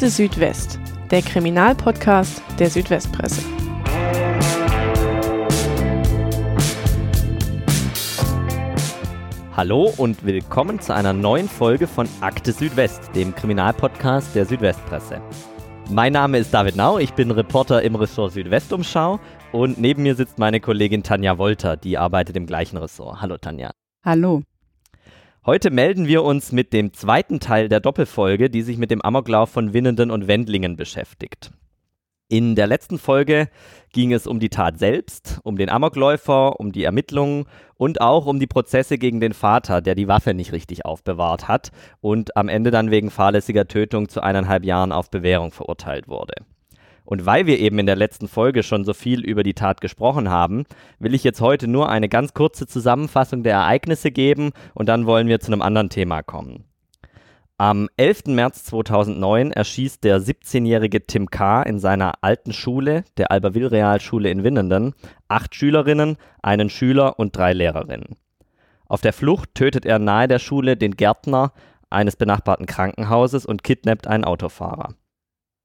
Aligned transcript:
Akte 0.00 0.08
Südwest, 0.08 0.80
der 1.10 1.20
Kriminalpodcast 1.20 2.42
der 2.58 2.70
Südwestpresse. 2.70 3.42
Hallo 9.54 9.92
und 9.98 10.24
willkommen 10.24 10.80
zu 10.80 10.94
einer 10.94 11.12
neuen 11.12 11.50
Folge 11.50 11.86
von 11.86 12.08
Akte 12.22 12.52
Südwest, 12.52 13.14
dem 13.14 13.34
Kriminalpodcast 13.34 14.34
der 14.34 14.46
Südwestpresse. 14.46 15.20
Mein 15.90 16.14
Name 16.14 16.38
ist 16.38 16.54
David 16.54 16.76
Nau, 16.76 16.96
ich 16.98 17.12
bin 17.12 17.30
Reporter 17.30 17.82
im 17.82 17.94
Ressort 17.94 18.32
Südwestumschau 18.32 19.20
und 19.52 19.78
neben 19.78 20.02
mir 20.02 20.14
sitzt 20.14 20.38
meine 20.38 20.60
Kollegin 20.60 21.02
Tanja 21.02 21.36
Wolter, 21.36 21.76
die 21.76 21.98
arbeitet 21.98 22.36
im 22.36 22.46
gleichen 22.46 22.78
Ressort. 22.78 23.20
Hallo 23.20 23.36
Tanja. 23.36 23.72
Hallo. 24.02 24.40
Heute 25.46 25.70
melden 25.70 26.06
wir 26.06 26.22
uns 26.22 26.52
mit 26.52 26.74
dem 26.74 26.92
zweiten 26.92 27.40
Teil 27.40 27.70
der 27.70 27.80
Doppelfolge, 27.80 28.50
die 28.50 28.60
sich 28.60 28.76
mit 28.76 28.90
dem 28.90 29.00
Amoklauf 29.00 29.48
von 29.48 29.72
Winnenden 29.72 30.10
und 30.10 30.28
Wendlingen 30.28 30.76
beschäftigt. 30.76 31.50
In 32.28 32.56
der 32.56 32.66
letzten 32.66 32.98
Folge 32.98 33.48
ging 33.90 34.12
es 34.12 34.26
um 34.26 34.38
die 34.38 34.50
Tat 34.50 34.78
selbst, 34.78 35.40
um 35.42 35.56
den 35.56 35.70
Amokläufer, 35.70 36.60
um 36.60 36.72
die 36.72 36.84
Ermittlungen 36.84 37.46
und 37.76 38.02
auch 38.02 38.26
um 38.26 38.38
die 38.38 38.46
Prozesse 38.46 38.98
gegen 38.98 39.18
den 39.18 39.32
Vater, 39.32 39.80
der 39.80 39.94
die 39.94 40.08
Waffe 40.08 40.34
nicht 40.34 40.52
richtig 40.52 40.84
aufbewahrt 40.84 41.48
hat 41.48 41.70
und 42.02 42.36
am 42.36 42.50
Ende 42.50 42.70
dann 42.70 42.90
wegen 42.90 43.10
fahrlässiger 43.10 43.66
Tötung 43.66 44.10
zu 44.10 44.22
eineinhalb 44.22 44.66
Jahren 44.66 44.92
auf 44.92 45.10
Bewährung 45.10 45.52
verurteilt 45.52 46.06
wurde. 46.06 46.34
Und 47.10 47.26
weil 47.26 47.46
wir 47.46 47.58
eben 47.58 47.80
in 47.80 47.86
der 47.86 47.96
letzten 47.96 48.28
Folge 48.28 48.62
schon 48.62 48.84
so 48.84 48.94
viel 48.94 49.24
über 49.24 49.42
die 49.42 49.54
Tat 49.54 49.80
gesprochen 49.80 50.30
haben, 50.30 50.62
will 51.00 51.12
ich 51.12 51.24
jetzt 51.24 51.40
heute 51.40 51.66
nur 51.66 51.88
eine 51.88 52.08
ganz 52.08 52.34
kurze 52.34 52.68
Zusammenfassung 52.68 53.42
der 53.42 53.54
Ereignisse 53.54 54.12
geben 54.12 54.52
und 54.74 54.88
dann 54.88 55.06
wollen 55.06 55.26
wir 55.26 55.40
zu 55.40 55.50
einem 55.50 55.60
anderen 55.60 55.90
Thema 55.90 56.22
kommen. 56.22 56.66
Am 57.58 57.88
11. 57.96 58.26
März 58.26 58.62
2009 58.62 59.50
erschießt 59.50 60.04
der 60.04 60.20
17-jährige 60.20 61.04
Tim 61.04 61.28
K. 61.30 61.64
in 61.64 61.80
seiner 61.80 62.14
alten 62.20 62.52
Schule, 62.52 63.02
der 63.16 63.32
Alberville 63.32 63.72
Realschule 63.72 64.30
in 64.30 64.44
Winnenden, 64.44 64.94
acht 65.26 65.56
Schülerinnen, 65.56 66.16
einen 66.42 66.70
Schüler 66.70 67.18
und 67.18 67.36
drei 67.36 67.52
Lehrerinnen. 67.54 68.18
Auf 68.86 69.00
der 69.00 69.12
Flucht 69.12 69.56
tötet 69.56 69.84
er 69.84 69.98
nahe 69.98 70.28
der 70.28 70.38
Schule 70.38 70.76
den 70.76 70.92
Gärtner 70.92 71.52
eines 71.90 72.14
benachbarten 72.14 72.66
Krankenhauses 72.66 73.46
und 73.46 73.64
kidnappt 73.64 74.06
einen 74.06 74.24
Autofahrer. 74.24 74.94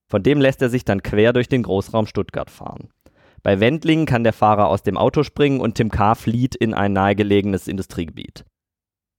Von 0.07 0.23
dem 0.23 0.39
lässt 0.39 0.61
er 0.61 0.69
sich 0.69 0.85
dann 0.85 1.03
quer 1.03 1.33
durch 1.33 1.49
den 1.49 1.63
Großraum 1.63 2.05
Stuttgart 2.05 2.49
fahren. 2.49 2.89
Bei 3.43 3.59
Wendlingen 3.59 4.05
kann 4.05 4.23
der 4.23 4.33
Fahrer 4.33 4.67
aus 4.67 4.83
dem 4.83 4.97
Auto 4.97 5.23
springen 5.23 5.59
und 5.59 5.75
Tim 5.75 5.91
K. 5.91 6.15
flieht 6.15 6.55
in 6.55 6.73
ein 6.73 6.93
nahegelegenes 6.93 7.67
Industriegebiet. 7.67 8.45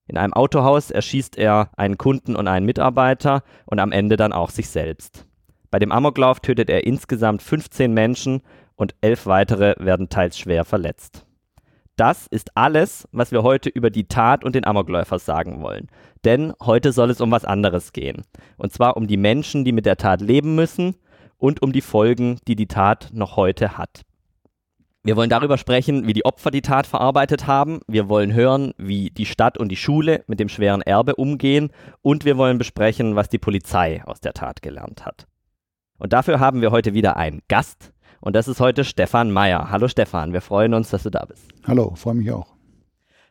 In 0.08 0.16
einem 0.16 0.32
Autohaus 0.32 0.90
erschießt 0.90 1.36
er 1.36 1.70
einen 1.76 1.98
Kunden 1.98 2.36
und 2.36 2.48
einen 2.48 2.66
Mitarbeiter 2.66 3.42
und 3.66 3.80
am 3.80 3.92
Ende 3.92 4.16
dann 4.16 4.32
auch 4.32 4.50
sich 4.50 4.68
selbst. 4.68 5.26
Bei 5.70 5.78
dem 5.78 5.92
Amoklauf 5.92 6.40
tötet 6.40 6.70
er 6.70 6.86
insgesamt 6.86 7.42
15 7.42 7.92
Menschen 7.92 8.42
und 8.76 8.94
elf 9.00 9.26
weitere 9.26 9.74
werden 9.78 10.08
teils 10.08 10.38
schwer 10.38 10.64
verletzt. 10.64 11.26
Das 11.96 12.26
ist 12.26 12.54
alles, 12.54 13.08
was 13.10 13.32
wir 13.32 13.42
heute 13.42 13.70
über 13.70 13.88
die 13.88 14.06
Tat 14.06 14.44
und 14.44 14.54
den 14.54 14.66
Amokläufer 14.66 15.18
sagen 15.18 15.62
wollen. 15.62 15.88
Denn 16.24 16.52
heute 16.62 16.92
soll 16.92 17.08
es 17.08 17.22
um 17.22 17.30
was 17.30 17.46
anderes 17.46 17.94
gehen. 17.94 18.22
Und 18.58 18.70
zwar 18.72 18.98
um 18.98 19.06
die 19.06 19.16
Menschen, 19.16 19.64
die 19.64 19.72
mit 19.72 19.86
der 19.86 19.96
Tat 19.96 20.20
leben 20.20 20.54
müssen 20.54 20.96
und 21.38 21.62
um 21.62 21.72
die 21.72 21.80
Folgen, 21.80 22.38
die 22.46 22.54
die 22.54 22.66
Tat 22.66 23.08
noch 23.12 23.36
heute 23.36 23.78
hat. 23.78 24.02
Wir 25.04 25.16
wollen 25.16 25.30
darüber 25.30 25.56
sprechen, 25.56 26.06
wie 26.06 26.12
die 26.12 26.26
Opfer 26.26 26.50
die 26.50 26.62
Tat 26.62 26.86
verarbeitet 26.86 27.46
haben. 27.46 27.80
Wir 27.86 28.08
wollen 28.10 28.34
hören, 28.34 28.74
wie 28.76 29.10
die 29.10 29.24
Stadt 29.24 29.56
und 29.56 29.70
die 29.70 29.76
Schule 29.76 30.24
mit 30.26 30.38
dem 30.38 30.48
schweren 30.50 30.82
Erbe 30.82 31.14
umgehen. 31.14 31.70
Und 32.02 32.26
wir 32.26 32.36
wollen 32.36 32.58
besprechen, 32.58 33.16
was 33.16 33.30
die 33.30 33.38
Polizei 33.38 34.02
aus 34.04 34.20
der 34.20 34.34
Tat 34.34 34.60
gelernt 34.60 35.06
hat. 35.06 35.26
Und 35.96 36.12
dafür 36.12 36.40
haben 36.40 36.60
wir 36.60 36.72
heute 36.72 36.92
wieder 36.92 37.16
einen 37.16 37.40
Gast, 37.48 37.92
und 38.20 38.36
das 38.36 38.48
ist 38.48 38.60
heute 38.60 38.84
Stefan 38.84 39.30
Meyer. 39.30 39.70
Hallo 39.70 39.88
Stefan, 39.88 40.32
wir 40.32 40.40
freuen 40.40 40.74
uns, 40.74 40.90
dass 40.90 41.02
du 41.02 41.10
da 41.10 41.24
bist. 41.24 41.48
Hallo, 41.66 41.94
freue 41.94 42.14
mich 42.14 42.30
auch. 42.32 42.56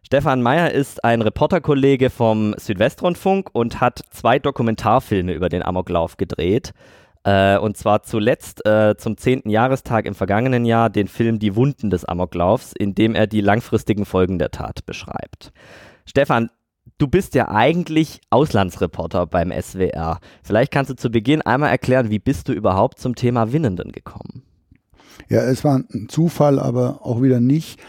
Stefan 0.06 0.44
Meyer 0.44 0.72
ist 0.72 1.03
ein 1.03 1.23
Reporterkollege 1.23 2.12
vom 2.12 2.53
Südwestrundfunk 2.57 3.50
und 3.53 3.81
hat 3.81 4.01
zwei 4.12 4.38
Dokumentarfilme 4.38 5.34
über 5.34 5.50
den 5.50 5.63
Amoklauf 5.63 6.18
gedreht. 6.18 6.73
Äh, 7.23 7.57
und 7.57 7.75
zwar 7.75 8.03
zuletzt 8.03 8.63
äh, 8.68 8.96
zum 8.97 9.18
10. 9.18 9.50
Jahrestag 9.50 10.06
im 10.06 10.13
vergangenen 10.13 10.63
Jahr 10.63 10.91
den 10.91 11.07
Film 11.07 11.40
Die 11.40 11.56
Wunden 11.56 11.90
des 11.90 12.06
Amoklaufs, 12.06 12.72
in 12.78 12.94
dem 12.94 13.16
er 13.16 13.25
die 13.25 13.41
langfristigen 13.41 14.06
Folgen 14.06 14.38
der 14.38 14.52
Tat 14.52 14.85
beschreibt. 14.85 15.52
Stefan, 16.06 16.52
du 17.00 17.07
bist 17.07 17.34
ja 17.34 17.50
eigentlich 17.50 18.22
Auslandsreporter 18.29 19.25
beim 19.25 19.52
SWR. 19.52 20.19
Vielleicht 20.44 20.72
kannst 20.72 20.91
du 20.91 20.96
zu 20.96 21.09
Beginn 21.09 21.41
einmal 21.41 21.72
erklären, 21.72 22.12
wie 22.12 22.19
bist 22.19 22.47
du 22.47 22.53
überhaupt 22.53 23.00
zum 23.00 23.16
Thema 23.16 23.52
Winnenden 23.52 23.91
gekommen? 23.91 24.44
Ja, 25.30 25.42
es 25.42 25.64
war 25.64 25.78
ein 25.78 26.08
Zufall, 26.09 26.59
aber 26.59 27.06
auch 27.06 27.22
wieder 27.22 27.40
nicht. 27.40 27.80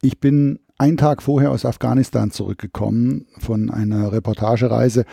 Ich 0.00 0.18
bin 0.18 0.58
einen 0.78 0.96
Tag 0.96 1.22
vorher 1.22 1.50
aus 1.50 1.64
Afghanistan 1.64 2.30
zurückgekommen 2.30 3.26
von 3.38 3.70
einer 3.70 4.12
Reportagereise 4.12 5.04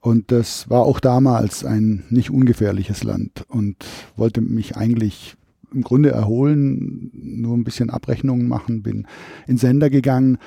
und 0.00 0.32
das 0.32 0.68
war 0.68 0.82
auch 0.82 0.98
damals 0.98 1.64
ein 1.64 2.02
nicht 2.10 2.30
ungefährliches 2.30 3.04
Land 3.04 3.44
und 3.48 3.86
wollte 4.16 4.40
mich 4.40 4.76
eigentlich 4.76 5.36
im 5.72 5.82
Grunde 5.82 6.10
erholen, 6.10 7.10
nur 7.14 7.56
ein 7.56 7.64
bisschen 7.64 7.88
Abrechnungen 7.88 8.48
machen, 8.48 8.82
bin 8.82 9.06
in 9.46 9.58
Sender 9.58 9.90
gegangen 9.90 10.38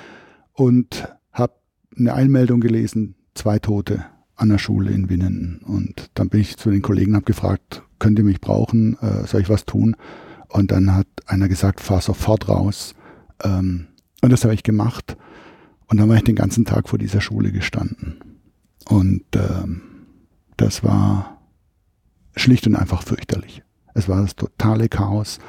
und 0.51 1.07
habe 1.31 1.53
eine 1.97 2.13
Einmeldung 2.13 2.59
gelesen, 2.59 3.15
zwei 3.33 3.59
Tote 3.59 4.05
an 4.35 4.49
der 4.49 4.57
Schule 4.57 4.91
in 4.91 5.09
Winnen. 5.09 5.61
Und 5.65 6.11
dann 6.15 6.27
bin 6.27 6.41
ich 6.41 6.57
zu 6.57 6.69
den 6.69 6.81
Kollegen 6.81 7.15
habe 7.15 7.25
gefragt, 7.25 7.81
könnt 7.97 8.19
ihr 8.19 8.25
mich 8.25 8.41
brauchen, 8.41 8.97
äh, 8.99 9.25
soll 9.25 9.41
ich 9.41 9.49
was 9.49 9.65
tun? 9.65 9.95
Und 10.49 10.71
dann 10.71 10.93
hat 10.95 11.07
einer 11.25 11.47
gesagt, 11.47 11.81
fahr 11.81 12.01
sofort 12.01 12.49
raus. 12.49 12.93
Ähm, 13.43 13.87
und 14.21 14.31
das 14.31 14.43
habe 14.43 14.53
ich 14.53 14.63
gemacht. 14.63 15.17
Und 15.87 15.99
dann 15.99 16.09
war 16.09 16.15
ich 16.15 16.23
den 16.23 16.35
ganzen 16.35 16.65
Tag 16.65 16.89
vor 16.89 16.99
dieser 16.99 17.21
Schule 17.21 17.51
gestanden. 17.51 18.21
Und 18.87 19.23
ähm, 19.35 19.81
das 20.57 20.83
war 20.83 21.41
schlicht 22.35 22.67
und 22.67 22.75
einfach 22.75 23.03
fürchterlich. 23.03 23.63
Es 23.93 24.09
war 24.09 24.21
das 24.21 24.35
totale 24.35 24.89
Chaos. 24.89 25.39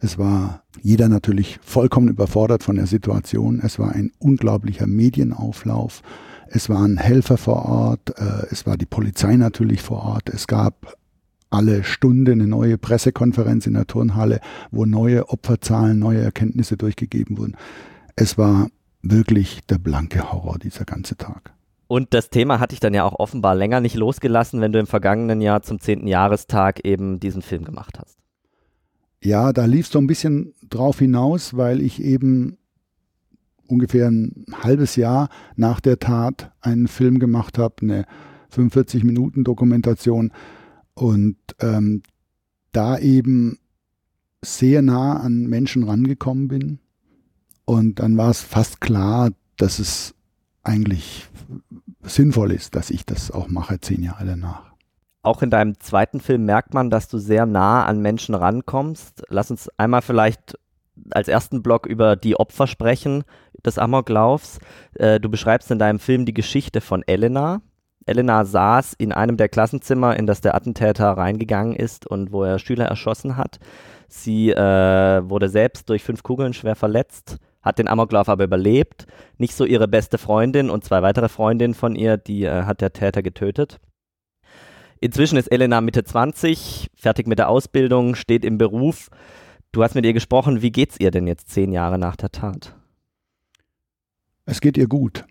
Es 0.00 0.18
war 0.18 0.62
jeder 0.82 1.08
natürlich 1.08 1.58
vollkommen 1.62 2.08
überfordert 2.08 2.62
von 2.62 2.76
der 2.76 2.86
Situation. 2.86 3.60
Es 3.62 3.78
war 3.78 3.92
ein 3.92 4.12
unglaublicher 4.18 4.86
Medienauflauf. 4.86 6.02
Es 6.48 6.68
waren 6.68 6.96
Helfer 6.96 7.36
vor 7.36 7.64
Ort. 7.66 8.18
Äh, 8.18 8.46
es 8.50 8.66
war 8.66 8.76
die 8.76 8.86
Polizei 8.86 9.36
natürlich 9.36 9.82
vor 9.82 10.02
Ort. 10.02 10.28
Es 10.28 10.46
gab 10.46 10.96
alle 11.50 11.84
Stunde 11.84 12.32
eine 12.32 12.46
neue 12.46 12.78
Pressekonferenz 12.78 13.66
in 13.66 13.74
der 13.74 13.86
Turnhalle, 13.86 14.40
wo 14.70 14.84
neue 14.84 15.28
Opferzahlen, 15.28 15.98
neue 15.98 16.20
Erkenntnisse 16.20 16.76
durchgegeben 16.76 17.38
wurden. 17.38 17.56
Es 18.16 18.36
war 18.36 18.68
wirklich 19.02 19.60
der 19.66 19.78
blanke 19.78 20.32
Horror 20.32 20.58
dieser 20.58 20.84
ganze 20.84 21.16
Tag. 21.16 21.52
Und 21.88 22.14
das 22.14 22.30
Thema 22.30 22.58
hatte 22.58 22.74
ich 22.74 22.80
dann 22.80 22.94
ja 22.94 23.04
auch 23.04 23.18
offenbar 23.18 23.54
länger 23.54 23.80
nicht 23.80 23.94
losgelassen, 23.94 24.60
wenn 24.60 24.72
du 24.72 24.80
im 24.80 24.88
vergangenen 24.88 25.40
Jahr 25.40 25.62
zum 25.62 25.78
10. 25.78 26.06
Jahrestag 26.06 26.84
eben 26.84 27.20
diesen 27.20 27.42
Film 27.42 27.64
gemacht 27.64 27.98
hast. 27.98 28.18
Ja, 29.22 29.52
da 29.52 29.64
lief 29.64 29.86
es 29.86 29.92
so 29.92 29.98
ein 29.98 30.06
bisschen 30.06 30.52
drauf 30.68 30.98
hinaus, 30.98 31.56
weil 31.56 31.80
ich 31.80 32.02
eben 32.02 32.58
ungefähr 33.68 34.08
ein 34.08 34.46
halbes 34.62 34.96
Jahr 34.96 35.28
nach 35.54 35.80
der 35.80 35.98
Tat 35.98 36.52
einen 36.60 36.88
Film 36.88 37.18
gemacht 37.18 37.58
habe, 37.58 37.74
eine 37.82 38.04
45 38.50 39.04
Minuten 39.04 39.44
Dokumentation 39.44 40.32
und 40.96 41.36
ähm, 41.60 42.02
da 42.72 42.98
eben 42.98 43.58
sehr 44.44 44.82
nah 44.82 45.20
an 45.20 45.46
Menschen 45.46 45.84
rangekommen 45.84 46.48
bin. 46.48 46.78
Und 47.64 48.00
dann 48.00 48.16
war 48.16 48.30
es 48.30 48.40
fast 48.40 48.80
klar, 48.80 49.30
dass 49.56 49.78
es 49.78 50.14
eigentlich 50.62 51.28
sinnvoll 52.02 52.52
ist, 52.52 52.74
dass 52.74 52.90
ich 52.90 53.04
das 53.04 53.30
auch 53.30 53.48
mache, 53.48 53.80
zehn 53.80 54.02
Jahre 54.02 54.24
danach. 54.24 54.72
Auch 55.22 55.42
in 55.42 55.50
deinem 55.50 55.78
zweiten 55.80 56.20
Film 56.20 56.44
merkt 56.44 56.72
man, 56.72 56.90
dass 56.90 57.08
du 57.08 57.18
sehr 57.18 57.46
nah 57.46 57.84
an 57.84 58.00
Menschen 58.00 58.34
rankommst. 58.34 59.24
Lass 59.28 59.50
uns 59.50 59.68
einmal 59.76 60.02
vielleicht 60.02 60.56
als 61.10 61.28
ersten 61.28 61.62
Block 61.62 61.86
über 61.86 62.16
die 62.16 62.36
Opfer 62.36 62.66
sprechen 62.66 63.24
des 63.64 63.78
Amoklaufs. 63.78 64.60
Äh, 64.94 65.18
du 65.20 65.28
beschreibst 65.28 65.70
in 65.70 65.78
deinem 65.78 65.98
Film 65.98 66.24
die 66.26 66.34
Geschichte 66.34 66.80
von 66.80 67.02
Elena, 67.06 67.60
Elena 68.06 68.44
saß 68.44 68.94
in 68.94 69.12
einem 69.12 69.36
der 69.36 69.48
Klassenzimmer, 69.48 70.16
in 70.16 70.26
das 70.26 70.40
der 70.40 70.54
Attentäter 70.54 71.10
reingegangen 71.10 71.74
ist 71.74 72.06
und 72.06 72.32
wo 72.32 72.44
er 72.44 72.58
Schüler 72.58 72.86
erschossen 72.86 73.36
hat. 73.36 73.58
Sie 74.08 74.50
äh, 74.50 75.28
wurde 75.28 75.48
selbst 75.48 75.90
durch 75.90 76.04
fünf 76.04 76.22
Kugeln 76.22 76.52
schwer 76.52 76.76
verletzt, 76.76 77.38
hat 77.62 77.78
den 77.80 77.88
Amoklauf 77.88 78.28
aber 78.28 78.44
überlebt. 78.44 79.06
Nicht 79.38 79.54
so 79.54 79.64
ihre 79.64 79.88
beste 79.88 80.18
Freundin 80.18 80.70
und 80.70 80.84
zwei 80.84 81.02
weitere 81.02 81.28
Freundinnen 81.28 81.74
von 81.74 81.96
ihr, 81.96 82.16
die 82.16 82.44
äh, 82.44 82.62
hat 82.62 82.80
der 82.80 82.92
Täter 82.92 83.22
getötet. 83.22 83.80
Inzwischen 85.00 85.36
ist 85.36 85.48
Elena 85.48 85.80
Mitte 85.80 86.04
20, 86.04 86.90
fertig 86.94 87.26
mit 87.26 87.38
der 87.38 87.48
Ausbildung, 87.48 88.14
steht 88.14 88.44
im 88.44 88.56
Beruf. 88.56 89.10
Du 89.72 89.82
hast 89.82 89.94
mit 89.94 90.06
ihr 90.06 90.14
gesprochen. 90.14 90.62
Wie 90.62 90.72
geht's 90.72 90.98
ihr 90.98 91.10
denn 91.10 91.26
jetzt 91.26 91.50
zehn 91.50 91.72
Jahre 91.72 91.98
nach 91.98 92.16
der 92.16 92.30
Tat? 92.30 92.74
Es 94.46 94.60
geht 94.60 94.78
ihr 94.78 94.86
gut. 94.86 95.24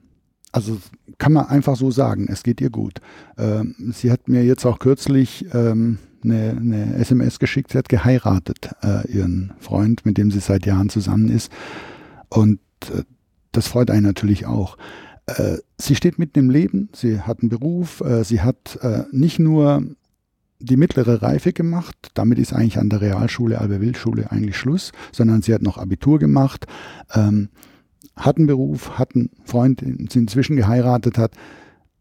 Also 0.55 0.77
kann 1.17 1.33
man 1.33 1.47
einfach 1.47 1.75
so 1.75 1.91
sagen, 1.91 2.27
es 2.29 2.41
geht 2.41 2.61
ihr 2.61 2.69
gut. 2.69 3.01
Ähm, 3.37 3.75
sie 3.93 4.09
hat 4.09 4.29
mir 4.29 4.45
jetzt 4.45 4.65
auch 4.65 4.79
kürzlich 4.79 5.45
ähm, 5.53 5.97
eine, 6.23 6.51
eine, 6.51 6.95
SMS 6.95 7.39
geschickt, 7.39 7.73
sie 7.73 7.77
hat 7.77 7.89
geheiratet, 7.89 8.69
äh, 8.81 9.05
ihren 9.11 9.53
Freund, 9.59 10.05
mit 10.05 10.17
dem 10.17 10.31
sie 10.31 10.39
seit 10.39 10.65
Jahren 10.65 10.87
zusammen 10.87 11.27
ist. 11.27 11.51
Und 12.29 12.59
äh, 12.93 13.03
das 13.51 13.67
freut 13.67 13.91
einen 13.91 14.05
natürlich 14.05 14.45
auch. 14.45 14.77
Äh, 15.25 15.57
sie 15.77 15.95
steht 15.95 16.19
mitten 16.19 16.39
im 16.39 16.49
Leben, 16.49 16.87
sie 16.93 17.19
hat 17.19 17.41
einen 17.41 17.49
Beruf, 17.49 17.99
äh, 17.99 18.23
sie 18.23 18.39
hat 18.39 18.79
äh, 18.81 19.03
nicht 19.11 19.39
nur 19.39 19.83
die 20.59 20.77
mittlere 20.77 21.21
Reife 21.21 21.51
gemacht, 21.51 21.97
damit 22.13 22.39
ist 22.39 22.53
eigentlich 22.53 22.79
an 22.79 22.89
der 22.89 23.01
Realschule, 23.01 23.59
Alberwildschule 23.59 24.31
eigentlich 24.31 24.55
Schluss, 24.55 24.93
sondern 25.11 25.41
sie 25.41 25.53
hat 25.53 25.61
noch 25.61 25.77
Abitur 25.77 26.17
gemacht, 26.17 26.65
ähm, 27.13 27.49
hat 28.15 28.37
einen 28.37 28.47
Beruf, 28.47 28.97
hat 28.97 29.15
einen 29.15 29.29
Freund, 29.43 29.81
den 29.81 30.07
sie 30.09 30.19
inzwischen 30.19 30.55
geheiratet 30.55 31.17
hat, 31.17 31.33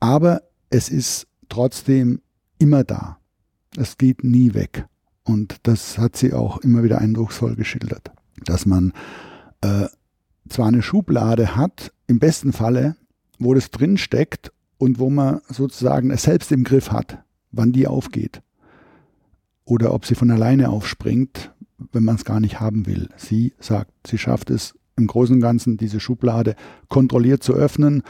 aber 0.00 0.42
es 0.70 0.88
ist 0.88 1.26
trotzdem 1.48 2.20
immer 2.58 2.84
da. 2.84 3.18
Es 3.76 3.98
geht 3.98 4.24
nie 4.24 4.54
weg. 4.54 4.86
Und 5.24 5.56
das 5.62 5.98
hat 5.98 6.16
sie 6.16 6.32
auch 6.32 6.58
immer 6.58 6.82
wieder 6.82 6.98
eindrucksvoll 6.98 7.56
geschildert, 7.56 8.10
dass 8.44 8.66
man 8.66 8.92
äh, 9.62 9.86
zwar 10.48 10.68
eine 10.68 10.82
Schublade 10.82 11.56
hat, 11.56 11.92
im 12.06 12.18
besten 12.18 12.52
Falle, 12.52 12.96
wo 13.38 13.54
das 13.54 13.70
drin 13.70 13.96
steckt 13.96 14.52
und 14.78 14.98
wo 14.98 15.08
man 15.08 15.40
sozusagen 15.48 16.10
es 16.10 16.24
selbst 16.24 16.52
im 16.52 16.64
Griff 16.64 16.92
hat, 16.92 17.24
wann 17.52 17.72
die 17.72 17.86
aufgeht. 17.86 18.42
Oder 19.64 19.94
ob 19.94 20.04
sie 20.04 20.14
von 20.14 20.30
alleine 20.30 20.68
aufspringt, 20.68 21.52
wenn 21.92 22.04
man 22.04 22.16
es 22.16 22.24
gar 22.24 22.40
nicht 22.40 22.60
haben 22.60 22.86
will. 22.86 23.08
Sie 23.16 23.54
sagt, 23.58 23.92
sie 24.06 24.18
schafft 24.18 24.50
es 24.50 24.74
im 24.96 25.06
Großen 25.06 25.36
und 25.36 25.40
Ganzen, 25.40 25.76
diese 25.76 26.00
Schublade 26.00 26.56
kontrolliert 26.88 27.42
zu 27.42 27.54
öffnen 27.54 28.02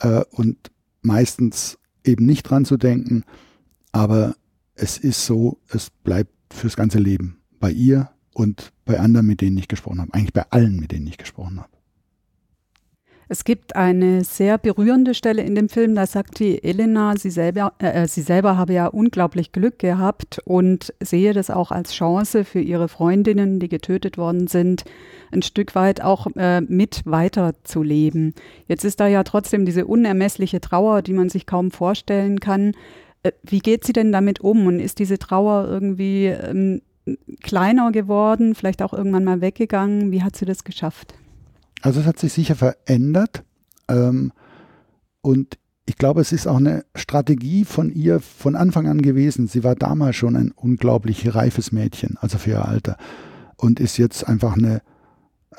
äh, 0.00 0.22
und 0.30 0.70
meistens 1.02 1.78
eben 2.04 2.26
nicht 2.26 2.44
dran 2.44 2.64
zu 2.64 2.76
denken. 2.76 3.24
Aber 3.92 4.34
es 4.74 4.98
ist 4.98 5.26
so, 5.26 5.58
es 5.68 5.90
bleibt 5.90 6.32
fürs 6.52 6.76
ganze 6.76 6.98
Leben 6.98 7.38
bei 7.58 7.70
ihr 7.70 8.10
und 8.34 8.72
bei 8.84 9.00
anderen, 9.00 9.26
mit 9.26 9.40
denen 9.40 9.56
ich 9.56 9.68
gesprochen 9.68 10.00
habe. 10.00 10.14
Eigentlich 10.14 10.32
bei 10.32 10.44
allen, 10.50 10.78
mit 10.78 10.92
denen 10.92 11.06
ich 11.06 11.18
gesprochen 11.18 11.58
habe. 11.60 11.75
Es 13.28 13.42
gibt 13.42 13.74
eine 13.74 14.22
sehr 14.22 14.56
berührende 14.56 15.12
Stelle 15.12 15.42
in 15.42 15.56
dem 15.56 15.68
Film, 15.68 15.96
da 15.96 16.06
sagt 16.06 16.38
die 16.38 16.62
Elena, 16.62 17.16
sie 17.16 17.30
selber, 17.30 17.72
äh, 17.80 18.04
äh, 18.04 18.06
sie 18.06 18.22
selber 18.22 18.56
habe 18.56 18.72
ja 18.72 18.86
unglaublich 18.86 19.50
Glück 19.50 19.80
gehabt 19.80 20.38
und 20.44 20.94
sehe 21.00 21.32
das 21.32 21.50
auch 21.50 21.72
als 21.72 21.92
Chance 21.92 22.44
für 22.44 22.60
ihre 22.60 22.86
Freundinnen, 22.86 23.58
die 23.58 23.68
getötet 23.68 24.16
worden 24.16 24.46
sind, 24.46 24.84
ein 25.32 25.42
Stück 25.42 25.74
weit 25.74 26.02
auch 26.02 26.28
äh, 26.36 26.60
mit 26.60 27.02
weiterzuleben. 27.04 28.32
Jetzt 28.68 28.84
ist 28.84 29.00
da 29.00 29.08
ja 29.08 29.24
trotzdem 29.24 29.64
diese 29.64 29.86
unermessliche 29.86 30.60
Trauer, 30.60 31.02
die 31.02 31.12
man 31.12 31.28
sich 31.28 31.46
kaum 31.46 31.72
vorstellen 31.72 32.38
kann. 32.38 32.74
Äh, 33.24 33.32
wie 33.42 33.58
geht 33.58 33.84
sie 33.84 33.92
denn 33.92 34.12
damit 34.12 34.40
um 34.40 34.68
und 34.68 34.78
ist 34.78 35.00
diese 35.00 35.18
Trauer 35.18 35.66
irgendwie 35.68 36.26
ähm, 36.26 36.80
kleiner 37.42 37.90
geworden, 37.90 38.54
vielleicht 38.54 38.82
auch 38.82 38.92
irgendwann 38.92 39.24
mal 39.24 39.40
weggegangen? 39.40 40.12
Wie 40.12 40.22
hat 40.22 40.36
sie 40.36 40.44
das 40.44 40.62
geschafft? 40.62 41.14
Also 41.82 42.00
es 42.00 42.06
hat 42.06 42.18
sich 42.18 42.32
sicher 42.32 42.56
verändert 42.56 43.44
ähm, 43.88 44.32
und 45.20 45.58
ich 45.86 45.96
glaube, 45.96 46.20
es 46.20 46.32
ist 46.32 46.48
auch 46.48 46.56
eine 46.56 46.84
Strategie 46.96 47.64
von 47.64 47.92
ihr 47.92 48.20
von 48.20 48.56
Anfang 48.56 48.88
an 48.88 49.02
gewesen. 49.02 49.46
Sie 49.46 49.62
war 49.62 49.76
damals 49.76 50.16
schon 50.16 50.34
ein 50.34 50.50
unglaublich 50.50 51.32
reifes 51.34 51.70
Mädchen, 51.70 52.16
also 52.20 52.38
für 52.38 52.50
ihr 52.50 52.64
Alter, 52.66 52.96
und 53.56 53.78
ist 53.78 53.96
jetzt 53.96 54.26
einfach 54.26 54.56
eine, 54.56 54.82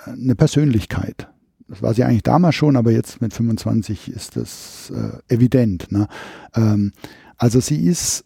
eine 0.06 0.36
Persönlichkeit. 0.36 1.30
Das 1.70 1.82
war 1.82 1.94
sie 1.94 2.04
eigentlich 2.04 2.24
damals 2.24 2.56
schon, 2.56 2.76
aber 2.76 2.92
jetzt 2.92 3.22
mit 3.22 3.34
25 3.34 4.10
ist 4.10 4.36
das 4.36 4.92
äh, 4.94 5.34
evident. 5.34 5.92
Ne? 5.92 6.08
Ähm, 6.56 6.92
also 7.38 7.60
sie 7.60 7.86
ist, 7.86 8.26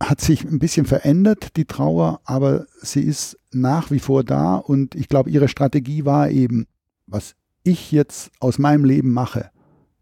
hat 0.00 0.20
sich 0.20 0.44
ein 0.44 0.58
bisschen 0.58 0.86
verändert, 0.86 1.56
die 1.56 1.64
Trauer, 1.64 2.20
aber 2.24 2.66
sie 2.80 3.02
ist 3.02 3.38
nach 3.50 3.90
wie 3.90 3.98
vor 3.98 4.24
da 4.24 4.56
und 4.56 4.94
ich 4.94 5.08
glaube, 5.08 5.30
ihre 5.30 5.48
Strategie 5.48 6.04
war 6.04 6.30
eben, 6.30 6.66
was 7.12 7.34
ich 7.64 7.92
jetzt 7.92 8.30
aus 8.40 8.58
meinem 8.58 8.84
Leben 8.84 9.12
mache, 9.12 9.50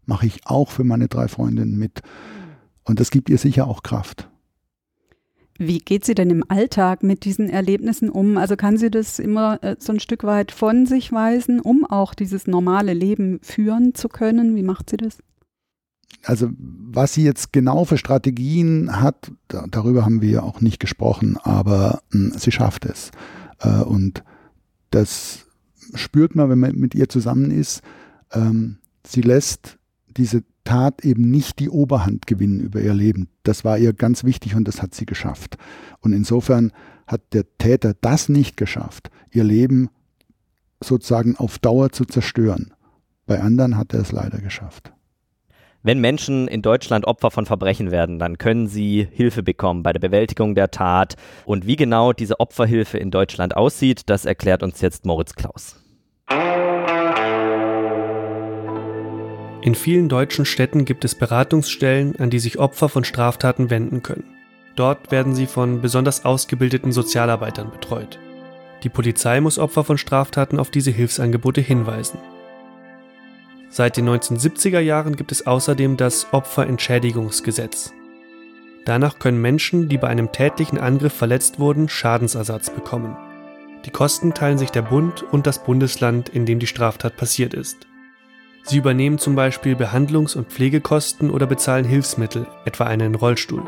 mache 0.05 0.25
ich 0.25 0.41
auch 0.45 0.71
für 0.71 0.83
meine 0.83 1.07
drei 1.07 1.27
Freundinnen 1.27 1.77
mit. 1.77 2.01
Und 2.83 2.99
das 2.99 3.11
gibt 3.11 3.29
ihr 3.29 3.37
sicher 3.37 3.67
auch 3.67 3.83
Kraft. 3.83 4.29
Wie 5.57 5.77
geht 5.77 6.05
sie 6.05 6.15
denn 6.15 6.31
im 6.31 6.43
Alltag 6.47 7.03
mit 7.03 7.23
diesen 7.23 7.47
Erlebnissen 7.47 8.09
um? 8.09 8.37
Also 8.37 8.55
kann 8.55 8.77
sie 8.77 8.89
das 8.89 9.19
immer 9.19 9.63
äh, 9.63 9.75
so 9.77 9.93
ein 9.93 9.99
Stück 9.99 10.23
weit 10.23 10.51
von 10.51 10.87
sich 10.87 11.11
weisen, 11.11 11.59
um 11.59 11.85
auch 11.85 12.15
dieses 12.15 12.47
normale 12.47 12.93
Leben 12.93 13.39
führen 13.43 13.93
zu 13.93 14.09
können? 14.09 14.55
Wie 14.55 14.63
macht 14.63 14.89
sie 14.89 14.97
das? 14.97 15.19
Also 16.23 16.49
was 16.57 17.13
sie 17.13 17.23
jetzt 17.23 17.53
genau 17.53 17.85
für 17.85 17.97
Strategien 17.97 19.01
hat, 19.01 19.31
da, 19.49 19.65
darüber 19.69 20.03
haben 20.03 20.21
wir 20.21 20.43
auch 20.43 20.61
nicht 20.61 20.79
gesprochen, 20.79 21.37
aber 21.37 22.01
hm, 22.11 22.33
sie 22.35 22.51
schafft 22.51 22.85
es. 22.85 23.11
Äh, 23.59 23.83
und 23.83 24.23
das 24.89 25.45
spürt 25.95 26.35
man, 26.35 26.49
wenn 26.49 26.59
man 26.59 26.75
mit 26.75 26.95
ihr 26.95 27.09
zusammen 27.09 27.51
ist, 27.51 27.81
ähm, 28.31 28.77
sie 29.05 29.21
lässt 29.21 29.77
diese 30.17 30.43
Tat 30.63 31.03
eben 31.03 31.31
nicht 31.31 31.59
die 31.59 31.69
Oberhand 31.69 32.27
gewinnen 32.27 32.59
über 32.59 32.81
ihr 32.81 32.93
Leben. 32.93 33.29
Das 33.43 33.65
war 33.65 33.77
ihr 33.77 33.93
ganz 33.93 34.23
wichtig 34.23 34.55
und 34.55 34.67
das 34.67 34.81
hat 34.81 34.93
sie 34.93 35.05
geschafft. 35.05 35.57
Und 35.99 36.13
insofern 36.13 36.71
hat 37.07 37.33
der 37.33 37.45
Täter 37.57 37.93
das 37.99 38.29
nicht 38.29 38.57
geschafft, 38.57 39.09
ihr 39.31 39.43
Leben 39.43 39.89
sozusagen 40.83 41.35
auf 41.35 41.59
Dauer 41.59 41.91
zu 41.91 42.05
zerstören. 42.05 42.73
Bei 43.25 43.41
anderen 43.41 43.77
hat 43.77 43.93
er 43.93 44.01
es 44.01 44.11
leider 44.11 44.39
geschafft. 44.39 44.93
Wenn 45.83 45.99
Menschen 45.99 46.47
in 46.47 46.61
Deutschland 46.61 47.05
Opfer 47.05 47.31
von 47.31 47.47
Verbrechen 47.47 47.89
werden, 47.89 48.19
dann 48.19 48.37
können 48.37 48.67
sie 48.67 49.07
Hilfe 49.11 49.41
bekommen 49.41 49.81
bei 49.81 49.93
der 49.93 49.99
Bewältigung 49.99 50.53
der 50.53 50.69
Tat. 50.69 51.15
Und 51.43 51.65
wie 51.65 51.75
genau 51.75 52.13
diese 52.13 52.39
Opferhilfe 52.39 52.99
in 52.99 53.09
Deutschland 53.09 53.57
aussieht, 53.57 54.03
das 54.05 54.25
erklärt 54.25 54.61
uns 54.61 54.81
jetzt 54.81 55.05
Moritz 55.05 55.33
Klaus. 55.33 55.77
In 59.63 59.75
vielen 59.75 60.07
deutschen 60.07 60.45
Städten 60.45 60.85
gibt 60.85 61.03
es 61.03 61.15
Beratungsstellen, 61.15 62.15
an 62.19 62.29
die 62.29 62.39
sich 62.39 62.59
Opfer 62.59 62.87
von 62.87 63.03
Straftaten 63.03 63.71
wenden 63.71 64.03
können. 64.03 64.35
Dort 64.75 65.11
werden 65.11 65.33
sie 65.33 65.47
von 65.47 65.81
besonders 65.81 66.25
ausgebildeten 66.25 66.91
Sozialarbeitern 66.91 67.71
betreut. 67.71 68.19
Die 68.83 68.89
Polizei 68.89 69.41
muss 69.41 69.57
Opfer 69.57 69.83
von 69.83 69.97
Straftaten 69.97 70.59
auf 70.59 70.69
diese 70.69 70.91
Hilfsangebote 70.91 71.61
hinweisen. 71.61 72.19
Seit 73.73 73.95
den 73.95 74.09
1970er 74.09 74.81
Jahren 74.81 75.15
gibt 75.15 75.31
es 75.31 75.47
außerdem 75.47 75.95
das 75.95 76.27
Opferentschädigungsgesetz. 76.33 77.93
Danach 78.83 79.17
können 79.17 79.41
Menschen, 79.41 79.87
die 79.87 79.97
bei 79.97 80.09
einem 80.09 80.33
tätlichen 80.33 80.77
Angriff 80.77 81.13
verletzt 81.13 81.57
wurden, 81.57 81.87
Schadensersatz 81.87 82.69
bekommen. 82.69 83.15
Die 83.85 83.89
Kosten 83.89 84.33
teilen 84.33 84.57
sich 84.57 84.71
der 84.71 84.81
Bund 84.81 85.23
und 85.23 85.47
das 85.47 85.63
Bundesland, 85.63 86.27
in 86.27 86.45
dem 86.45 86.59
die 86.59 86.67
Straftat 86.67 87.15
passiert 87.15 87.53
ist. 87.53 87.87
Sie 88.63 88.77
übernehmen 88.77 89.19
zum 89.19 89.35
Beispiel 89.35 89.75
Behandlungs- 89.75 90.35
und 90.35 90.51
Pflegekosten 90.51 91.31
oder 91.31 91.47
bezahlen 91.47 91.85
Hilfsmittel, 91.85 92.47
etwa 92.65 92.83
einen 92.83 93.15
Rollstuhl. 93.15 93.63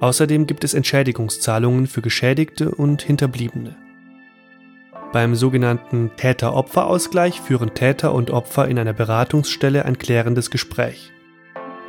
Außerdem 0.00 0.48
gibt 0.48 0.64
es 0.64 0.74
Entschädigungszahlungen 0.74 1.86
für 1.86 2.02
Geschädigte 2.02 2.72
und 2.72 3.00
Hinterbliebene. 3.02 3.76
Beim 5.12 5.34
sogenannten 5.34 6.10
Täter-Opfer-Ausgleich 6.16 7.40
führen 7.40 7.74
Täter 7.74 8.12
und 8.12 8.30
Opfer 8.30 8.68
in 8.68 8.78
einer 8.78 8.92
Beratungsstelle 8.92 9.84
ein 9.84 9.98
klärendes 9.98 10.50
Gespräch. 10.50 11.12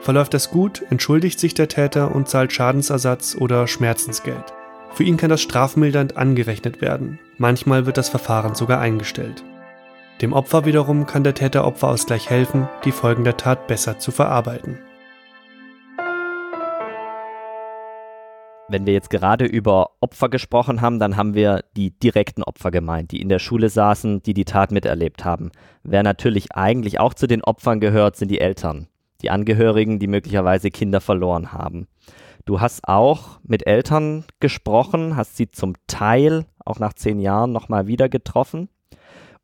Verläuft 0.01 0.33
das 0.33 0.51
gut, 0.51 0.83
entschuldigt 0.89 1.39
sich 1.39 1.53
der 1.53 1.67
Täter 1.67 2.15
und 2.15 2.29
zahlt 2.29 2.53
Schadensersatz 2.53 3.35
oder 3.35 3.67
Schmerzensgeld. 3.67 4.53
Für 4.93 5.03
ihn 5.03 5.17
kann 5.17 5.29
das 5.29 5.41
strafmildernd 5.41 6.15
angerechnet 6.15 6.81
werden. 6.81 7.19
Manchmal 7.37 7.85
wird 7.85 7.97
das 7.97 8.09
Verfahren 8.09 8.55
sogar 8.55 8.79
eingestellt. 8.79 9.43
Dem 10.21 10.33
Opfer 10.33 10.65
wiederum 10.65 11.05
kann 11.05 11.23
der 11.23 11.33
Täter-Opfer-Ausgleich 11.33 12.29
helfen, 12.29 12.69
die 12.85 12.91
Folgen 12.91 13.23
der 13.23 13.37
Tat 13.37 13.67
besser 13.67 13.99
zu 13.99 14.11
verarbeiten. 14.11 14.79
Wenn 18.69 18.85
wir 18.85 18.91
jetzt 18.91 19.09
gerade 19.09 19.45
über 19.45 19.91
Opfer 20.01 20.27
gesprochen 20.27 20.81
haben, 20.81 20.99
dann 20.99 21.15
haben 21.15 21.33
wir 21.35 21.63
die 21.77 21.91
direkten 21.91 22.43
Opfer 22.43 22.69
gemeint, 22.69 23.11
die 23.11 23.21
in 23.21 23.29
der 23.29 23.39
Schule 23.39 23.69
saßen, 23.69 24.21
die 24.23 24.33
die 24.33 24.43
Tat 24.43 24.71
miterlebt 24.71 25.23
haben. 25.23 25.51
Wer 25.83 26.03
natürlich 26.03 26.51
eigentlich 26.53 26.99
auch 26.99 27.13
zu 27.13 27.27
den 27.27 27.43
Opfern 27.43 27.79
gehört, 27.79 28.17
sind 28.17 28.29
die 28.29 28.41
Eltern, 28.41 28.87
die 29.21 29.29
Angehörigen, 29.29 29.99
die 29.99 30.07
möglicherweise 30.07 30.69
Kinder 30.69 30.99
verloren 30.99 31.53
haben. 31.53 31.87
Du 32.43 32.59
hast 32.59 32.89
auch 32.89 33.39
mit 33.43 33.65
Eltern 33.65 34.25
gesprochen, 34.41 35.15
hast 35.15 35.37
sie 35.37 35.49
zum 35.49 35.75
Teil 35.87 36.45
auch 36.65 36.79
nach 36.79 36.93
zehn 36.93 37.19
Jahren 37.19 37.53
nochmal 37.53 37.87
wieder 37.87 38.09
getroffen. 38.09 38.67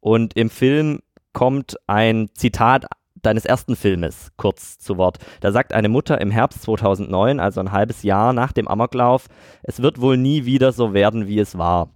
Und 0.01 0.35
im 0.35 0.49
Film 0.49 0.99
kommt 1.31 1.77
ein 1.87 2.29
Zitat 2.33 2.87
deines 3.23 3.45
ersten 3.45 3.75
Filmes 3.75 4.31
kurz 4.37 4.77
zu 4.77 4.97
Wort. 4.97 5.17
Da 5.41 5.51
sagt 5.51 5.73
eine 5.73 5.89
Mutter 5.89 6.21
im 6.21 6.31
Herbst 6.31 6.61
2009, 6.61 7.39
also 7.39 7.59
ein 7.59 7.71
halbes 7.71 8.03
Jahr 8.03 8.33
nach 8.33 8.51
dem 8.51 8.67
Amoklauf, 8.67 9.27
es 9.63 9.81
wird 9.81 9.99
wohl 9.99 10.17
nie 10.17 10.45
wieder 10.45 10.71
so 10.71 10.93
werden, 10.93 11.27
wie 11.27 11.39
es 11.39 11.57
war. 11.57 11.89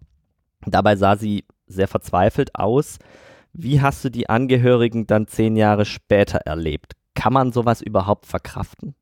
Dabei 0.66 0.96
sah 0.96 1.16
sie 1.16 1.46
sehr 1.68 1.88
verzweifelt 1.88 2.56
aus. 2.56 2.98
Wie 3.54 3.82
hast 3.82 4.04
du 4.04 4.10
die 4.10 4.30
Angehörigen 4.30 5.08
dann 5.08 5.28
zehn 5.28 5.56
Jahre 5.56 5.86
später 5.86 6.40
erlebt? 6.40 6.94
Kann 7.16 7.34
man 7.34 7.52
sowas 7.52 7.82
überhaupt 7.82 8.26
verkraften? 8.26 8.96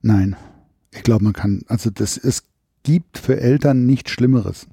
Nein, 0.00 0.36
ich 0.92 1.02
glaube, 1.02 1.24
man 1.24 1.32
kann, 1.32 1.62
also 1.68 1.90
das, 1.90 2.16
es 2.16 2.44
gibt 2.82 3.18
für 3.18 3.40
Eltern 3.40 3.86
nichts 3.86 4.10
Schlimmeres. 4.10 4.66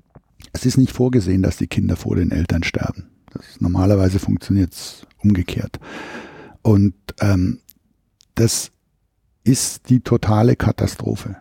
Es 0.53 0.65
ist 0.65 0.77
nicht 0.77 0.91
vorgesehen, 0.91 1.41
dass 1.41 1.58
die 1.58 1.68
Kinder 1.68 1.96
vor 1.96 2.15
den 2.15 2.32
Eltern 2.32 2.63
sterben. 2.63 3.10
Das, 3.31 3.59
normalerweise 3.59 4.19
funktioniert 4.19 4.73
es 4.73 5.07
umgekehrt. 5.23 5.79
Und 6.61 6.93
ähm, 7.19 7.59
das 8.35 8.71
ist 9.43 9.89
die 9.89 10.01
totale 10.01 10.55
Katastrophe. 10.55 11.38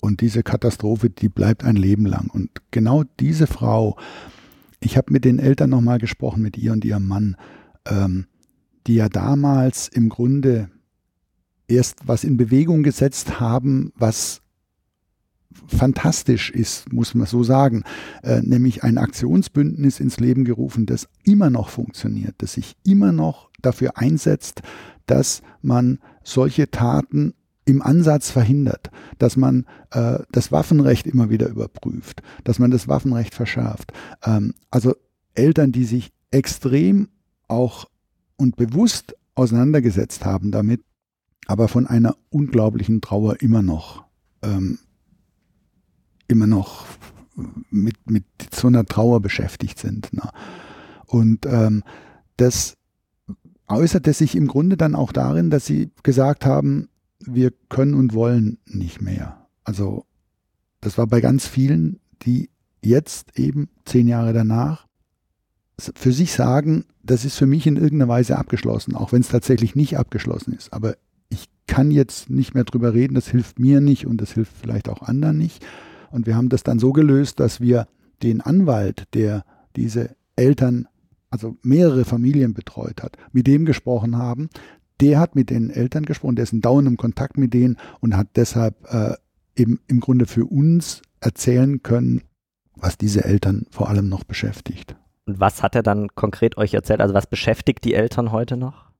Und 0.00 0.20
diese 0.20 0.42
Katastrophe, 0.42 1.08
die 1.08 1.28
bleibt 1.28 1.64
ein 1.64 1.76
Leben 1.76 2.04
lang. 2.04 2.28
Und 2.30 2.50
genau 2.70 3.04
diese 3.20 3.46
Frau, 3.46 3.96
ich 4.80 4.96
habe 4.96 5.12
mit 5.12 5.24
den 5.24 5.38
Eltern 5.38 5.70
nochmal 5.70 5.98
gesprochen, 5.98 6.42
mit 6.42 6.58
ihr 6.58 6.72
und 6.72 6.84
ihrem 6.84 7.06
Mann, 7.06 7.36
ähm, 7.86 8.26
die 8.86 8.96
ja 8.96 9.08
damals 9.08 9.88
im 9.88 10.10
Grunde 10.10 10.68
erst 11.68 12.06
was 12.06 12.24
in 12.24 12.36
Bewegung 12.36 12.82
gesetzt 12.82 13.40
haben, 13.40 13.92
was 13.96 14.42
fantastisch 15.66 16.50
ist, 16.50 16.92
muss 16.92 17.14
man 17.14 17.26
so 17.26 17.42
sagen, 17.42 17.84
äh, 18.22 18.40
nämlich 18.40 18.82
ein 18.82 18.98
Aktionsbündnis 18.98 20.00
ins 20.00 20.20
Leben 20.20 20.44
gerufen, 20.44 20.86
das 20.86 21.08
immer 21.24 21.50
noch 21.50 21.68
funktioniert, 21.68 22.34
das 22.38 22.54
sich 22.54 22.76
immer 22.84 23.12
noch 23.12 23.50
dafür 23.62 23.96
einsetzt, 23.96 24.62
dass 25.06 25.42
man 25.62 25.98
solche 26.22 26.70
Taten 26.70 27.34
im 27.66 27.82
Ansatz 27.82 28.30
verhindert, 28.30 28.90
dass 29.18 29.36
man 29.36 29.66
äh, 29.90 30.18
das 30.32 30.52
Waffenrecht 30.52 31.06
immer 31.06 31.30
wieder 31.30 31.48
überprüft, 31.48 32.22
dass 32.44 32.58
man 32.58 32.70
das 32.70 32.88
Waffenrecht 32.88 33.34
verschärft. 33.34 33.92
Ähm, 34.24 34.54
also 34.70 34.94
Eltern, 35.34 35.72
die 35.72 35.84
sich 35.84 36.12
extrem 36.30 37.08
auch 37.48 37.86
und 38.36 38.56
bewusst 38.56 39.16
auseinandergesetzt 39.34 40.24
haben 40.24 40.50
damit, 40.50 40.82
aber 41.46 41.68
von 41.68 41.86
einer 41.86 42.16
unglaublichen 42.30 43.00
Trauer 43.00 43.40
immer 43.40 43.62
noch 43.62 44.04
ähm, 44.42 44.78
immer 46.28 46.46
noch 46.46 46.86
mit, 47.70 48.10
mit 48.10 48.24
so 48.52 48.68
einer 48.68 48.84
Trauer 48.84 49.20
beschäftigt 49.20 49.78
sind. 49.78 50.12
Ne? 50.12 50.28
Und 51.06 51.46
ähm, 51.46 51.82
das 52.36 52.76
äußerte 53.68 54.12
sich 54.12 54.36
im 54.36 54.46
Grunde 54.46 54.76
dann 54.76 54.94
auch 54.94 55.12
darin, 55.12 55.50
dass 55.50 55.66
sie 55.66 55.90
gesagt 56.02 56.46
haben, 56.46 56.88
wir 57.20 57.52
können 57.68 57.94
und 57.94 58.14
wollen 58.14 58.58
nicht 58.66 59.00
mehr. 59.00 59.46
Also 59.64 60.04
das 60.80 60.98
war 60.98 61.06
bei 61.06 61.20
ganz 61.20 61.46
vielen, 61.46 62.00
die 62.22 62.50
jetzt 62.82 63.38
eben 63.38 63.68
zehn 63.84 64.06
Jahre 64.06 64.32
danach 64.32 64.86
für 65.78 66.12
sich 66.12 66.32
sagen, 66.32 66.84
das 67.02 67.24
ist 67.24 67.36
für 67.36 67.46
mich 67.46 67.66
in 67.66 67.76
irgendeiner 67.76 68.08
Weise 68.08 68.38
abgeschlossen, 68.38 68.94
auch 68.94 69.12
wenn 69.12 69.22
es 69.22 69.28
tatsächlich 69.28 69.74
nicht 69.74 69.98
abgeschlossen 69.98 70.52
ist. 70.52 70.72
Aber 70.72 70.96
ich 71.28 71.48
kann 71.66 71.90
jetzt 71.90 72.30
nicht 72.30 72.54
mehr 72.54 72.64
drüber 72.64 72.94
reden, 72.94 73.14
das 73.14 73.28
hilft 73.28 73.58
mir 73.58 73.80
nicht 73.80 74.06
und 74.06 74.20
das 74.20 74.32
hilft 74.32 74.52
vielleicht 74.60 74.88
auch 74.88 75.02
anderen 75.02 75.38
nicht. 75.38 75.64
Und 76.14 76.26
wir 76.26 76.36
haben 76.36 76.48
das 76.48 76.62
dann 76.62 76.78
so 76.78 76.92
gelöst, 76.92 77.40
dass 77.40 77.60
wir 77.60 77.88
den 78.22 78.40
Anwalt, 78.40 79.08
der 79.14 79.44
diese 79.74 80.14
Eltern, 80.36 80.86
also 81.28 81.56
mehrere 81.62 82.04
Familien 82.04 82.54
betreut 82.54 83.02
hat, 83.02 83.16
mit 83.32 83.48
dem 83.48 83.64
gesprochen 83.64 84.16
haben. 84.16 84.48
Der 85.00 85.18
hat 85.18 85.34
mit 85.34 85.50
den 85.50 85.70
Eltern 85.70 86.04
gesprochen, 86.04 86.36
der 86.36 86.44
ist 86.44 86.52
in 86.52 86.60
dauerndem 86.60 86.96
Kontakt 86.96 87.36
mit 87.36 87.52
denen 87.52 87.78
und 87.98 88.16
hat 88.16 88.28
deshalb 88.36 88.76
äh, 88.92 89.14
eben 89.56 89.80
im 89.88 89.98
Grunde 89.98 90.26
für 90.26 90.44
uns 90.44 91.02
erzählen 91.18 91.82
können, 91.82 92.22
was 92.76 92.96
diese 92.96 93.24
Eltern 93.24 93.66
vor 93.70 93.88
allem 93.88 94.08
noch 94.08 94.22
beschäftigt. 94.22 94.94
Und 95.26 95.40
was 95.40 95.64
hat 95.64 95.74
er 95.74 95.82
dann 95.82 96.14
konkret 96.14 96.56
euch 96.56 96.74
erzählt? 96.74 97.00
Also 97.00 97.12
was 97.12 97.26
beschäftigt 97.26 97.84
die 97.84 97.94
Eltern 97.94 98.30
heute 98.30 98.56
noch? 98.56 98.92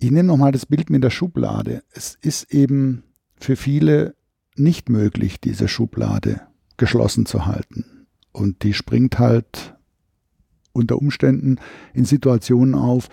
Ich 0.00 0.10
nehme 0.10 0.26
nochmal 0.26 0.50
das 0.50 0.66
Bild 0.66 0.90
mit 0.90 1.04
der 1.04 1.10
Schublade. 1.10 1.84
Es 1.92 2.16
ist 2.20 2.52
eben 2.52 3.04
für 3.36 3.54
viele 3.54 4.16
nicht 4.56 4.88
möglich, 4.88 5.40
diese 5.40 5.68
Schublade 5.68 6.42
geschlossen 6.76 7.26
zu 7.26 7.46
halten. 7.46 8.06
Und 8.32 8.62
die 8.62 8.74
springt 8.74 9.18
halt 9.18 9.74
unter 10.72 10.96
Umständen 10.96 11.56
in 11.92 12.04
Situationen 12.04 12.74
auf, 12.74 13.08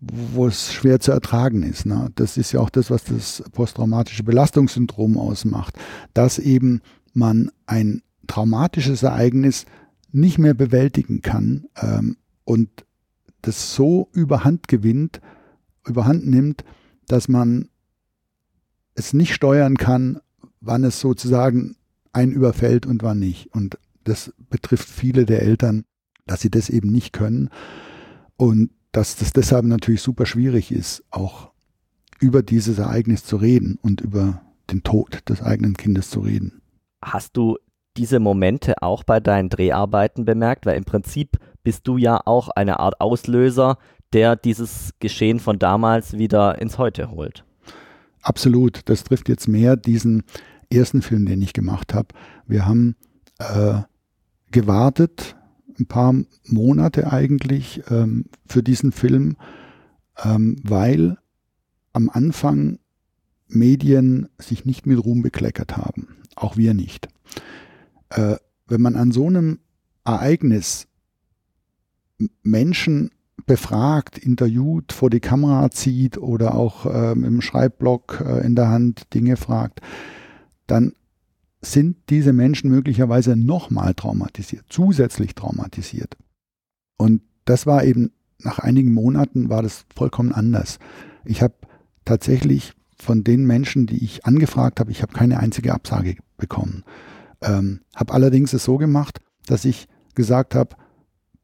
wo 0.00 0.46
es 0.46 0.72
schwer 0.72 1.00
zu 1.00 1.12
ertragen 1.12 1.62
ist. 1.62 1.86
Ne? 1.86 2.10
Das 2.14 2.36
ist 2.36 2.52
ja 2.52 2.60
auch 2.60 2.70
das, 2.70 2.90
was 2.90 3.04
das 3.04 3.42
posttraumatische 3.52 4.22
Belastungssyndrom 4.22 5.16
ausmacht, 5.16 5.76
dass 6.12 6.38
eben 6.38 6.82
man 7.14 7.50
ein 7.66 8.02
traumatisches 8.26 9.02
Ereignis 9.02 9.64
nicht 10.12 10.38
mehr 10.38 10.54
bewältigen 10.54 11.22
kann 11.22 11.66
ähm, 11.80 12.16
und 12.44 12.68
das 13.42 13.74
so 13.74 14.08
überhand 14.12 14.68
gewinnt, 14.68 15.20
überhand 15.86 16.26
nimmt, 16.26 16.64
dass 17.08 17.28
man 17.28 17.68
es 18.94 19.12
nicht 19.12 19.34
steuern 19.34 19.76
kann, 19.76 20.20
wann 20.60 20.84
es 20.84 21.00
sozusagen 21.00 21.76
ein 22.12 22.32
überfällt 22.32 22.86
und 22.86 23.02
wann 23.02 23.18
nicht. 23.18 23.52
Und 23.54 23.78
das 24.04 24.32
betrifft 24.50 24.88
viele 24.88 25.26
der 25.26 25.42
Eltern, 25.42 25.84
dass 26.26 26.40
sie 26.40 26.50
das 26.50 26.70
eben 26.70 26.90
nicht 26.90 27.12
können 27.12 27.50
und 28.36 28.70
dass 28.92 29.16
das 29.16 29.32
deshalb 29.32 29.64
natürlich 29.64 30.02
super 30.02 30.24
schwierig 30.26 30.70
ist, 30.70 31.04
auch 31.10 31.50
über 32.20 32.42
dieses 32.42 32.78
Ereignis 32.78 33.24
zu 33.24 33.36
reden 33.36 33.78
und 33.82 34.00
über 34.00 34.42
den 34.70 34.82
Tod 34.82 35.28
des 35.28 35.42
eigenen 35.42 35.76
Kindes 35.76 36.10
zu 36.10 36.20
reden. 36.20 36.62
Hast 37.02 37.36
du 37.36 37.58
diese 37.96 38.20
Momente 38.20 38.82
auch 38.82 39.04
bei 39.04 39.20
deinen 39.20 39.50
Dreharbeiten 39.50 40.24
bemerkt? 40.24 40.64
Weil 40.64 40.76
im 40.76 40.84
Prinzip 40.84 41.38
bist 41.62 41.86
du 41.86 41.96
ja 41.96 42.20
auch 42.24 42.48
eine 42.48 42.80
Art 42.80 43.00
Auslöser, 43.00 43.78
der 44.12 44.36
dieses 44.36 44.94
Geschehen 45.00 45.40
von 45.40 45.58
damals 45.58 46.14
wieder 46.14 46.60
ins 46.60 46.78
Heute 46.78 47.10
holt. 47.10 47.44
Absolut. 48.24 48.80
Das 48.86 49.04
trifft 49.04 49.28
jetzt 49.28 49.48
mehr 49.48 49.76
diesen 49.76 50.22
ersten 50.72 51.02
Film, 51.02 51.26
den 51.26 51.42
ich 51.42 51.52
gemacht 51.52 51.92
habe. 51.94 52.08
Wir 52.46 52.66
haben 52.66 52.96
äh, 53.38 53.82
gewartet, 54.50 55.36
ein 55.78 55.86
paar 55.86 56.14
Monate 56.46 57.12
eigentlich 57.12 57.82
ähm, 57.90 58.26
für 58.46 58.62
diesen 58.62 58.92
Film, 58.92 59.36
ähm, 60.24 60.56
weil 60.62 61.18
am 61.92 62.08
Anfang 62.08 62.78
Medien 63.46 64.28
sich 64.38 64.64
nicht 64.64 64.86
mit 64.86 65.04
Ruhm 65.04 65.22
bekleckert 65.22 65.76
haben. 65.76 66.16
Auch 66.34 66.56
wir 66.56 66.72
nicht. 66.72 67.08
Äh, 68.08 68.36
wenn 68.66 68.80
man 68.80 68.96
an 68.96 69.12
so 69.12 69.26
einem 69.26 69.58
Ereignis 70.04 70.86
Menschen 72.42 73.10
befragt, 73.46 74.18
interviewt, 74.18 74.92
vor 74.92 75.10
die 75.10 75.20
Kamera 75.20 75.70
zieht 75.70 76.18
oder 76.18 76.54
auch 76.54 76.86
ähm, 76.86 77.24
im 77.24 77.40
Schreibblock 77.40 78.22
äh, 78.24 78.46
in 78.46 78.54
der 78.54 78.68
Hand 78.68 79.12
Dinge 79.12 79.36
fragt, 79.36 79.80
dann 80.66 80.92
sind 81.60 81.96
diese 82.10 82.32
Menschen 82.32 82.70
möglicherweise 82.70 83.36
nochmal 83.36 83.94
traumatisiert, 83.94 84.66
zusätzlich 84.68 85.34
traumatisiert. 85.34 86.16
Und 86.96 87.22
das 87.44 87.66
war 87.66 87.84
eben, 87.84 88.12
nach 88.38 88.58
einigen 88.58 88.92
Monaten 88.92 89.48
war 89.48 89.62
das 89.62 89.84
vollkommen 89.94 90.32
anders. 90.32 90.78
Ich 91.24 91.42
habe 91.42 91.54
tatsächlich 92.04 92.74
von 92.96 93.24
den 93.24 93.46
Menschen, 93.46 93.86
die 93.86 94.04
ich 94.04 94.24
angefragt 94.24 94.80
habe, 94.80 94.90
ich 94.90 95.02
habe 95.02 95.12
keine 95.12 95.40
einzige 95.40 95.74
Absage 95.74 96.16
bekommen. 96.36 96.84
Ähm, 97.42 97.80
habe 97.94 98.12
allerdings 98.12 98.52
es 98.52 98.64
so 98.64 98.78
gemacht, 98.78 99.20
dass 99.46 99.64
ich 99.64 99.88
gesagt 100.14 100.54
habe, 100.54 100.76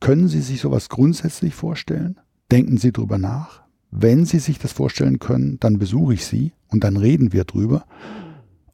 können 0.00 0.28
Sie 0.28 0.40
sich 0.40 0.60
sowas 0.60 0.88
grundsätzlich 0.88 1.54
vorstellen? 1.54 2.18
Denken 2.50 2.78
Sie 2.78 2.92
drüber 2.92 3.18
nach. 3.18 3.62
Wenn 3.90 4.24
Sie 4.24 4.38
sich 4.38 4.58
das 4.58 4.72
vorstellen 4.72 5.18
können, 5.18 5.58
dann 5.60 5.78
besuche 5.78 6.14
ich 6.14 6.24
Sie 6.24 6.52
und 6.68 6.84
dann 6.84 6.96
reden 6.96 7.32
wir 7.32 7.44
drüber. 7.44 7.84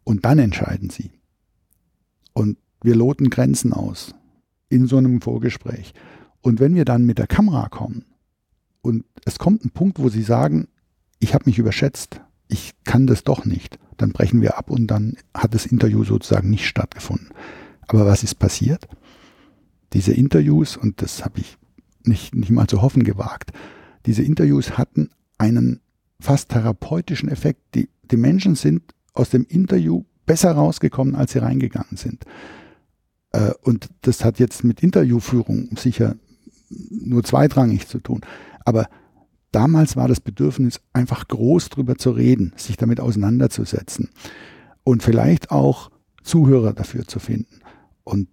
Und 0.06 0.24
dann 0.24 0.38
entscheiden 0.38 0.88
sie. 0.88 1.10
Und 2.32 2.58
wir 2.80 2.94
loten 2.94 3.28
Grenzen 3.28 3.72
aus 3.72 4.14
in 4.68 4.86
so 4.86 4.98
einem 4.98 5.20
Vorgespräch. 5.20 5.94
Und 6.42 6.60
wenn 6.60 6.76
wir 6.76 6.84
dann 6.84 7.04
mit 7.04 7.18
der 7.18 7.26
Kamera 7.26 7.68
kommen 7.68 8.04
und 8.82 9.04
es 9.24 9.40
kommt 9.40 9.64
ein 9.64 9.70
Punkt, 9.70 9.98
wo 9.98 10.08
sie 10.08 10.22
sagen, 10.22 10.68
ich 11.18 11.34
habe 11.34 11.46
mich 11.46 11.58
überschätzt, 11.58 12.20
ich 12.46 12.74
kann 12.84 13.08
das 13.08 13.24
doch 13.24 13.44
nicht, 13.44 13.80
dann 13.96 14.12
brechen 14.12 14.42
wir 14.42 14.56
ab 14.56 14.70
und 14.70 14.86
dann 14.86 15.16
hat 15.34 15.54
das 15.54 15.66
Interview 15.66 16.04
sozusagen 16.04 16.50
nicht 16.50 16.66
stattgefunden. 16.66 17.30
Aber 17.88 18.06
was 18.06 18.22
ist 18.22 18.36
passiert? 18.36 18.86
Diese 19.92 20.12
Interviews, 20.12 20.76
und 20.76 21.02
das 21.02 21.24
habe 21.24 21.40
ich 21.40 21.58
nicht, 22.04 22.34
nicht 22.34 22.50
mal 22.50 22.66
zu 22.66 22.82
hoffen 22.82 23.04
gewagt, 23.04 23.52
diese 24.06 24.22
Interviews 24.22 24.78
hatten 24.78 25.10
einen 25.38 25.80
fast 26.20 26.50
therapeutischen 26.50 27.28
Effekt. 27.28 27.60
Die, 27.74 27.88
die 28.10 28.16
Menschen 28.16 28.54
sind 28.54 28.82
aus 29.12 29.30
dem 29.30 29.44
Interview 29.44 30.04
besser 30.24 30.52
rausgekommen, 30.52 31.14
als 31.14 31.32
sie 31.32 31.38
reingegangen 31.38 31.96
sind. 31.96 32.24
Äh, 33.32 33.52
und 33.62 33.88
das 34.02 34.24
hat 34.24 34.38
jetzt 34.38 34.64
mit 34.64 34.82
Interviewführung 34.82 35.76
sicher 35.76 36.16
nur 36.68 37.22
zweitrangig 37.22 37.86
zu 37.88 38.00
tun. 38.00 38.20
Aber 38.64 38.88
damals 39.52 39.96
war 39.96 40.08
das 40.08 40.20
Bedürfnis 40.20 40.80
einfach 40.92 41.28
groß 41.28 41.68
drüber 41.68 41.96
zu 41.96 42.10
reden, 42.10 42.52
sich 42.56 42.76
damit 42.76 43.00
auseinanderzusetzen 43.00 44.10
und 44.84 45.02
vielleicht 45.02 45.50
auch 45.50 45.90
Zuhörer 46.22 46.72
dafür 46.72 47.06
zu 47.06 47.20
finden. 47.20 47.60
Und 48.02 48.28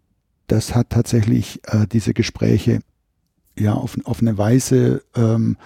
das 0.47 0.75
hat 0.75 0.89
tatsächlich 0.89 1.61
äh, 1.67 1.87
diese 1.87 2.13
Gespräche 2.13 2.79
ja 3.57 3.73
auf, 3.73 3.97
auf 4.05 4.21
eine 4.21 4.37
Weise 4.37 5.03
ähm, 5.15 5.57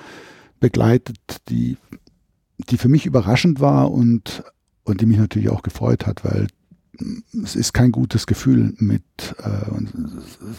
begleitet, 0.59 1.17
die, 1.49 1.77
die 2.69 2.77
für 2.77 2.89
mich 2.89 3.05
überraschend 3.05 3.59
war 3.59 3.91
und, 3.91 4.43
und 4.83 5.01
die 5.01 5.05
mich 5.05 5.17
natürlich 5.17 5.49
auch 5.49 5.63
gefreut 5.63 6.05
hat, 6.05 6.23
weil 6.23 6.47
es 7.43 7.55
ist 7.55 7.73
kein 7.73 7.91
gutes 7.91 8.25
Gefühl, 8.25 8.73
mit, 8.77 9.03
äh, 9.39 9.71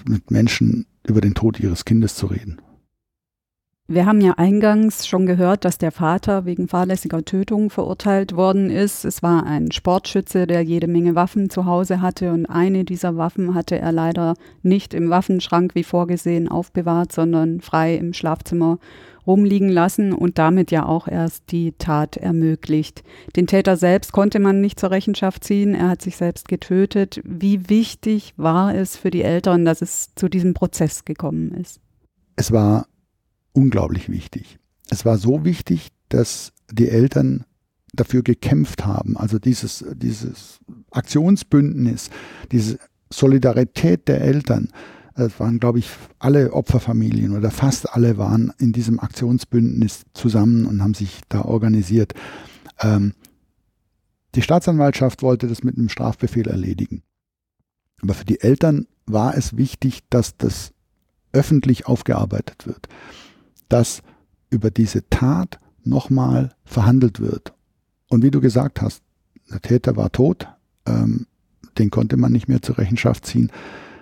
mit 0.08 0.30
Menschen 0.30 0.86
über 1.06 1.20
den 1.20 1.34
Tod 1.34 1.58
ihres 1.58 1.84
Kindes 1.84 2.14
zu 2.14 2.26
reden. 2.26 2.60
Wir 3.90 4.04
haben 4.04 4.20
ja 4.20 4.34
eingangs 4.36 5.06
schon 5.06 5.24
gehört, 5.24 5.64
dass 5.64 5.78
der 5.78 5.92
Vater 5.92 6.44
wegen 6.44 6.68
fahrlässiger 6.68 7.24
Tötung 7.24 7.70
verurteilt 7.70 8.36
worden 8.36 8.68
ist. 8.68 9.06
Es 9.06 9.22
war 9.22 9.46
ein 9.46 9.72
Sportschütze, 9.72 10.46
der 10.46 10.60
jede 10.60 10.86
Menge 10.86 11.14
Waffen 11.14 11.48
zu 11.48 11.64
Hause 11.64 12.02
hatte 12.02 12.32
und 12.34 12.44
eine 12.44 12.84
dieser 12.84 13.16
Waffen 13.16 13.54
hatte 13.54 13.78
er 13.78 13.90
leider 13.92 14.34
nicht 14.62 14.92
im 14.92 15.08
Waffenschrank 15.08 15.74
wie 15.74 15.84
vorgesehen 15.84 16.48
aufbewahrt, 16.48 17.12
sondern 17.12 17.62
frei 17.62 17.94
im 17.94 18.12
Schlafzimmer 18.12 18.78
rumliegen 19.26 19.70
lassen 19.70 20.12
und 20.12 20.36
damit 20.36 20.70
ja 20.70 20.84
auch 20.84 21.08
erst 21.08 21.50
die 21.50 21.72
Tat 21.72 22.18
ermöglicht. 22.18 23.02
Den 23.36 23.46
Täter 23.46 23.78
selbst 23.78 24.12
konnte 24.12 24.38
man 24.38 24.60
nicht 24.60 24.78
zur 24.78 24.90
Rechenschaft 24.90 25.44
ziehen, 25.44 25.74
er 25.74 25.88
hat 25.88 26.02
sich 26.02 26.18
selbst 26.18 26.46
getötet. 26.48 27.22
Wie 27.24 27.70
wichtig 27.70 28.34
war 28.36 28.74
es 28.74 28.98
für 28.98 29.10
die 29.10 29.22
Eltern, 29.22 29.64
dass 29.64 29.80
es 29.80 30.14
zu 30.14 30.28
diesem 30.28 30.52
Prozess 30.52 31.06
gekommen 31.06 31.52
ist? 31.52 31.80
Es 32.36 32.52
war 32.52 32.84
unglaublich 33.52 34.08
wichtig. 34.08 34.58
Es 34.90 35.04
war 35.04 35.18
so 35.18 35.44
wichtig, 35.44 35.88
dass 36.08 36.52
die 36.70 36.88
Eltern 36.88 37.44
dafür 37.92 38.22
gekämpft 38.22 38.84
haben. 38.84 39.16
Also 39.16 39.38
dieses, 39.38 39.84
dieses 39.94 40.60
Aktionsbündnis, 40.90 42.10
diese 42.52 42.78
Solidarität 43.10 44.08
der 44.08 44.20
Eltern, 44.20 44.68
das 45.14 45.40
waren, 45.40 45.58
glaube 45.58 45.80
ich, 45.80 45.90
alle 46.18 46.52
Opferfamilien 46.52 47.36
oder 47.36 47.50
fast 47.50 47.92
alle 47.92 48.18
waren 48.18 48.52
in 48.58 48.72
diesem 48.72 49.00
Aktionsbündnis 49.00 50.04
zusammen 50.12 50.64
und 50.66 50.80
haben 50.82 50.94
sich 50.94 51.22
da 51.28 51.42
organisiert. 51.42 52.14
Ähm, 52.80 53.14
die 54.34 54.42
Staatsanwaltschaft 54.42 55.22
wollte 55.22 55.48
das 55.48 55.64
mit 55.64 55.76
einem 55.76 55.88
Strafbefehl 55.88 56.46
erledigen. 56.46 57.02
Aber 58.00 58.14
für 58.14 58.26
die 58.26 58.40
Eltern 58.40 58.86
war 59.06 59.36
es 59.36 59.56
wichtig, 59.56 60.02
dass 60.08 60.36
das 60.36 60.72
öffentlich 61.32 61.86
aufgearbeitet 61.86 62.66
wird 62.66 62.88
dass 63.68 64.02
über 64.50 64.70
diese 64.70 65.08
Tat 65.10 65.58
nochmal 65.84 66.50
verhandelt 66.64 67.20
wird. 67.20 67.54
Und 68.08 68.22
wie 68.22 68.30
du 68.30 68.40
gesagt 68.40 68.80
hast, 68.80 69.02
der 69.50 69.60
Täter 69.60 69.96
war 69.96 70.12
tot, 70.12 70.48
ähm, 70.86 71.26
den 71.78 71.90
konnte 71.90 72.16
man 72.16 72.32
nicht 72.32 72.48
mehr 72.48 72.62
zur 72.62 72.78
Rechenschaft 72.78 73.26
ziehen, 73.26 73.50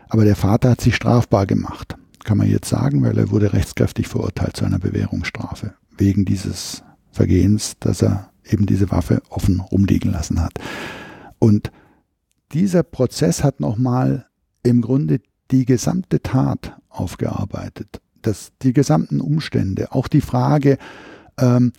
aber 0.08 0.25
der 0.25 0.37
Vater 0.37 0.70
hat 0.70 0.80
sich 0.80 0.94
strafbar 0.94 1.46
gemacht, 1.46 1.96
kann 2.25 2.38
man 2.38 2.49
jetzt 2.49 2.68
sagen, 2.68 3.02
weil 3.02 3.18
er 3.18 3.30
wurde 3.30 3.52
rechtskräftig 3.52 4.08
verurteilt 4.08 4.56
zu 4.56 4.64
einer 4.64 4.78
Bewährungsstrafe 4.78 5.75
wegen 5.96 6.25
dieses 6.25 6.82
Vergehens, 7.11 7.76
dass 7.80 8.02
er 8.02 8.30
eben 8.44 8.66
diese 8.66 8.90
Waffe 8.90 9.23
offen 9.28 9.61
rumliegen 9.61 10.12
lassen 10.12 10.40
hat. 10.40 10.52
Und 11.38 11.70
dieser 12.52 12.82
Prozess 12.82 13.42
hat 13.42 13.61
nochmal 13.61 14.26
im 14.62 14.80
Grunde 14.80 15.20
die 15.50 15.64
gesamte 15.64 16.23
Tat 16.23 16.76
aufgearbeitet 16.88 18.00
das, 18.26 18.52
die 18.62 18.73
gesamten 18.73 19.21
Umstände, 19.21 19.92
auch 19.92 20.09
die 20.09 20.21
Frage, 20.21 20.78
ähm, 21.38 21.73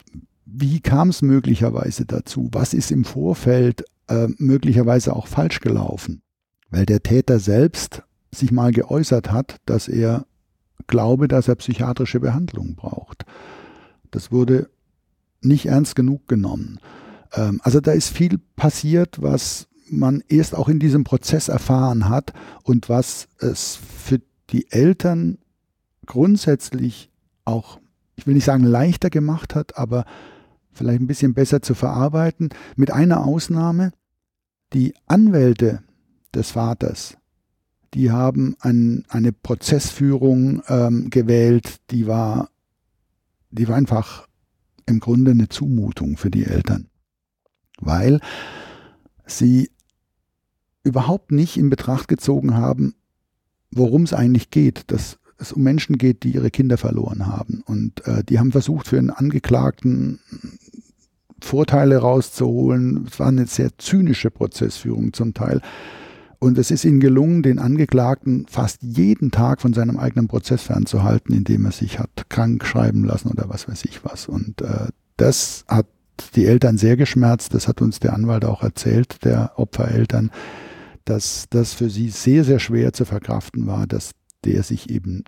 wie 0.46 0.80
kam 0.80 1.10
es 1.10 1.22
möglicherweise 1.22 2.06
dazu? 2.06 2.50
Was 2.52 2.74
ist 2.74 2.92
im 2.92 3.04
Vorfeld 3.04 3.84
äh, 4.08 4.28
möglicherweise 4.38 5.16
auch 5.16 5.28
falsch 5.28 5.60
gelaufen? 5.60 6.22
Weil 6.70 6.86
der 6.86 7.04
Täter 7.04 7.40
selbst 7.40 8.04
sich 8.34 8.52
mal 8.52 8.72
geäußert 8.72 9.32
hat, 9.32 9.58
dass 9.66 9.88
er 9.88 10.26
glaube, 10.88 11.28
dass 11.28 11.48
er 11.48 11.56
psychiatrische 11.56 12.20
Behandlung 12.20 12.76
braucht. 12.76 13.26
Das 14.12 14.32
wurde 14.32 14.70
nicht 15.42 15.66
ernst 15.66 15.96
genug 15.96 16.28
genommen. 16.28 16.80
Ähm, 17.34 17.60
also 17.64 17.80
da 17.80 17.92
ist 17.92 18.10
viel 18.10 18.40
passiert, 18.56 19.22
was 19.22 19.68
man 19.90 20.24
erst 20.28 20.56
auch 20.56 20.70
in 20.70 20.80
diesem 20.80 21.04
Prozess 21.04 21.48
erfahren 21.48 22.10
hat 22.10 22.34
und 22.64 22.90
was 22.90 23.28
es 23.40 23.78
für 23.98 24.22
die 24.50 24.72
Eltern 24.72 25.38
grundsätzlich 26.08 27.12
auch, 27.46 27.80
ich 28.16 28.26
will 28.26 28.34
nicht 28.34 28.46
sagen 28.46 28.64
leichter 28.64 29.10
gemacht 29.10 29.54
hat, 29.54 29.78
aber 29.78 30.06
vielleicht 30.72 31.02
ein 31.02 31.08
bisschen 31.08 31.34
besser 31.34 31.62
zu 31.62 31.76
verarbeiten, 31.76 32.50
mit 32.76 32.92
einer 32.92 33.26
Ausnahme, 33.26 33.92
die 34.74 34.94
Anwälte 35.06 35.84
des 36.34 36.52
Vaters, 36.52 37.18
die 37.94 38.12
haben 38.12 38.56
ein, 38.60 39.06
eine 39.08 39.32
Prozessführung 39.32 40.62
ähm, 40.68 41.10
gewählt, 41.10 41.78
die 41.92 42.08
war, 42.08 42.50
die 43.52 43.68
war 43.68 43.76
einfach 43.76 44.28
im 44.86 45.00
Grunde 45.00 45.32
eine 45.32 45.50
Zumutung 45.50 46.18
für 46.18 46.30
die 46.30 46.46
Eltern, 46.46 46.90
weil 47.80 48.20
sie 49.26 49.72
überhaupt 50.84 51.32
nicht 51.32 51.58
in 51.58 51.70
Betracht 51.70 52.08
gezogen 52.08 52.56
haben, 52.56 52.96
worum 53.72 54.04
es 54.04 54.14
eigentlich 54.14 54.52
geht. 54.52 54.86
Das 54.88 55.20
es 55.40 55.52
um 55.52 55.64
Menschen 55.64 55.98
geht, 55.98 56.24
die 56.24 56.32
ihre 56.32 56.52
Kinder 56.52 56.78
verloren 56.78 57.28
haben. 57.28 57.62
Und 57.66 58.06
äh, 58.08 58.24
die 58.24 58.40
haben 58.40 58.52
versucht, 58.52 58.88
für 58.88 58.98
einen 58.98 59.10
Angeklagten 59.10 60.20
Vorteile 61.42 61.98
rauszuholen. 61.98 63.08
Es 63.10 63.20
war 63.20 63.28
eine 63.28 63.46
sehr 63.46 63.78
zynische 63.78 64.32
Prozessführung 64.32 65.14
zum 65.14 65.34
Teil. 65.34 65.62
Und 66.40 66.58
es 66.58 66.70
ist 66.70 66.86
ihnen 66.86 67.00
gelungen, 67.00 67.42
den 67.42 67.58
Angeklagten 67.58 68.46
fast 68.48 68.84
jeden 68.84 69.32
Tag 69.32 69.62
von 69.62 69.74
seinem 69.74 69.98
eigenen 69.98 70.28
Prozess 70.28 70.64
fernzuhalten, 70.64 71.34
indem 71.34 71.66
er 71.66 71.72
sich 71.72 72.00
hat 72.00 72.30
krank 72.30 72.66
schreiben 72.66 73.04
lassen 73.04 73.30
oder 73.30 73.50
was 73.50 73.68
weiß 73.68 73.86
ich 73.86 74.04
was. 74.04 74.28
Und 74.28 74.62
äh, 74.62 74.90
das 75.18 75.66
hat 75.68 75.88
die 76.36 76.46
Eltern 76.46 76.78
sehr 76.78 76.96
geschmerzt. 76.96 77.54
Das 77.54 77.68
hat 77.68 77.82
uns 77.82 78.00
der 78.00 78.14
Anwalt 78.14 78.46
auch 78.46 78.62
erzählt, 78.62 79.24
der 79.24 79.54
Opfereltern, 79.56 80.32
dass 81.06 81.46
das 81.50 81.74
für 81.74 81.90
sie 81.90 82.10
sehr, 82.10 82.44
sehr 82.44 82.60
schwer 82.60 82.94
zu 82.94 83.06
verkraften 83.06 83.66
war, 83.66 83.88
dass 83.88 84.12
der 84.46 84.64
sich 84.64 84.90
eben 84.90 85.24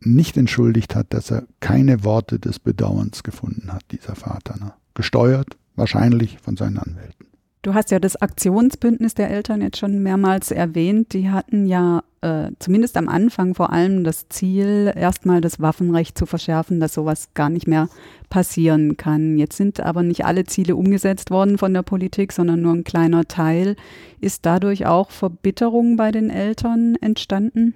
nicht 0.00 0.36
entschuldigt 0.36 0.94
hat, 0.94 1.12
dass 1.14 1.30
er 1.30 1.44
keine 1.60 2.04
Worte 2.04 2.38
des 2.38 2.58
Bedauerns 2.58 3.22
gefunden 3.22 3.72
hat, 3.72 3.84
dieser 3.90 4.14
Vater. 4.14 4.58
Ne? 4.58 4.72
Gesteuert 4.94 5.56
wahrscheinlich 5.76 6.38
von 6.38 6.56
seinen 6.56 6.78
Anwälten. 6.78 7.26
Du 7.62 7.72
hast 7.72 7.90
ja 7.90 7.98
das 7.98 8.16
Aktionsbündnis 8.16 9.14
der 9.14 9.30
Eltern 9.30 9.62
jetzt 9.62 9.78
schon 9.78 10.02
mehrmals 10.02 10.50
erwähnt. 10.50 11.14
Die 11.14 11.30
hatten 11.30 11.64
ja 11.64 12.02
äh, 12.20 12.50
zumindest 12.58 12.94
am 12.98 13.08
Anfang 13.08 13.54
vor 13.54 13.72
allem 13.72 14.04
das 14.04 14.28
Ziel, 14.28 14.92
erstmal 14.94 15.40
das 15.40 15.60
Waffenrecht 15.60 16.18
zu 16.18 16.26
verschärfen, 16.26 16.78
dass 16.78 16.92
sowas 16.92 17.30
gar 17.32 17.48
nicht 17.48 17.66
mehr 17.66 17.88
passieren 18.28 18.98
kann. 18.98 19.38
Jetzt 19.38 19.56
sind 19.56 19.80
aber 19.80 20.02
nicht 20.02 20.26
alle 20.26 20.44
Ziele 20.44 20.76
umgesetzt 20.76 21.30
worden 21.30 21.56
von 21.56 21.72
der 21.72 21.82
Politik, 21.82 22.32
sondern 22.32 22.60
nur 22.60 22.74
ein 22.74 22.84
kleiner 22.84 23.24
Teil. 23.24 23.76
Ist 24.20 24.44
dadurch 24.44 24.84
auch 24.84 25.10
Verbitterung 25.10 25.96
bei 25.96 26.12
den 26.12 26.28
Eltern 26.28 26.96
entstanden? 27.00 27.72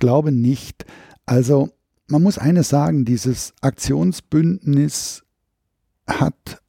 Glaube 0.00 0.32
nicht. 0.32 0.84
Also 1.26 1.70
man 2.08 2.22
muss 2.22 2.38
eines 2.38 2.68
sagen, 2.68 3.04
dieses 3.04 3.54
Aktionsbündnis 3.60 5.22
hat, 6.08 6.60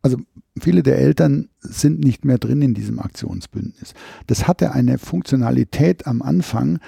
also 0.00 0.16
viele 0.58 0.82
der 0.82 0.98
Eltern 0.98 1.50
sind 1.60 2.00
nicht 2.00 2.24
mehr 2.24 2.38
drin 2.38 2.62
in 2.62 2.74
diesem 2.74 2.98
Aktionsbündnis. 2.98 3.92
Das 4.26 4.48
hatte 4.48 4.72
eine 4.72 4.96
Funktionalität 4.96 6.06
am 6.06 6.22
Anfang, 6.22 6.78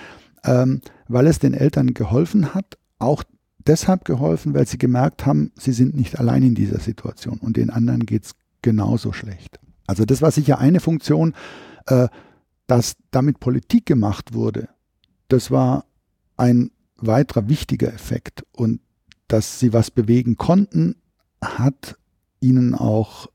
ähm, 0.44 0.80
weil 1.08 1.26
es 1.26 1.38
den 1.38 1.52
Eltern 1.52 1.92
geholfen 1.92 2.54
hat, 2.54 2.78
auch 2.98 3.22
deshalb 3.58 4.04
geholfen, 4.04 4.54
weil 4.54 4.66
sie 4.66 4.78
gemerkt 4.78 5.26
haben, 5.26 5.52
sie 5.58 5.72
sind 5.72 5.94
nicht 5.94 6.18
allein 6.18 6.42
in 6.42 6.54
dieser 6.54 6.80
Situation 6.80 7.38
und 7.38 7.56
den 7.56 7.70
anderen 7.70 8.06
geht 8.06 8.24
es 8.24 8.34
genauso 8.62 9.12
schlecht. 9.12 9.60
Also 9.86 10.04
das 10.06 10.22
war 10.22 10.30
sicher 10.30 10.58
eine 10.58 10.80
Funktion, 10.80 11.34
äh, 11.86 12.08
dass 12.66 12.96
damit 13.10 13.40
Politik 13.40 13.84
gemacht 13.84 14.32
wurde 14.32 14.68
das 15.28 15.50
war 15.50 15.84
ein 16.36 16.70
weiterer 16.96 17.48
wichtiger 17.48 17.92
Effekt. 17.92 18.44
Und 18.52 18.80
dass 19.28 19.58
sie 19.58 19.72
was 19.72 19.90
bewegen 19.90 20.36
konnten, 20.36 20.96
hat 21.40 21.96
ihnen 22.40 22.74
auch 22.74 23.28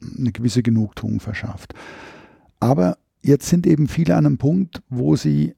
eine 0.00 0.32
gewisse 0.32 0.62
Genugtuung 0.62 1.20
verschafft. 1.20 1.74
Aber 2.60 2.98
jetzt 3.22 3.48
sind 3.48 3.66
eben 3.66 3.88
viele 3.88 4.16
an 4.16 4.26
einem 4.26 4.38
Punkt, 4.38 4.82
wo 4.88 5.16
sie 5.16 5.54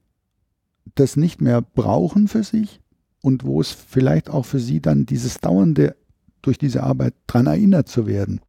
das 0.93 1.17
nicht 1.17 1.41
mehr 1.41 1.61
brauchen 1.61 2.27
für 2.27 2.43
sich 2.43 2.79
und 3.21 3.43
wo 3.43 3.59
es 3.59 3.71
vielleicht 3.71 4.29
auch 4.29 4.45
für 4.45 4.59
sie 4.59 4.81
dann 4.81 5.05
dieses 5.05 5.39
dauernde, 5.39 5.95
durch 6.41 6.59
diese 6.59 6.83
Arbeit 6.83 7.15
dran 7.25 7.47
erinnert 7.47 7.89
zu 7.89 8.05
werden, 8.05 8.39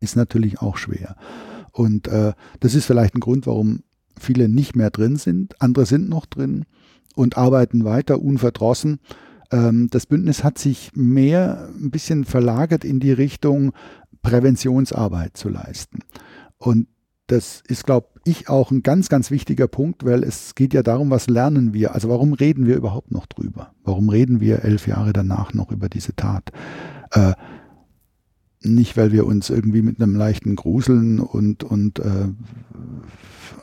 ist 0.00 0.16
natürlich 0.16 0.62
auch 0.62 0.78
schwer. 0.78 1.16
Und 1.72 2.08
äh, 2.08 2.32
das 2.60 2.74
ist 2.74 2.86
vielleicht 2.86 3.14
ein 3.14 3.20
Grund, 3.20 3.46
warum 3.46 3.82
viele 4.18 4.48
nicht 4.48 4.76
mehr 4.76 4.90
drin 4.90 5.16
sind, 5.16 5.60
andere 5.60 5.86
sind 5.86 6.08
noch 6.08 6.26
drin 6.26 6.64
und 7.14 7.36
arbeiten 7.36 7.84
weiter 7.84 8.20
unverdrossen. 8.20 8.98
Ähm, 9.50 9.88
das 9.90 10.06
Bündnis 10.06 10.44
hat 10.44 10.58
sich 10.58 10.92
mehr 10.94 11.68
ein 11.74 11.90
bisschen 11.90 12.24
verlagert 12.24 12.84
in 12.84 13.00
die 13.00 13.12
Richtung, 13.12 13.72
Präventionsarbeit 14.22 15.36
zu 15.36 15.48
leisten. 15.48 16.00
Und 16.58 16.88
das 17.26 17.62
ist, 17.68 17.84
glaube 17.84 18.08
ich 18.24 18.48
auch 18.48 18.70
ein 18.70 18.82
ganz, 18.82 19.08
ganz 19.08 19.30
wichtiger 19.30 19.68
Punkt, 19.68 20.04
weil 20.04 20.24
es 20.24 20.54
geht 20.54 20.74
ja 20.74 20.82
darum, 20.82 21.10
was 21.10 21.28
lernen 21.28 21.74
wir? 21.74 21.94
Also 21.94 22.08
warum 22.08 22.32
reden 22.32 22.66
wir 22.66 22.76
überhaupt 22.76 23.12
noch 23.12 23.26
drüber? 23.26 23.72
Warum 23.82 24.08
reden 24.08 24.40
wir 24.40 24.64
elf 24.64 24.86
Jahre 24.86 25.12
danach 25.12 25.52
noch 25.52 25.70
über 25.70 25.88
diese 25.88 26.16
Tat? 26.16 26.50
Äh, 27.12 27.34
nicht, 28.62 28.96
weil 28.96 29.12
wir 29.12 29.26
uns 29.26 29.50
irgendwie 29.50 29.82
mit 29.82 30.00
einem 30.00 30.16
leichten 30.16 30.56
Gruseln 30.56 31.20
und, 31.20 31.64
und 31.64 31.98
äh, 31.98 32.28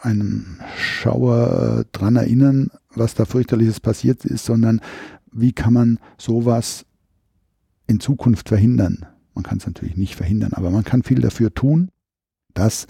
einem 0.01 0.57
Schauer 0.77 1.79
äh, 1.79 1.85
dran 1.91 2.15
erinnern, 2.15 2.71
was 2.95 3.15
da 3.15 3.25
fürchterliches 3.25 3.79
passiert 3.79 4.25
ist, 4.25 4.45
sondern 4.45 4.81
wie 5.31 5.53
kann 5.53 5.73
man 5.73 5.99
sowas 6.17 6.85
in 7.87 7.99
Zukunft 7.99 8.49
verhindern? 8.49 9.05
Man 9.33 9.43
kann 9.43 9.59
es 9.59 9.65
natürlich 9.65 9.95
nicht 9.95 10.15
verhindern, 10.15 10.53
aber 10.53 10.71
man 10.71 10.83
kann 10.83 11.03
viel 11.03 11.21
dafür 11.21 11.53
tun, 11.53 11.89
dass 12.53 12.87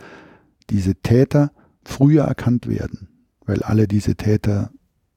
diese 0.70 0.96
Täter 0.96 1.52
früher 1.84 2.24
erkannt 2.24 2.68
werden, 2.68 3.10
weil 3.46 3.62
alle 3.64 3.88
diese 3.88 4.16
Täter, 4.16 4.72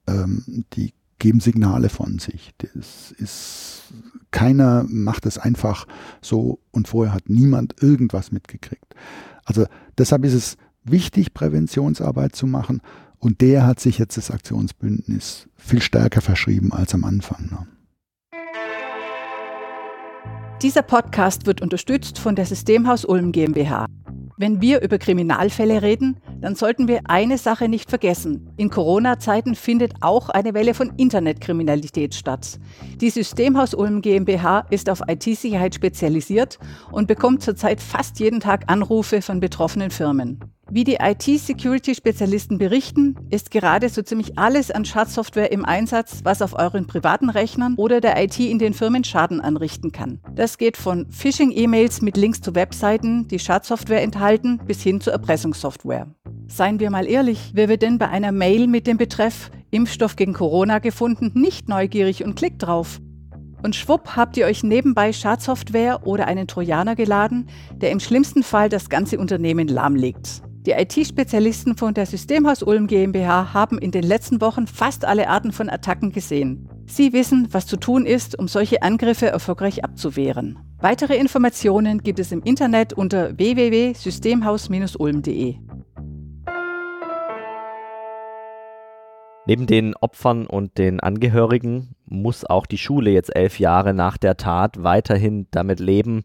ähm, 0.07 0.65
die 0.73 0.93
geben 1.17 1.39
Signale 1.39 1.89
von 1.89 2.19
sich. 2.19 2.53
Das 2.57 3.11
ist, 3.11 3.83
keiner 4.31 4.85
macht 4.87 5.25
es 5.25 5.37
einfach 5.37 5.87
so 6.21 6.59
und 6.71 6.87
vorher 6.87 7.13
hat 7.13 7.29
niemand 7.29 7.81
irgendwas 7.81 8.31
mitgekriegt. 8.31 8.93
Also 9.45 9.65
deshalb 9.97 10.25
ist 10.25 10.33
es 10.33 10.57
wichtig, 10.85 11.33
Präventionsarbeit 11.33 12.35
zu 12.35 12.47
machen 12.47 12.81
und 13.19 13.41
der 13.41 13.65
hat 13.65 13.79
sich 13.79 13.97
jetzt 13.97 14.17
das 14.17 14.31
Aktionsbündnis 14.31 15.47
viel 15.55 15.81
stärker 15.81 16.21
verschrieben 16.21 16.71
als 16.71 16.93
am 16.93 17.03
Anfang. 17.03 17.49
Ne? 17.49 17.67
Dieser 20.61 20.83
Podcast 20.83 21.45
wird 21.45 21.61
unterstützt 21.61 22.17
von 22.17 22.35
der 22.35 22.45
Systemhaus 22.45 23.03
Ulm 23.03 23.31
GmbH. 23.31 23.87
Wenn 24.37 24.61
wir 24.61 24.81
über 24.81 24.97
Kriminalfälle 24.97 25.81
reden, 25.81 26.17
dann 26.41 26.55
sollten 26.55 26.87
wir 26.89 27.01
eine 27.05 27.37
Sache 27.37 27.69
nicht 27.69 27.89
vergessen. 27.89 28.49
In 28.57 28.69
Corona-Zeiten 28.69 29.55
findet 29.55 29.93
auch 30.01 30.27
eine 30.29 30.53
Welle 30.53 30.73
von 30.73 30.91
Internetkriminalität 30.97 32.13
statt. 32.15 32.59
Die 32.99 33.09
Systemhaus 33.09 33.73
Ulm 33.73 34.01
GmbH 34.01 34.65
ist 34.69 34.89
auf 34.89 35.01
IT-Sicherheit 35.07 35.75
spezialisiert 35.75 36.59
und 36.91 37.07
bekommt 37.07 37.43
zurzeit 37.43 37.79
fast 37.79 38.19
jeden 38.19 38.41
Tag 38.41 38.65
Anrufe 38.67 39.21
von 39.21 39.39
betroffenen 39.39 39.89
Firmen. 39.89 40.39
Wie 40.71 40.83
die 40.83 40.97
IT-Security-Spezialisten 40.99 42.57
berichten, 42.57 43.15
ist 43.29 43.51
gerade 43.51 43.87
so 43.87 44.01
ziemlich 44.01 44.39
alles 44.39 44.71
an 44.71 44.83
Schadsoftware 44.83 45.51
im 45.51 45.63
Einsatz, 45.63 46.21
was 46.23 46.41
auf 46.41 46.57
euren 46.57 46.87
privaten 46.87 47.29
Rechnern 47.29 47.75
oder 47.77 48.01
der 48.01 48.21
IT 48.21 48.39
in 48.39 48.57
den 48.57 48.73
Firmen 48.73 49.03
Schaden 49.03 49.41
anrichten 49.41 49.91
kann. 49.91 50.19
Das 50.33 50.57
geht 50.57 50.75
von 50.75 51.05
Phishing-E-Mails 51.11 52.01
mit 52.01 52.17
Links 52.17 52.41
zu 52.41 52.55
Webseiten, 52.55 53.27
die 53.27 53.37
Schadsoftware 53.37 54.01
enthalten, 54.01 54.59
bis 54.65 54.81
hin 54.81 54.99
zu 55.01 55.11
Erpressungssoftware. 55.11 56.07
Seien 56.47 56.79
wir 56.79 56.89
mal 56.89 57.07
ehrlich, 57.07 57.51
wer 57.53 57.69
wird 57.69 57.83
denn 57.83 57.99
bei 57.99 58.09
einer 58.09 58.31
Mail 58.31 58.65
mit 58.65 58.87
dem 58.87 58.97
Betreff 58.97 59.51
Impfstoff 59.69 60.15
gegen 60.15 60.33
Corona 60.33 60.79
gefunden 60.79 61.31
nicht 61.35 61.69
neugierig 61.69 62.23
und 62.23 62.35
klickt 62.35 62.63
drauf? 62.63 62.99
Und 63.61 63.75
schwupp 63.75 64.15
habt 64.15 64.35
ihr 64.37 64.47
euch 64.47 64.63
nebenbei 64.63 65.13
Schadsoftware 65.13 66.07
oder 66.07 66.25
einen 66.25 66.47
Trojaner 66.47 66.95
geladen, 66.95 67.49
der 67.71 67.91
im 67.91 67.99
schlimmsten 67.99 68.41
Fall 68.41 68.69
das 68.69 68.89
ganze 68.89 69.19
Unternehmen 69.19 69.67
lahmlegt. 69.67 70.41
Die 70.65 70.71
IT-Spezialisten 70.71 71.77
von 71.77 71.93
der 71.93 72.07
Systemhaus 72.07 72.63
Ulm 72.63 72.87
GmbH 72.87 73.53
haben 73.53 73.77
in 73.77 73.91
den 73.91 74.01
letzten 74.01 74.41
Wochen 74.41 74.65
fast 74.65 75.05
alle 75.05 75.29
Arten 75.29 75.51
von 75.51 75.69
Attacken 75.69 76.11
gesehen. 76.11 76.67
Sie 76.87 77.13
wissen, 77.13 77.49
was 77.51 77.67
zu 77.67 77.77
tun 77.77 78.07
ist, 78.07 78.39
um 78.39 78.47
solche 78.47 78.81
Angriffe 78.81 79.27
erfolgreich 79.27 79.83
abzuwehren. 79.83 80.57
Weitere 80.79 81.17
Informationen 81.17 82.01
gibt 82.01 82.19
es 82.19 82.31
im 82.31 82.41
Internet 82.41 82.93
unter 82.93 83.37
www.systemhaus-ulm.de. 83.37 85.57
Neben 89.45 89.67
den 89.67 89.95
Opfern 89.95 90.47
und 90.47 90.79
den 90.79 90.99
Angehörigen 90.99 91.93
muss 92.05 92.43
auch 92.43 92.65
die 92.65 92.79
Schule 92.79 93.11
jetzt 93.11 93.35
elf 93.35 93.59
Jahre 93.59 93.93
nach 93.93 94.17
der 94.17 94.37
Tat 94.37 94.81
weiterhin 94.81 95.45
damit 95.51 95.79
leben, 95.79 96.23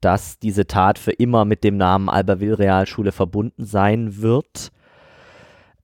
dass 0.00 0.38
diese 0.38 0.66
Tat 0.66 0.98
für 0.98 1.12
immer 1.12 1.44
mit 1.44 1.64
dem 1.64 1.76
Namen 1.76 2.08
Albertville 2.08 2.58
Realschule 2.58 3.12
verbunden 3.12 3.64
sein 3.64 4.22
wird. 4.22 4.72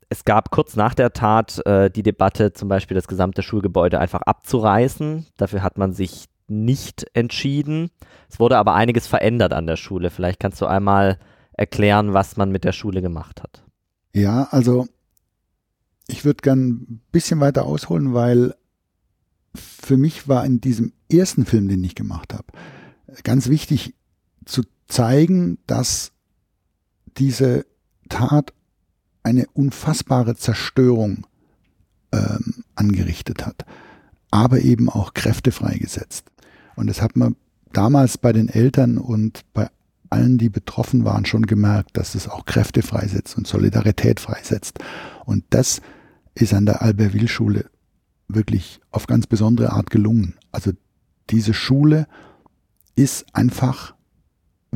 Es 0.09 0.25
gab 0.25 0.51
kurz 0.51 0.77
nach 0.77 0.95
der 0.95 1.13
Tat 1.13 1.65
äh, 1.67 1.91
die 1.91 2.03
Debatte, 2.03 2.53
zum 2.53 2.69
Beispiel 2.69 2.95
das 2.95 3.09
gesamte 3.09 3.43
Schulgebäude 3.43 3.99
einfach 3.99 4.23
abzureißen. 4.23 5.27
Dafür 5.37 5.63
hat 5.63 5.79
man 5.79 5.93
sich 5.93 6.27
nicht 6.49 7.07
entschieden. 7.13 7.91
Es 8.31 8.39
wurde 8.39 8.57
aber 8.57 8.75
einiges 8.75 9.07
verändert 9.07 9.53
an 9.53 9.67
der 9.67 9.77
Schule. 9.77 10.11
Vielleicht 10.11 10.41
kannst 10.41 10.61
du 10.61 10.67
einmal 10.67 11.19
erklären, 11.53 12.15
was 12.15 12.37
man 12.37 12.53
mit 12.53 12.65
der 12.65 12.73
Schule 12.73 13.03
gemacht 13.03 13.43
hat. 13.43 13.65
Ja, 14.13 14.45
also 14.51 14.87
ich 16.07 16.25
würde 16.25 16.43
gern 16.43 16.69
ein 16.69 17.03
bisschen 17.11 17.41
weiter 17.41 17.65
ausholen, 17.65 18.15
weil 18.15 18.55
für 19.55 19.97
mich 19.97 20.29
war 20.29 20.45
in 20.45 20.61
diesem 20.61 20.93
ersten 21.11 21.47
Film, 21.47 21.69
den 21.69 21.83
ich 21.83 21.95
gemacht 21.95 22.33
habe, 22.33 22.45
ganz 23.25 23.49
wichtig, 23.49 23.95
zu 24.47 24.63
zeigen, 24.89 25.59
dass 25.67 26.13
diese 27.19 27.67
Tat 28.09 28.53
eine 29.23 29.47
unfassbare 29.53 30.37
Zerstörung 30.37 31.27
ähm, 32.13 32.65
angerichtet 32.75 33.45
hat, 33.45 33.65
aber 34.31 34.61
eben 34.61 34.89
auch 34.89 35.15
Kräfte 35.15 35.51
freigesetzt. 35.53 36.31
Und 36.77 36.89
das 36.89 37.03
hat 37.03 37.17
man 37.17 37.37
damals 37.73 38.19
bei 38.19 38.33
den 38.33 38.49
Eltern 38.49 38.99
und 38.99 39.41
bei 39.53 39.69
allen, 40.11 40.39
die 40.39 40.49
betroffen 40.49 41.05
waren, 41.05 41.25
schon 41.25 41.47
gemerkt, 41.47 41.97
dass 41.97 42.15
es 42.15 42.29
auch 42.29 42.45
Kräfte 42.45 42.83
freisetzt 42.83 43.37
und 43.37 43.47
Solidarität 43.47 44.21
freisetzt. 44.21 44.79
Und 45.25 45.45
das 45.51 45.81
ist 46.35 46.55
an 46.55 46.67
der 46.67 46.83
Albertville-Schule 46.83 47.69
wirklich 48.29 48.81
auf 48.93 49.07
ganz 49.07 49.27
besondere 49.27 49.73
Art 49.73 49.91
gelungen. 49.91 50.35
Also 50.53 50.73
diese 51.31 51.55
Schule 51.55 52.07
ist 52.95 53.27
einfach 53.35 53.96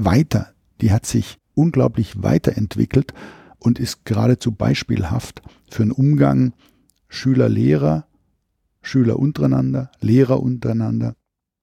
weiter. 0.05 0.53
Die 0.81 0.93
hat 0.93 1.07
sich 1.07 1.39
unglaublich 1.55 2.23
weiterentwickelt 2.23 3.13
und 3.59 3.79
ist 3.79 4.05
geradezu 4.05 4.53
beispielhaft 4.53 5.43
für 5.71 5.83
einen 5.83 5.93
Umgang 5.93 6.53
Schüler-Lehrer, 7.09 8.07
Schüler 8.83 9.19
untereinander, 9.19 9.91
Lehrer 10.01 10.41
untereinander, 10.41 11.15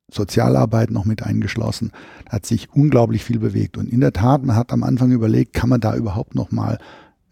Sozialarbeit 0.10 0.91
noch 0.91 1.06
mit 1.06 1.23
eingeschlossen. 1.23 1.91
Da 2.26 2.34
hat 2.34 2.45
sich 2.45 2.69
unglaublich 2.71 3.23
viel 3.23 3.39
bewegt. 3.39 3.78
Und 3.78 3.89
in 3.89 4.02
der 4.02 4.13
Tat, 4.13 4.43
man 4.43 4.56
hat 4.56 4.71
am 4.71 4.84
Anfang 4.84 5.12
überlegt, 5.12 5.54
kann 5.54 5.69
man 5.69 5.82
da 5.82 5.95
überhaupt 5.95 6.36
noch 6.36 6.52
mal 6.52 6.78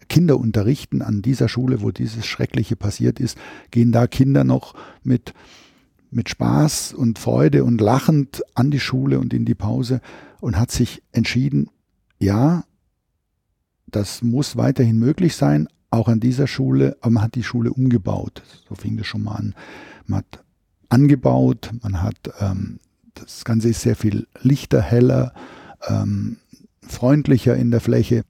Kinder 0.08 0.38
unterrichten 0.38 1.02
an 1.02 1.22
dieser 1.22 1.48
Schule, 1.48 1.82
wo 1.82 1.90
dieses 1.90 2.26
Schreckliche 2.26 2.76
passiert 2.76 3.18
ist? 3.18 3.38
Gehen 3.70 3.92
da 3.92 4.06
Kinder 4.06 4.44
noch 4.44 4.74
mit, 5.02 5.34
mit 6.10 6.28
Spaß 6.28 6.92
und 6.92 7.18
Freude 7.18 7.64
und 7.64 7.80
lachend 7.80 8.42
an 8.54 8.70
die 8.70 8.80
Schule 8.80 9.18
und 9.20 9.32
in 9.32 9.44
die 9.44 9.54
Pause? 9.54 10.00
Und 10.40 10.58
hat 10.58 10.70
sich 10.70 11.02
entschieden, 11.12 11.70
ja, 12.18 12.64
das 13.86 14.22
muss 14.22 14.56
weiterhin 14.56 14.98
möglich 14.98 15.36
sein, 15.36 15.68
auch 15.90 16.08
an 16.08 16.20
dieser 16.20 16.46
Schule, 16.46 16.96
aber 17.00 17.10
man 17.10 17.22
hat 17.24 17.34
die 17.34 17.42
Schule 17.42 17.72
umgebaut. 17.72 18.42
So 18.68 18.74
fing 18.74 18.96
das 18.96 19.06
schon 19.06 19.22
mal 19.22 19.36
an. 19.36 19.54
Man 20.06 20.18
hat 20.18 20.44
angebaut, 20.88 21.70
man 21.82 22.02
hat, 22.02 22.16
ähm, 22.40 22.80
das 23.14 23.44
Ganze 23.44 23.68
ist 23.70 23.80
sehr 23.80 23.96
viel 23.96 24.26
lichter, 24.40 24.82
heller, 24.82 25.32
ähm, 25.88 26.38
freundlicher 26.82 27.56
in 27.56 27.70
der 27.70 27.80
Fläche. 27.80 28.24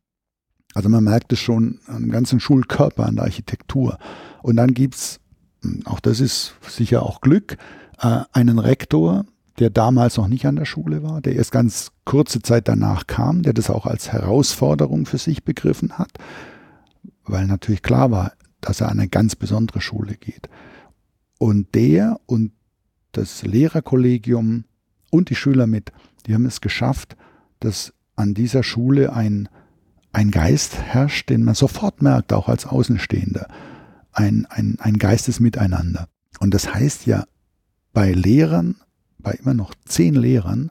Also 0.74 0.88
man 0.88 1.04
merkt 1.04 1.32
es 1.32 1.40
schon 1.40 1.80
am 1.86 2.10
ganzen 2.10 2.38
Schulkörper, 2.38 3.06
an 3.06 3.16
der 3.16 3.24
Architektur. 3.24 3.98
Und 4.42 4.56
dann 4.56 4.74
gibt 4.74 4.94
es, 4.94 5.20
auch 5.86 6.00
das 6.00 6.20
ist 6.20 6.54
sicher 6.68 7.02
auch 7.02 7.20
Glück, 7.20 7.56
äh, 7.98 8.20
einen 8.32 8.58
Rektor, 8.58 9.24
der 9.58 9.70
damals 9.70 10.16
noch 10.16 10.28
nicht 10.28 10.46
an 10.46 10.56
der 10.56 10.64
Schule 10.64 11.02
war, 11.02 11.20
der 11.20 11.36
erst 11.36 11.52
ganz 11.52 11.92
kurze 12.04 12.42
Zeit 12.42 12.68
danach 12.68 13.06
kam, 13.06 13.42
der 13.42 13.52
das 13.52 13.70
auch 13.70 13.86
als 13.86 14.12
Herausforderung 14.12 15.06
für 15.06 15.18
sich 15.18 15.44
begriffen 15.44 15.98
hat, 15.98 16.12
weil 17.24 17.46
natürlich 17.46 17.82
klar 17.82 18.10
war, 18.10 18.32
dass 18.60 18.80
er 18.80 18.88
an 18.88 18.98
eine 18.98 19.08
ganz 19.08 19.36
besondere 19.36 19.80
Schule 19.80 20.14
geht. 20.14 20.48
Und 21.38 21.74
der 21.74 22.20
und 22.26 22.52
das 23.12 23.42
Lehrerkollegium 23.42 24.64
und 25.10 25.30
die 25.30 25.34
Schüler 25.34 25.66
mit, 25.66 25.92
die 26.26 26.34
haben 26.34 26.46
es 26.46 26.60
geschafft, 26.60 27.16
dass 27.60 27.94
an 28.14 28.34
dieser 28.34 28.62
Schule 28.62 29.12
ein, 29.12 29.48
ein 30.12 30.30
Geist 30.30 30.78
herrscht, 30.78 31.30
den 31.30 31.44
man 31.44 31.54
sofort 31.54 32.02
merkt, 32.02 32.32
auch 32.32 32.48
als 32.48 32.66
Außenstehender. 32.66 33.48
Ein, 34.12 34.46
ein, 34.48 34.78
ein 34.80 34.98
Geist. 34.98 35.40
Und 36.40 36.54
das 36.54 36.74
heißt 36.74 37.06
ja, 37.06 37.24
bei 37.92 38.12
Lehrern 38.12 38.76
bei 39.26 39.32
immer 39.32 39.54
noch 39.54 39.74
zehn 39.84 40.14
Lehrern, 40.14 40.70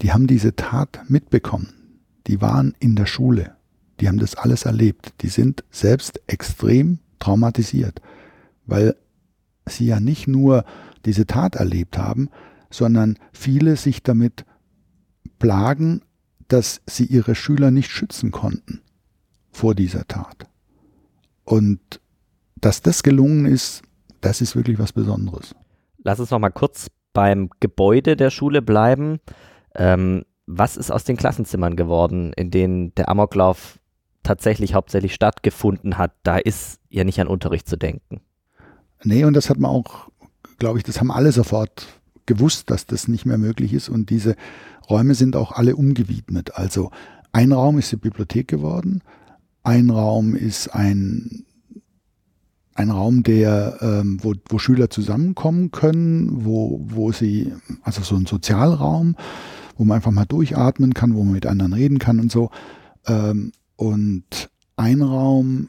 die 0.00 0.14
haben 0.14 0.26
diese 0.26 0.56
Tat 0.56 1.00
mitbekommen. 1.08 1.74
Die 2.26 2.40
waren 2.40 2.74
in 2.78 2.96
der 2.96 3.04
Schule. 3.04 3.54
Die 4.00 4.08
haben 4.08 4.18
das 4.18 4.34
alles 4.34 4.64
erlebt. 4.64 5.12
Die 5.20 5.28
sind 5.28 5.62
selbst 5.70 6.22
extrem 6.26 7.00
traumatisiert, 7.18 8.00
weil 8.64 8.96
sie 9.68 9.84
ja 9.84 10.00
nicht 10.00 10.26
nur 10.26 10.64
diese 11.04 11.26
Tat 11.26 11.56
erlebt 11.56 11.98
haben, 11.98 12.30
sondern 12.70 13.18
viele 13.34 13.76
sich 13.76 14.02
damit 14.02 14.46
plagen, 15.38 16.00
dass 16.48 16.80
sie 16.86 17.04
ihre 17.04 17.34
Schüler 17.34 17.70
nicht 17.70 17.90
schützen 17.90 18.30
konnten 18.30 18.80
vor 19.52 19.74
dieser 19.74 20.08
Tat. 20.08 20.48
Und 21.44 22.00
dass 22.58 22.80
das 22.80 23.02
gelungen 23.02 23.44
ist, 23.44 23.82
das 24.22 24.40
ist 24.40 24.56
wirklich 24.56 24.78
was 24.78 24.94
Besonderes. 24.94 25.54
Lass 26.02 26.20
uns 26.20 26.30
noch 26.30 26.38
mal 26.38 26.48
kurz 26.48 26.86
beim 27.16 27.48
Gebäude 27.60 28.14
der 28.14 28.28
Schule 28.28 28.60
bleiben. 28.60 29.20
Ähm, 29.74 30.24
was 30.44 30.76
ist 30.76 30.90
aus 30.90 31.04
den 31.04 31.16
Klassenzimmern 31.16 31.74
geworden, 31.74 32.34
in 32.34 32.50
denen 32.50 32.94
der 32.94 33.08
Amoklauf 33.08 33.78
tatsächlich 34.22 34.74
hauptsächlich 34.74 35.14
stattgefunden 35.14 35.96
hat? 35.96 36.12
Da 36.24 36.36
ist 36.36 36.78
ja 36.90 37.04
nicht 37.04 37.18
an 37.18 37.26
Unterricht 37.26 37.68
zu 37.68 37.78
denken. 37.78 38.20
Nee, 39.02 39.24
und 39.24 39.32
das 39.32 39.48
hat 39.48 39.58
man 39.58 39.70
auch, 39.70 40.10
glaube 40.58 40.76
ich, 40.76 40.84
das 40.84 41.00
haben 41.00 41.10
alle 41.10 41.32
sofort 41.32 41.86
gewusst, 42.26 42.70
dass 42.70 42.84
das 42.84 43.08
nicht 43.08 43.24
mehr 43.24 43.38
möglich 43.38 43.72
ist. 43.72 43.88
Und 43.88 44.10
diese 44.10 44.36
Räume 44.90 45.14
sind 45.14 45.36
auch 45.36 45.52
alle 45.52 45.74
umgewidmet. 45.74 46.54
Also 46.54 46.90
ein 47.32 47.52
Raum 47.52 47.78
ist 47.78 47.92
die 47.92 47.96
Bibliothek 47.96 48.46
geworden, 48.46 49.02
ein 49.62 49.88
Raum 49.88 50.36
ist 50.36 50.68
ein, 50.68 51.45
ein 52.76 52.90
Raum, 52.90 53.22
der, 53.22 53.78
ähm, 53.80 54.18
wo, 54.22 54.34
wo 54.48 54.58
Schüler 54.58 54.90
zusammenkommen 54.90 55.70
können, 55.70 56.44
wo, 56.44 56.80
wo 56.84 57.10
sie, 57.10 57.52
also 57.82 58.02
so 58.02 58.16
ein 58.16 58.26
Sozialraum, 58.26 59.16
wo 59.76 59.84
man 59.84 59.96
einfach 59.96 60.10
mal 60.10 60.26
durchatmen 60.26 60.94
kann, 60.94 61.14
wo 61.14 61.24
man 61.24 61.34
mit 61.34 61.46
anderen 61.46 61.72
reden 61.72 61.98
kann 61.98 62.20
und 62.20 62.30
so. 62.30 62.50
Ähm, 63.06 63.52
und 63.76 64.50
ein 64.76 65.02
Raum 65.02 65.68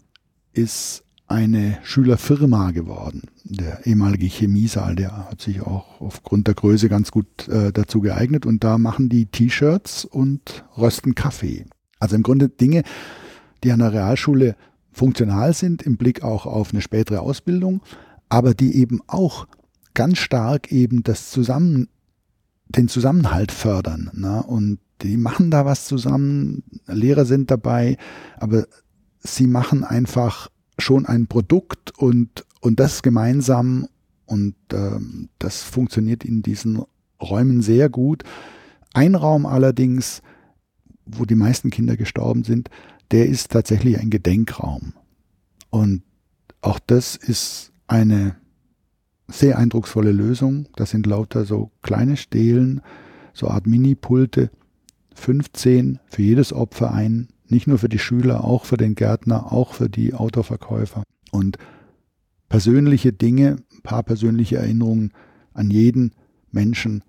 ist 0.53 1.03
eine 1.27 1.77
Schülerfirma 1.83 2.71
geworden. 2.71 3.23
Der 3.43 3.85
ehemalige 3.85 4.27
Chemiesaal, 4.27 4.95
der 4.95 5.29
hat 5.29 5.41
sich 5.41 5.61
auch 5.61 6.01
aufgrund 6.01 6.47
der 6.47 6.55
Größe 6.55 6.89
ganz 6.89 7.11
gut 7.11 7.47
äh, 7.47 7.71
dazu 7.71 8.01
geeignet 8.01 8.45
und 8.45 8.63
da 8.63 8.77
machen 8.77 9.09
die 9.09 9.25
T-Shirts 9.25 10.05
und 10.05 10.65
rösten 10.77 11.15
Kaffee. 11.15 11.65
Also 11.99 12.15
im 12.15 12.23
Grunde 12.23 12.49
Dinge, 12.49 12.83
die 13.63 13.71
an 13.71 13.79
der 13.79 13.93
Realschule 13.93 14.55
funktional 14.97 15.53
sind, 15.53 15.81
im 15.83 15.97
Blick 15.97 16.23
auch 16.23 16.45
auf 16.45 16.73
eine 16.73 16.81
spätere 16.81 17.21
Ausbildung, 17.21 17.81
aber 18.29 18.53
die 18.53 18.75
eben 18.75 19.01
auch 19.07 19.47
ganz 19.93 20.17
stark 20.17 20.71
eben 20.71 21.03
das 21.03 21.31
Zusammen, 21.31 21.87
den 22.69 22.87
Zusammenhalt 22.87 23.51
fördern. 23.51 24.11
Ne? 24.13 24.43
Und 24.43 24.79
die 25.01 25.17
machen 25.17 25.51
da 25.51 25.65
was 25.65 25.85
zusammen, 25.85 26.63
Lehrer 26.87 27.25
sind 27.25 27.51
dabei, 27.51 27.97
aber 28.37 28.65
sie 29.19 29.47
machen 29.47 29.83
einfach 29.83 30.49
schon 30.79 31.05
ein 31.05 31.27
Produkt 31.27 31.97
und, 31.97 32.45
und 32.61 32.79
das 32.79 33.03
gemeinsam 33.03 33.87
und 34.25 34.55
ähm, 34.73 35.29
das 35.39 35.63
funktioniert 35.63 36.25
in 36.25 36.41
diesen 36.41 36.83
Räumen 37.21 37.61
sehr 37.61 37.89
gut. 37.89 38.23
Ein 38.93 39.15
Raum 39.15 39.45
allerdings, 39.45 40.21
wo 41.05 41.25
die 41.25 41.35
meisten 41.35 41.69
Kinder 41.69 41.97
gestorben 41.97 42.43
sind, 42.43 42.69
der 43.11 43.27
ist 43.27 43.51
tatsächlich 43.51 43.99
ein 43.99 44.09
Gedenkraum. 44.09 44.93
Und 45.69 46.03
auch 46.61 46.79
das 46.85 47.15
ist 47.15 47.71
eine 47.87 48.35
sehr 49.27 49.57
eindrucksvolle 49.57 50.11
Lösung. 50.11 50.67
Das 50.75 50.91
sind 50.91 51.05
lauter 51.05 51.45
so 51.45 51.71
kleine 51.81 52.17
Stelen, 52.17 52.81
so 53.33 53.47
Art 53.47 53.67
Mini-Pulte, 53.67 54.49
15 55.15 55.99
für 56.07 56.21
jedes 56.21 56.53
Opfer 56.53 56.93
ein 56.93 57.29
nicht 57.49 57.67
nur 57.67 57.77
für 57.77 57.89
die 57.89 57.99
Schüler, 57.99 58.43
auch 58.43 58.65
für 58.65 58.77
den 58.77 58.95
Gärtner, 58.95 59.51
auch 59.51 59.73
für 59.73 59.89
die 59.89 60.13
Autoverkäufer. 60.13 61.03
Und 61.31 61.57
persönliche 62.49 63.13
Dinge, 63.13 63.57
ein 63.73 63.81
paar 63.83 64.03
persönliche 64.03 64.57
Erinnerungen 64.57 65.11
an 65.53 65.69
jeden 65.69 66.13
Menschen, 66.51 67.03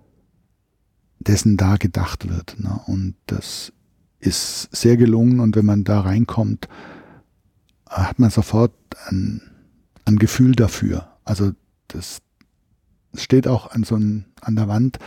dessen 1.19 1.57
da 1.57 1.77
gedacht 1.77 2.29
wird. 2.29 2.57
Ne? 2.59 2.81
Und 2.87 3.17
das 3.27 3.73
ist 4.21 4.75
sehr 4.75 4.97
gelungen 4.97 5.41
und 5.41 5.57
wenn 5.57 5.67
man 5.67 5.85
da 5.85 6.01
reinkommt, 6.01 6.69
hat 7.89 8.19
man 8.19 8.31
sofort 8.31 8.73
ein, 9.07 9.41
ein 10.05 10.17
Gefühl 10.17 10.53
dafür. 10.53 11.09
Also 11.25 11.53
das 11.89 12.19
steht 13.15 13.47
auch 13.49 13.71
an 13.71 13.85
so 13.85 13.97
ein, 13.97 14.27
an 14.41 14.57
der 14.57 14.69
Wand 14.69 14.99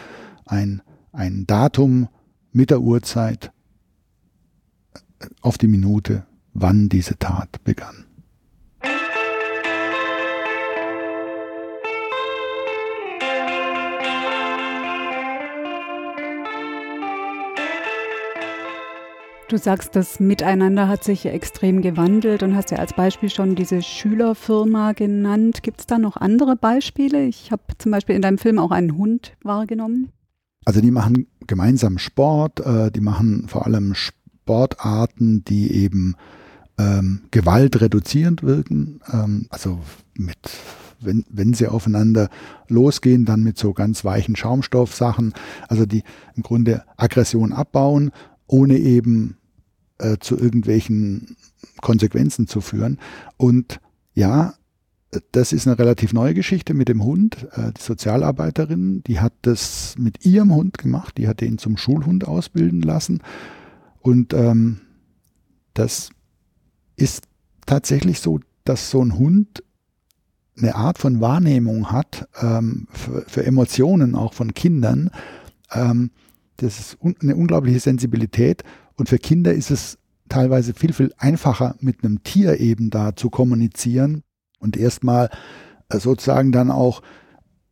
ein, 0.46 0.82
ein 1.12 1.46
Datum 1.46 2.08
mit 2.52 2.70
der 2.70 2.82
Uhrzeit 2.82 3.52
auf 5.42 5.58
die 5.58 5.68
Minute, 5.68 6.26
wann 6.54 6.90
diese 6.90 7.18
Tat 7.18 7.64
begann. 7.64 8.06
Du 19.52 19.58
sagst, 19.58 19.98
das 19.98 20.22
Miteinander 20.22 20.88
hat 20.88 21.04
sich 21.04 21.26
extrem 21.26 21.82
gewandelt 21.82 22.42
und 22.42 22.56
hast 22.56 22.72
ja 22.72 22.78
als 22.78 22.94
Beispiel 22.94 23.30
schon 23.30 23.56
diese 23.56 23.82
Schülerfirma 23.82 24.94
genannt. 24.94 25.62
Gibt 25.62 25.82
es 25.82 25.88
da 25.88 25.98
noch 25.98 26.16
andere 26.16 26.56
Beispiele? 26.56 27.26
Ich 27.26 27.52
habe 27.52 27.64
zum 27.78 27.92
Beispiel 27.92 28.16
in 28.16 28.22
deinem 28.22 28.38
Film 28.38 28.58
auch 28.58 28.72
einen 28.72 28.98
Hund 28.98 29.34
wahrgenommen. 29.44 30.10
Also 30.64 30.80
die 30.80 30.92
machen 30.92 31.28
gemeinsam 31.48 31.98
Sport, 31.98 32.62
äh, 32.62 32.92
die 32.92 33.02
machen 33.02 33.48
vor 33.50 33.66
allem 33.66 33.94
Sport 33.94 34.22
Sportarten, 34.52 35.46
die 35.46 35.72
eben 35.72 36.16
ähm, 36.78 37.22
gewaltreduzierend 37.32 38.44
wirken. 38.44 39.00
Ähm, 39.12 39.46
also 39.50 39.80
mit, 40.16 40.38
wenn, 41.00 41.24
wenn 41.30 41.54
sie 41.54 41.68
aufeinander 41.68 42.30
losgehen, 42.68 43.26
dann 43.26 43.44
mit 43.44 43.58
so 43.58 43.74
ganz 43.74 44.04
weichen 44.04 44.36
Schaumstoffsachen. 44.36 45.34
Also 45.68 45.86
die 45.86 46.04
im 46.36 46.44
Grunde 46.44 46.84
Aggression 46.98 47.54
abbauen, 47.54 48.12
ohne 48.48 48.78
eben 48.78 49.38
äh, 50.02 50.18
zu 50.20 50.38
irgendwelchen 50.38 51.38
Konsequenzen 51.82 52.48
zu 52.48 52.62
führen. 52.62 52.98
Und 53.38 53.80
ja, 54.14 54.56
das 55.32 55.52
ist 55.52 55.68
eine 55.68 55.78
relativ 55.78 56.14
neue 56.14 56.34
Geschichte 56.34 56.74
mit 56.74 56.88
dem 56.88 57.04
Hund. 57.04 57.48
Äh, 57.54 57.72
die 57.74 57.82
Sozialarbeiterin, 57.82 59.04
die 59.04 59.20
hat 59.20 59.34
das 59.42 59.96
mit 59.98 60.26
ihrem 60.26 60.54
Hund 60.54 60.78
gemacht. 60.78 61.18
Die 61.18 61.28
hat 61.28 61.42
den 61.42 61.58
zum 61.58 61.78
Schulhund 61.78 62.28
ausbilden 62.28 62.82
lassen. 62.82 63.22
Und 64.00 64.34
ähm, 64.34 64.82
das 65.74 66.10
ist 66.96 67.26
tatsächlich 67.66 68.20
so, 68.20 68.40
dass 68.64 68.90
so 68.90 69.04
ein 69.04 69.18
Hund 69.18 69.64
eine 70.58 70.76
Art 70.76 70.98
von 70.98 71.22
Wahrnehmung 71.22 71.92
hat 71.92 72.28
ähm, 72.42 72.88
für, 72.92 73.22
für, 73.28 73.46
Emotionen 73.46 74.16
auch 74.16 74.34
von 74.34 74.54
Kindern. 74.54 75.10
Ähm, 75.72 76.12
das 76.58 76.80
ist 76.80 76.98
un 77.02 77.16
eine 77.22 77.36
unglaubliche 77.36 77.80
Sensibilität 77.80 78.64
und 78.96 79.10
für 79.10 79.18
Kinder 79.18 79.54
ist 79.54 79.72
es 79.72 79.98
teilweise 80.30 80.74
viel, 80.74 80.94
viel 80.94 81.14
einfacher, 81.18 81.76
mit 81.80 82.04
einem 82.04 82.24
Tier 82.24 82.60
eben 82.60 82.90
da 82.90 83.16
zu 83.16 83.30
kommunizieren 83.30 84.24
und 84.60 84.78
erstmal 84.78 85.30
äh, 85.90 86.00
sozusagen 86.00 86.52
dann 86.52 86.72
auch 86.72 87.02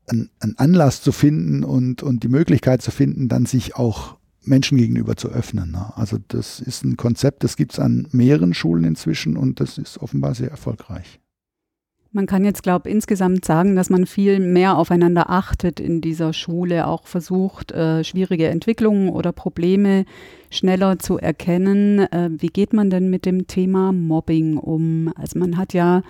einen 0.07 0.57
Anlass 0.57 1.01
zu 1.01 1.11
finden 1.11 1.63
und, 1.63 2.01
und 2.01 2.23
die 2.23 2.29
Möglichkeit 2.29 2.81
zu 2.81 2.89
finden, 2.89 3.29
dann 3.29 3.45
sich 3.45 3.75
auch 3.75 4.17
Menschen 4.43 4.77
gegenüber 4.77 5.15
zu 5.15 5.29
öffnen. 5.29 5.71
Ne? 5.71 5.95
Also 5.95 6.17
das 6.27 6.59
ist 6.59 6.83
ein 6.83 6.97
Konzept, 6.97 7.43
das 7.43 7.55
gibt 7.55 7.73
es 7.73 7.79
an 7.79 8.07
mehreren 8.11 8.53
Schulen 8.53 8.83
inzwischen 8.85 9.37
und 9.37 9.59
das 9.59 9.77
ist 9.77 9.99
offenbar 9.99 10.33
sehr 10.33 10.49
erfolgreich. 10.49 11.19
Man 12.11 12.25
kann 12.25 12.43
jetzt, 12.43 12.63
glaube 12.63 12.89
ich, 12.89 12.95
insgesamt 12.95 13.45
sagen, 13.45 13.75
dass 13.75 13.91
man 13.91 14.07
viel 14.07 14.39
mehr 14.39 14.77
aufeinander 14.77 15.29
achtet 15.29 15.79
in 15.79 16.01
dieser 16.01 16.33
Schule, 16.33 16.87
auch 16.87 17.05
versucht, 17.05 17.71
äh, 17.71 18.03
schwierige 18.03 18.47
Entwicklungen 18.47 19.09
oder 19.09 19.31
Probleme 19.31 20.05
schneller 20.49 20.97
zu 20.97 21.19
erkennen. 21.19 21.99
Äh, 21.99 22.31
wie 22.31 22.47
geht 22.47 22.73
man 22.73 22.89
denn 22.89 23.11
mit 23.11 23.27
dem 23.27 23.45
Thema 23.45 23.91
Mobbing 23.91 24.57
um? 24.57 25.13
Also 25.15 25.37
man 25.37 25.55
hat 25.55 25.73
ja 25.73 26.01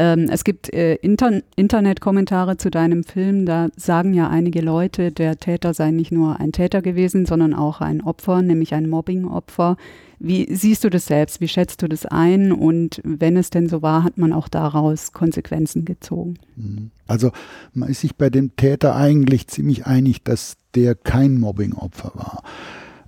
ähm, 0.00 0.30
es 0.30 0.44
gibt 0.44 0.72
äh, 0.72 0.94
Inter 0.94 1.42
Internetkommentare 1.56 2.56
zu 2.56 2.70
deinem 2.70 3.04
Film, 3.04 3.44
da 3.44 3.68
sagen 3.76 4.14
ja 4.14 4.30
einige 4.30 4.62
Leute, 4.62 5.12
der 5.12 5.36
Täter 5.36 5.74
sei 5.74 5.90
nicht 5.90 6.10
nur 6.10 6.40
ein 6.40 6.52
Täter 6.52 6.80
gewesen, 6.80 7.26
sondern 7.26 7.52
auch 7.52 7.82
ein 7.82 8.00
Opfer, 8.00 8.40
nämlich 8.40 8.72
ein 8.72 8.88
Mobbing-Opfer. 8.88 9.76
Wie 10.18 10.54
siehst 10.54 10.84
du 10.84 10.88
das 10.88 11.04
selbst? 11.04 11.42
Wie 11.42 11.48
schätzt 11.48 11.82
du 11.82 11.86
das 11.86 12.06
ein? 12.06 12.50
Und 12.50 13.02
wenn 13.04 13.36
es 13.36 13.50
denn 13.50 13.68
so 13.68 13.82
war, 13.82 14.02
hat 14.02 14.16
man 14.16 14.32
auch 14.32 14.48
daraus 14.48 15.12
Konsequenzen 15.12 15.84
gezogen? 15.84 16.38
Mhm. 16.56 16.92
Also 17.06 17.30
man 17.74 17.90
ist 17.90 18.00
sich 18.00 18.16
bei 18.16 18.30
dem 18.30 18.56
Täter 18.56 18.96
eigentlich 18.96 19.48
ziemlich 19.48 19.84
einig, 19.84 20.24
dass 20.24 20.56
der 20.74 20.94
kein 20.94 21.38
Mobbing-Opfer 21.38 22.12
war. 22.14 22.42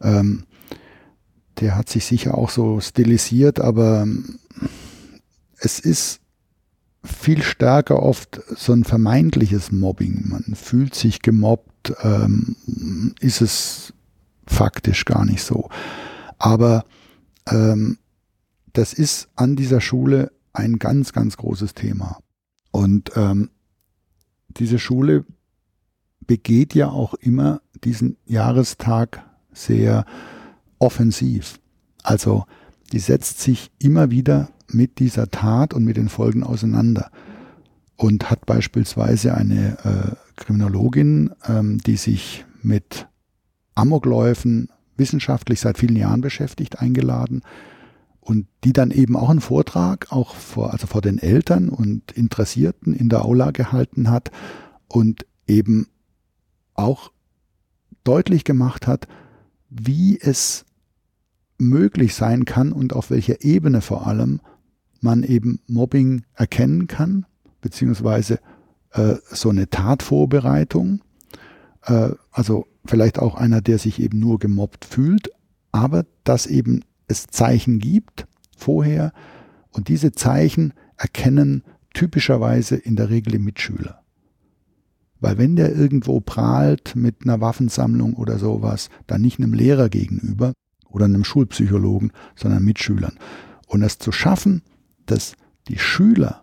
Ähm, 0.03 0.45
der 1.61 1.75
hat 1.75 1.89
sich 1.89 2.05
sicher 2.05 2.37
auch 2.37 2.51
so 2.51 2.81
stilisiert, 2.81 3.61
aber 3.61 4.03
ähm, 4.03 4.39
es 5.59 5.79
ist 5.79 6.22
viel 7.05 7.43
stärker 7.43 8.03
oft 8.03 8.41
so 8.49 8.73
ein 8.73 8.85
vermeintliches 8.85 9.73
Mobbing. 9.73 10.29
Man 10.29 10.55
fühlt 10.55 10.95
sich 10.95 11.23
gemobbt, 11.23 11.95
ähm, 12.03 12.57
ist 13.21 13.41
es 13.41 13.93
faktisch 14.47 15.05
gar 15.05 15.25
nicht 15.25 15.43
so. 15.43 15.69
Aber 16.39 16.85
ähm, 17.49 17.99
das 18.73 18.93
ist 18.93 19.29
an 19.35 19.57
dieser 19.57 19.81
Schule 19.81 20.33
ein 20.53 20.79
ganz, 20.79 21.13
ganz 21.13 21.37
großes 21.37 21.75
Thema. 21.75 22.19
Und 22.71 23.13
ähm, 23.17 23.51
diese 24.49 24.79
Schule 24.79 25.25
begeht 26.27 26.75
ja 26.75 26.89
auch 26.89 27.15
immer 27.15 27.61
diesen 27.85 28.17
Jahrestag 28.27 29.25
sehr 29.53 30.05
offensiv. 30.79 31.59
Also 32.03 32.45
die 32.93 32.99
setzt 32.99 33.41
sich 33.41 33.71
immer 33.79 34.11
wieder 34.11 34.51
mit 34.75 34.99
dieser 34.99 35.31
Tat 35.31 35.75
und 35.75 35.85
mit 35.85 35.97
den 35.97 36.09
Folgen 36.09 36.43
auseinander. 36.43 37.11
Und 37.97 38.31
hat 38.31 38.47
beispielsweise 38.47 39.35
eine 39.35 39.79
äh, 39.85 40.17
Kriminologin, 40.37 41.31
ähm, 41.47 41.79
die 41.79 41.97
sich 41.97 42.45
mit 42.63 43.07
Amokläufen 43.75 44.69
wissenschaftlich 44.97 45.61
seit 45.61 45.79
vielen 45.79 45.97
Jahren 45.97 46.21
beschäftigt, 46.21 46.81
eingeladen 46.81 47.43
und 48.21 48.47
die 48.65 48.73
dann 48.73 48.91
eben 48.91 49.17
auch 49.17 49.31
einen 49.31 49.41
Vortrag 49.41 50.11
auch 50.11 50.35
vor, 50.37 50.73
also 50.73 50.87
vor 50.87 51.01
den 51.01 51.19
Eltern 51.19 51.69
und 51.69 52.13
Interessierten 52.13 52.95
in 52.95 53.09
der 53.09 53.25
Aula 53.25 53.51
gehalten 53.51 54.11
hat 54.11 54.31
und 54.89 55.27
eben 55.47 55.89
auch 56.75 57.11
deutlich 58.05 58.45
gemacht 58.45 58.87
hat, 58.87 59.09
wie 59.69 60.21
es 60.21 60.65
möglich 61.59 62.15
sein 62.15 62.45
kann 62.45 62.73
und 62.73 62.93
auf 62.93 63.11
welcher 63.11 63.43
Ebene 63.45 63.81
vor 63.81 64.07
allem 64.07 64.41
man 65.03 65.23
eben 65.23 65.61
Mobbing 65.67 66.23
erkennen 66.35 66.87
kann, 66.87 67.27
beziehungsweise 67.61 68.39
äh, 68.93 69.17
so 69.31 69.51
eine 69.51 69.69
Tatvorbereitung, 69.69 71.01
äh, 71.83 72.11
also 72.31 72.67
vielleicht 72.85 73.19
auch 73.19 73.35
einer, 73.35 73.61
der 73.61 73.79
sich 73.79 74.01
eben 74.01 74.19
nur 74.19 74.39
gemobbt 74.39 74.85
fühlt, 74.85 75.31
aber 75.73 76.07
dass 76.25 76.47
eben 76.47 76.85
es 77.07 77.27
Zeichen 77.27 77.79
gibt 77.79 78.27
vorher 78.57 79.13
und 79.71 79.89
diese 79.89 80.13
Zeichen 80.13 80.73
erkennen 80.97 81.65
typischerweise 81.95 82.77
in 82.77 82.97
der 82.97 83.11
Regel 83.11 83.33
die 83.33 83.39
Mitschüler. 83.39 84.03
Weil 85.21 85.39
wenn 85.39 85.57
der 85.57 85.75
irgendwo 85.75 86.21
prahlt 86.21 86.97
mit 86.97 87.23
einer 87.23 87.41
Waffensammlung 87.41 88.15
oder 88.15 88.39
sowas, 88.39 88.89
dann 89.07 89.23
nicht 89.23 89.39
einem 89.39 89.55
Lehrer 89.55 89.89
gegenüber 89.89 90.53
oder 90.89 91.05
einem 91.05 91.25
Schulpsychologen, 91.25 92.13
sondern 92.35 92.65
Mitschülern. 92.65 93.17
Und 93.69 93.83
es 93.83 93.99
zu 93.99 94.11
schaffen, 94.11 94.63
dass 95.13 95.35
die 95.69 95.79
Schüler 95.79 96.43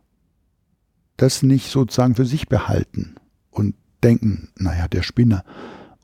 das 1.18 1.42
nicht 1.42 1.72
sozusagen 1.72 2.14
für 2.14 2.26
sich 2.26 2.48
behalten 2.48 3.16
und 3.50 3.74
denken, 4.04 4.50
naja, 4.58 4.88
der 4.88 5.02
Spinner, 5.02 5.44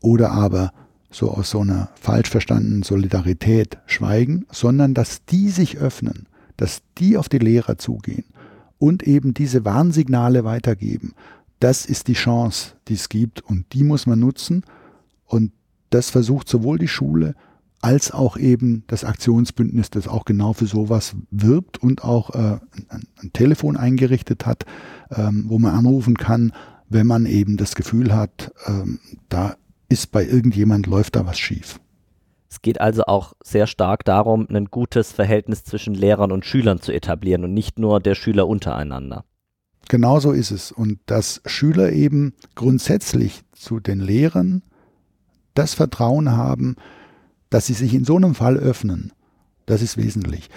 oder 0.02 0.32
aber 0.32 0.74
so 1.12 1.30
aus 1.30 1.52
so 1.52 1.62
einer 1.62 1.90
falsch 1.94 2.30
verstandenen 2.30 2.82
Solidarität 2.82 3.78
schweigen, 3.86 4.48
sondern 4.52 4.96
dass 4.96 5.24
die 5.26 5.50
sich 5.50 5.78
öffnen, 5.78 6.28
dass 6.58 6.82
die 6.98 7.18
auf 7.18 7.30
die 7.30 7.38
Lehrer 7.38 7.78
zugehen 7.78 8.26
und 8.80 9.04
eben 9.04 9.36
diese 9.36 9.64
Warnsignale 9.64 10.44
weitergeben. 10.44 11.14
Das 11.60 11.86
ist 11.86 12.08
die 12.08 12.14
Chance, 12.14 12.74
die 12.88 12.96
es 12.96 13.10
gibt 13.10 13.42
und 13.42 13.74
die 13.74 13.84
muss 13.84 14.08
man 14.08 14.20
nutzen 14.20 14.64
und 15.26 15.52
das 15.92 16.10
versucht 16.10 16.50
sowohl 16.50 16.80
die 16.80 16.88
Schule 16.88 17.36
als 17.86 18.10
auch 18.10 18.36
eben 18.36 18.84
das 18.88 19.04
Aktionsbündnis, 19.04 19.92
das 19.92 20.08
auch 20.08 20.26
genau 20.26 20.54
für 20.54 20.66
sowas 20.66 21.16
wirbt 21.30 21.78
und 21.78 22.04
auch 22.04 22.32
äh, 22.32 22.58
ein, 22.90 23.04
ein, 23.18 23.32
Telefon 23.32 23.78
eingerichtet 23.78 24.48
hat, 24.48 24.66
ähm, 25.12 25.46
wo 25.50 25.60
man 25.60 25.76
anrufen 25.76 26.18
kann, 26.18 26.52
wenn 26.90 27.06
man 27.06 27.28
eben 27.28 27.58
das 27.58 27.76
Gefühl 27.76 28.12
hat, 28.12 28.52
ähm, 28.66 29.00
da 29.30 29.56
ist 29.88 30.12
bei 30.12 30.26
irgendjemand, 30.26 30.88
läuft 30.88 31.16
da 31.16 31.28
was 31.28 31.38
schief. 31.38 31.80
Es 32.50 32.64
geht 32.64 32.82
also 32.82 33.04
auch 33.04 33.34
sehr 33.44 33.68
stark 33.68 34.04
darum, 34.04 34.48
ein 34.50 34.66
gutes 34.66 35.12
Verhältnis 35.12 35.64
zwischen 35.64 35.94
Lehrern 35.94 36.32
und 36.32 36.44
Schülern 36.44 36.82
zu 36.82 36.92
etablieren 36.92 37.44
und 37.44 37.54
nicht 37.54 37.78
nur 37.78 38.00
der 38.00 38.16
Schüler 38.16 38.48
untereinander. 38.48 39.26
Genau 39.90 40.20
so 40.20 40.32
ist 40.32 40.50
es. 40.50 40.72
Und 40.72 40.98
dass 41.06 41.40
Schüler 41.46 41.92
eben 41.92 42.34
grundsätzlich 42.56 43.44
zu 43.52 43.80
den 43.80 44.00
Lehrern 44.00 44.64
das 45.54 45.76
Vertrauen 45.76 46.32
haben, 46.32 46.78
dass 47.56 47.68
sie 47.68 47.74
sich 47.74 47.94
in 47.94 48.04
so 48.04 48.18
einem 48.18 48.36
Fall 48.36 48.58
öffnen, 48.58 49.14
das 49.66 49.82
ist 49.82 49.96
wesentlich. 49.96 50.50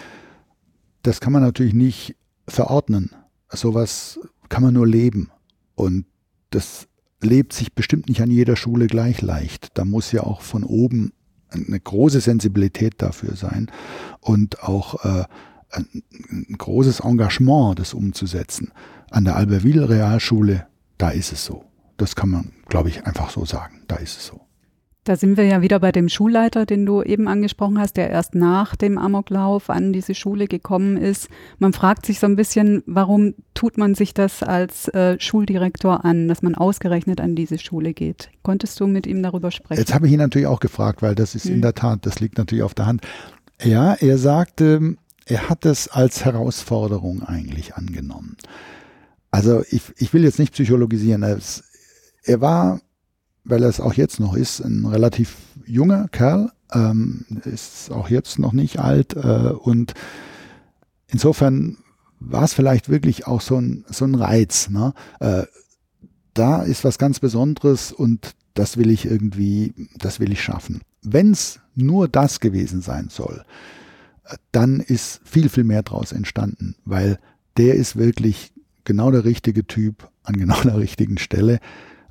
Das 1.04 1.20
kann 1.20 1.32
man 1.32 1.42
natürlich 1.42 1.72
nicht 1.72 2.16
verordnen. 2.48 3.14
Sowas 3.50 4.18
kann 4.48 4.64
man 4.64 4.74
nur 4.74 4.84
leben. 4.88 5.30
Und 5.76 6.06
das 6.50 6.88
lebt 7.20 7.52
sich 7.52 7.72
bestimmt 7.72 8.08
nicht 8.08 8.20
an 8.20 8.32
jeder 8.32 8.56
Schule 8.56 8.88
gleich 8.88 9.22
leicht. 9.22 9.68
Da 9.78 9.84
muss 9.84 10.10
ja 10.10 10.24
auch 10.24 10.40
von 10.40 10.64
oben 10.64 11.12
eine 11.50 11.78
große 11.78 12.18
Sensibilität 12.18 12.94
dafür 13.00 13.36
sein 13.36 13.70
und 14.18 14.64
auch 14.64 15.04
äh, 15.04 15.24
ein, 15.70 16.02
großes 16.58 16.98
Engagement, 16.98 17.78
das 17.78 17.94
umzusetzen. 17.94 18.72
An 19.12 19.24
der 19.24 19.36
Albertville 19.36 19.88
Realschule, 19.88 20.66
da 20.98 21.10
ist 21.10 21.32
es 21.32 21.44
so. 21.44 21.64
Das 21.96 22.16
kann 22.16 22.30
man, 22.30 22.50
glaube 22.68 22.88
ich, 22.88 23.06
einfach 23.06 23.30
so 23.30 23.44
sagen. 23.44 23.84
Da 23.86 23.94
ist 23.98 24.18
es 24.18 24.26
so. 24.26 24.47
Da 25.08 25.16
sind 25.16 25.38
wir 25.38 25.44
ja 25.44 25.62
wieder 25.62 25.80
bei 25.80 25.90
dem 25.90 26.10
Schulleiter, 26.10 26.66
den 26.66 26.84
du 26.84 27.02
eben 27.02 27.28
angesprochen 27.28 27.78
hast, 27.78 27.96
der 27.96 28.10
erst 28.10 28.34
nach 28.34 28.76
dem 28.76 28.98
Amoklauf 28.98 29.70
an 29.70 29.94
diese 29.94 30.14
Schule 30.14 30.46
gekommen 30.46 30.98
ist. 30.98 31.30
Man 31.58 31.72
fragt 31.72 32.04
sich 32.04 32.18
so 32.18 32.26
ein 32.26 32.36
bisschen, 32.36 32.82
warum 32.84 33.32
tut 33.54 33.78
man 33.78 33.94
sich 33.94 34.12
das 34.12 34.42
als 34.42 34.86
äh, 34.88 35.18
Schuldirektor 35.18 36.04
an, 36.04 36.28
dass 36.28 36.42
man 36.42 36.54
ausgerechnet 36.54 37.22
an 37.22 37.34
diese 37.34 37.58
Schule 37.58 37.94
geht? 37.94 38.28
Konntest 38.42 38.78
du 38.80 38.86
mit 38.86 39.06
ihm 39.06 39.22
darüber 39.22 39.50
sprechen? 39.50 39.80
Jetzt 39.80 39.94
habe 39.94 40.06
ich 40.06 40.12
ihn 40.12 40.18
natürlich 40.18 40.46
auch 40.46 40.60
gefragt, 40.60 41.00
weil 41.00 41.14
das 41.14 41.34
ist 41.34 41.46
hm. 41.46 41.54
in 41.54 41.62
der 41.62 41.72
Tat, 41.72 42.04
das 42.04 42.20
liegt 42.20 42.36
natürlich 42.36 42.64
auf 42.64 42.74
der 42.74 42.84
Hand. 42.84 43.00
Ja, 43.62 43.94
er 43.94 44.18
sagte, 44.18 44.96
er 45.24 45.48
hat 45.48 45.64
es 45.64 45.88
als 45.88 46.26
Herausforderung 46.26 47.22
eigentlich 47.22 47.76
angenommen. 47.76 48.36
Also 49.30 49.62
ich, 49.70 49.80
ich 49.96 50.12
will 50.12 50.24
jetzt 50.24 50.38
nicht 50.38 50.52
psychologisieren. 50.52 51.22
Er 51.22 52.40
war 52.42 52.82
weil 53.48 53.62
er 53.62 53.68
es 53.68 53.80
auch 53.80 53.94
jetzt 53.94 54.20
noch 54.20 54.34
ist, 54.34 54.60
ein 54.60 54.86
relativ 54.86 55.36
junger 55.66 56.08
Kerl, 56.08 56.52
ähm, 56.72 57.24
ist 57.44 57.90
auch 57.90 58.08
jetzt 58.08 58.38
noch 58.38 58.52
nicht 58.52 58.78
alt 58.78 59.16
äh, 59.16 59.52
und 59.52 59.94
insofern 61.08 61.78
war 62.20 62.44
es 62.44 62.52
vielleicht 62.52 62.88
wirklich 62.88 63.26
auch 63.26 63.40
so 63.40 63.56
ein, 63.56 63.84
so 63.88 64.04
ein 64.04 64.14
Reiz. 64.14 64.70
Ne? 64.70 64.92
Äh, 65.20 65.44
da 66.34 66.62
ist 66.62 66.84
was 66.84 66.98
ganz 66.98 67.20
Besonderes 67.20 67.92
und 67.92 68.34
das 68.54 68.76
will 68.76 68.90
ich 68.90 69.06
irgendwie, 69.06 69.72
das 69.96 70.20
will 70.20 70.32
ich 70.32 70.42
schaffen. 70.42 70.80
Wenn 71.02 71.30
es 71.30 71.60
nur 71.74 72.08
das 72.08 72.40
gewesen 72.40 72.82
sein 72.82 73.08
soll, 73.08 73.44
äh, 74.24 74.36
dann 74.52 74.80
ist 74.80 75.20
viel, 75.24 75.48
viel 75.48 75.64
mehr 75.64 75.82
daraus 75.82 76.12
entstanden, 76.12 76.76
weil 76.84 77.18
der 77.56 77.76
ist 77.76 77.96
wirklich 77.96 78.52
genau 78.84 79.10
der 79.10 79.24
richtige 79.24 79.66
Typ 79.66 80.10
an 80.22 80.36
genau 80.36 80.60
der 80.62 80.76
richtigen 80.78 81.18
Stelle, 81.18 81.60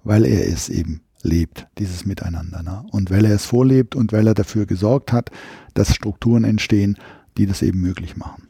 weil 0.03 0.25
er 0.25 0.45
ist 0.45 0.69
eben 0.69 1.01
lebt, 1.27 1.67
dieses 1.77 2.05
Miteinander. 2.05 2.63
Ne? 2.63 2.83
Und 2.91 3.11
weil 3.11 3.25
er 3.25 3.35
es 3.35 3.45
vorlebt 3.45 3.95
und 3.95 4.11
weil 4.13 4.25
er 4.25 4.33
dafür 4.33 4.65
gesorgt 4.65 5.11
hat, 5.11 5.29
dass 5.73 5.93
Strukturen 5.93 6.43
entstehen, 6.43 6.97
die 7.37 7.45
das 7.45 7.61
eben 7.61 7.81
möglich 7.81 8.17
machen. 8.17 8.47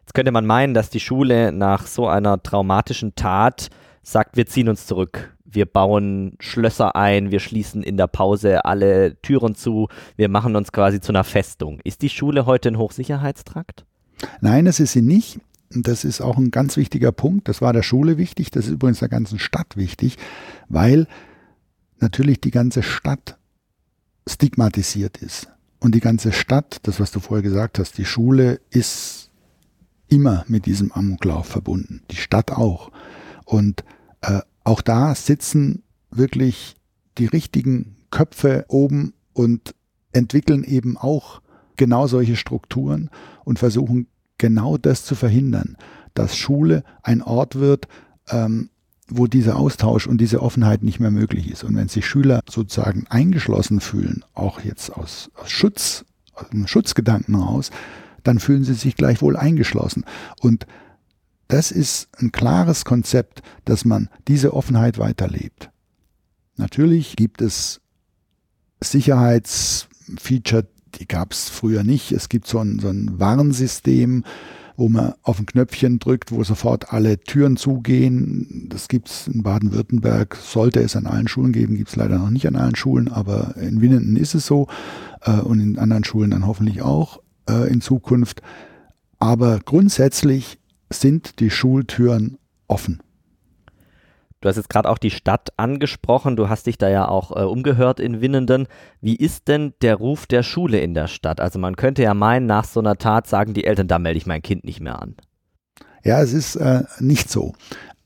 Jetzt 0.00 0.14
könnte 0.14 0.32
man 0.32 0.46
meinen, 0.46 0.74
dass 0.74 0.90
die 0.90 1.00
Schule 1.00 1.52
nach 1.52 1.86
so 1.86 2.06
einer 2.08 2.42
traumatischen 2.42 3.14
Tat 3.14 3.68
sagt, 4.02 4.36
wir 4.36 4.46
ziehen 4.46 4.68
uns 4.68 4.86
zurück. 4.86 5.36
Wir 5.44 5.66
bauen 5.66 6.36
Schlösser 6.38 6.94
ein, 6.94 7.32
wir 7.32 7.40
schließen 7.40 7.82
in 7.82 7.96
der 7.96 8.06
Pause 8.06 8.64
alle 8.64 9.20
Türen 9.22 9.56
zu, 9.56 9.88
wir 10.16 10.28
machen 10.28 10.54
uns 10.54 10.70
quasi 10.70 11.00
zu 11.00 11.10
einer 11.10 11.24
Festung. 11.24 11.80
Ist 11.82 12.02
die 12.02 12.08
Schule 12.08 12.46
heute 12.46 12.68
ein 12.68 12.78
Hochsicherheitstrakt? 12.78 13.84
Nein, 14.40 14.64
das 14.64 14.78
ist 14.78 14.92
sie 14.92 15.02
nicht. 15.02 15.40
Das 15.70 16.04
ist 16.04 16.20
auch 16.20 16.36
ein 16.36 16.50
ganz 16.50 16.76
wichtiger 16.76 17.12
Punkt. 17.12 17.48
Das 17.48 17.62
war 17.62 17.72
der 17.72 17.84
Schule 17.84 18.18
wichtig, 18.18 18.50
das 18.50 18.66
ist 18.66 18.72
übrigens 18.72 18.98
der 18.98 19.08
ganzen 19.08 19.38
Stadt 19.38 19.76
wichtig, 19.76 20.16
weil 20.68 21.06
natürlich 22.02 22.40
die 22.40 22.50
ganze 22.50 22.82
Stadt 22.82 23.38
stigmatisiert 24.28 25.18
ist. 25.18 25.48
Und 25.80 25.94
die 25.94 26.00
ganze 26.00 26.32
Stadt, 26.32 26.78
das 26.82 27.00
was 27.00 27.10
du 27.10 27.20
vorher 27.20 27.42
gesagt 27.42 27.78
hast, 27.78 27.96
die 27.96 28.04
Schule 28.04 28.60
ist 28.70 29.30
immer 30.08 30.44
mit 30.46 30.66
diesem 30.66 30.92
Amoklauf 30.92 31.46
verbunden. 31.46 32.02
Die 32.10 32.16
Stadt 32.16 32.50
auch. 32.50 32.90
Und 33.44 33.84
äh, 34.20 34.40
auch 34.64 34.82
da 34.82 35.14
sitzen 35.14 35.82
wirklich 36.10 36.76
die 37.18 37.26
richtigen 37.26 37.96
Köpfe 38.10 38.66
oben 38.68 39.14
und 39.32 39.74
entwickeln 40.12 40.64
eben 40.64 40.96
auch 40.96 41.40
genau 41.76 42.06
solche 42.06 42.36
Strukturen 42.36 43.08
und 43.44 43.58
versuchen 43.58 44.08
genau 44.36 44.76
das 44.76 45.04
zu 45.04 45.14
verhindern, 45.14 45.76
dass 46.14 46.36
Schule 46.36 46.84
ein 47.02 47.22
Ort 47.22 47.54
wird, 47.54 47.88
ähm, 48.28 48.69
wo 49.10 49.26
dieser 49.26 49.56
Austausch 49.56 50.06
und 50.06 50.20
diese 50.20 50.42
Offenheit 50.42 50.82
nicht 50.82 51.00
mehr 51.00 51.10
möglich 51.10 51.50
ist. 51.50 51.64
Und 51.64 51.76
wenn 51.76 51.88
sich 51.88 52.06
Schüler 52.06 52.40
sozusagen 52.48 53.06
eingeschlossen 53.08 53.80
fühlen, 53.80 54.24
auch 54.34 54.60
jetzt 54.60 54.90
aus, 54.90 55.30
aus 55.34 55.50
Schutz, 55.50 56.04
aus 56.34 56.50
einem 56.50 56.66
Schutzgedanken 56.66 57.36
heraus, 57.36 57.70
dann 58.22 58.38
fühlen 58.38 58.64
sie 58.64 58.74
sich 58.74 58.96
gleichwohl 58.96 59.36
eingeschlossen. 59.36 60.04
Und 60.40 60.66
das 61.48 61.72
ist 61.72 62.08
ein 62.18 62.32
klares 62.32 62.84
Konzept, 62.84 63.42
dass 63.64 63.84
man 63.84 64.08
diese 64.28 64.54
Offenheit 64.54 64.98
weiterlebt. 64.98 65.70
Natürlich 66.56 67.16
gibt 67.16 67.42
es 67.42 67.80
Sicherheitsfeature, 68.80 70.68
die 70.96 71.08
gab 71.08 71.32
es 71.32 71.48
früher 71.48 71.84
nicht. 71.84 72.12
Es 72.12 72.28
gibt 72.28 72.46
so 72.46 72.58
ein, 72.58 72.78
so 72.78 72.88
ein 72.88 73.18
Warnsystem, 73.18 74.24
wo 74.80 74.88
man 74.88 75.14
auf 75.22 75.38
ein 75.38 75.46
Knöpfchen 75.46 75.98
drückt, 75.98 76.32
wo 76.32 76.42
sofort 76.42 76.92
alle 76.92 77.20
Türen 77.20 77.56
zugehen. 77.56 78.66
Das 78.68 78.88
gibt 78.88 79.08
es 79.08 79.28
in 79.28 79.42
Baden-Württemberg, 79.42 80.36
sollte 80.36 80.80
es 80.80 80.96
an 80.96 81.06
allen 81.06 81.28
Schulen 81.28 81.52
geben, 81.52 81.76
gibt 81.76 81.90
es 81.90 81.96
leider 81.96 82.18
noch 82.18 82.30
nicht 82.30 82.48
an 82.48 82.56
allen 82.56 82.74
Schulen, 82.74 83.08
aber 83.08 83.54
in 83.56 83.80
Winnenden 83.80 84.16
ist 84.16 84.34
es 84.34 84.46
so 84.46 84.66
äh, 85.22 85.40
und 85.40 85.60
in 85.60 85.78
anderen 85.78 86.04
Schulen 86.04 86.30
dann 86.30 86.46
hoffentlich 86.46 86.82
auch. 86.82 87.20
äh, 87.50 87.70
in 87.70 87.80
Zukunft. 87.80 88.42
Aber 89.18 89.60
grundsätzlich 89.64 90.58
sind 90.90 91.40
die 91.40 91.50
Schultüren 91.50 92.38
offen. 92.68 93.00
Du 94.40 94.48
hast 94.48 94.56
jetzt 94.56 94.70
gerade 94.70 94.88
auch 94.88 94.98
die 94.98 95.10
Stadt 95.10 95.50
angesprochen. 95.58 96.34
Du 96.34 96.48
hast 96.48 96.66
dich 96.66 96.78
da 96.78 96.88
ja 96.88 97.06
auch 97.06 97.30
äh, 97.36 97.44
umgehört 97.44 98.00
in 98.00 98.22
Winnenden. 98.22 98.68
Wie 99.02 99.14
ist 99.14 99.48
denn 99.48 99.74
der 99.82 99.96
Ruf 99.96 100.26
der 100.26 100.42
Schule 100.42 100.80
in 100.80 100.94
der 100.94 101.08
Stadt? 101.08 101.40
Also 101.40 101.58
man 101.58 101.76
könnte 101.76 102.02
ja 102.02 102.14
meinen, 102.14 102.46
nach 102.46 102.64
so 102.64 102.80
einer 102.80 102.96
Tat 102.96 103.26
sagen 103.26 103.52
die 103.52 103.64
Eltern, 103.64 103.88
da 103.88 103.98
melde 103.98 104.16
ich 104.16 104.26
mein 104.26 104.40
Kind 104.40 104.64
nicht 104.64 104.80
mehr 104.80 105.00
an. 105.00 105.16
Ja, 106.04 106.22
es 106.22 106.32
ist 106.32 106.56
äh, 106.56 106.84
nicht 107.00 107.30
so. 107.30 107.52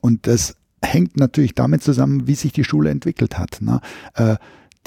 Und 0.01 0.27
das 0.27 0.57
hängt 0.81 1.17
natürlich 1.17 1.55
damit 1.55 1.83
zusammen, 1.83 2.27
wie 2.27 2.35
sich 2.35 2.51
die 2.51 2.65
Schule 2.65 2.89
entwickelt 2.89 3.37
hat. 3.37 3.61
Ne? 3.61 3.79
Äh, 4.15 4.35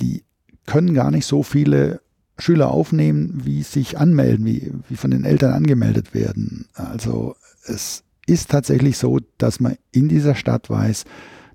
die 0.00 0.24
können 0.66 0.92
gar 0.92 1.10
nicht 1.10 1.24
so 1.24 1.42
viele 1.42 2.02
Schüler 2.38 2.70
aufnehmen, 2.70 3.40
wie 3.44 3.62
sich 3.62 3.98
anmelden, 3.98 4.44
wie, 4.44 4.72
wie 4.88 4.96
von 4.96 5.10
den 5.10 5.24
Eltern 5.24 5.54
angemeldet 5.54 6.12
werden. 6.12 6.66
Also 6.74 7.36
es 7.64 8.04
ist 8.26 8.50
tatsächlich 8.50 8.98
so, 8.98 9.20
dass 9.38 9.60
man 9.60 9.76
in 9.90 10.08
dieser 10.08 10.34
Stadt 10.34 10.68
weiß, 10.68 11.04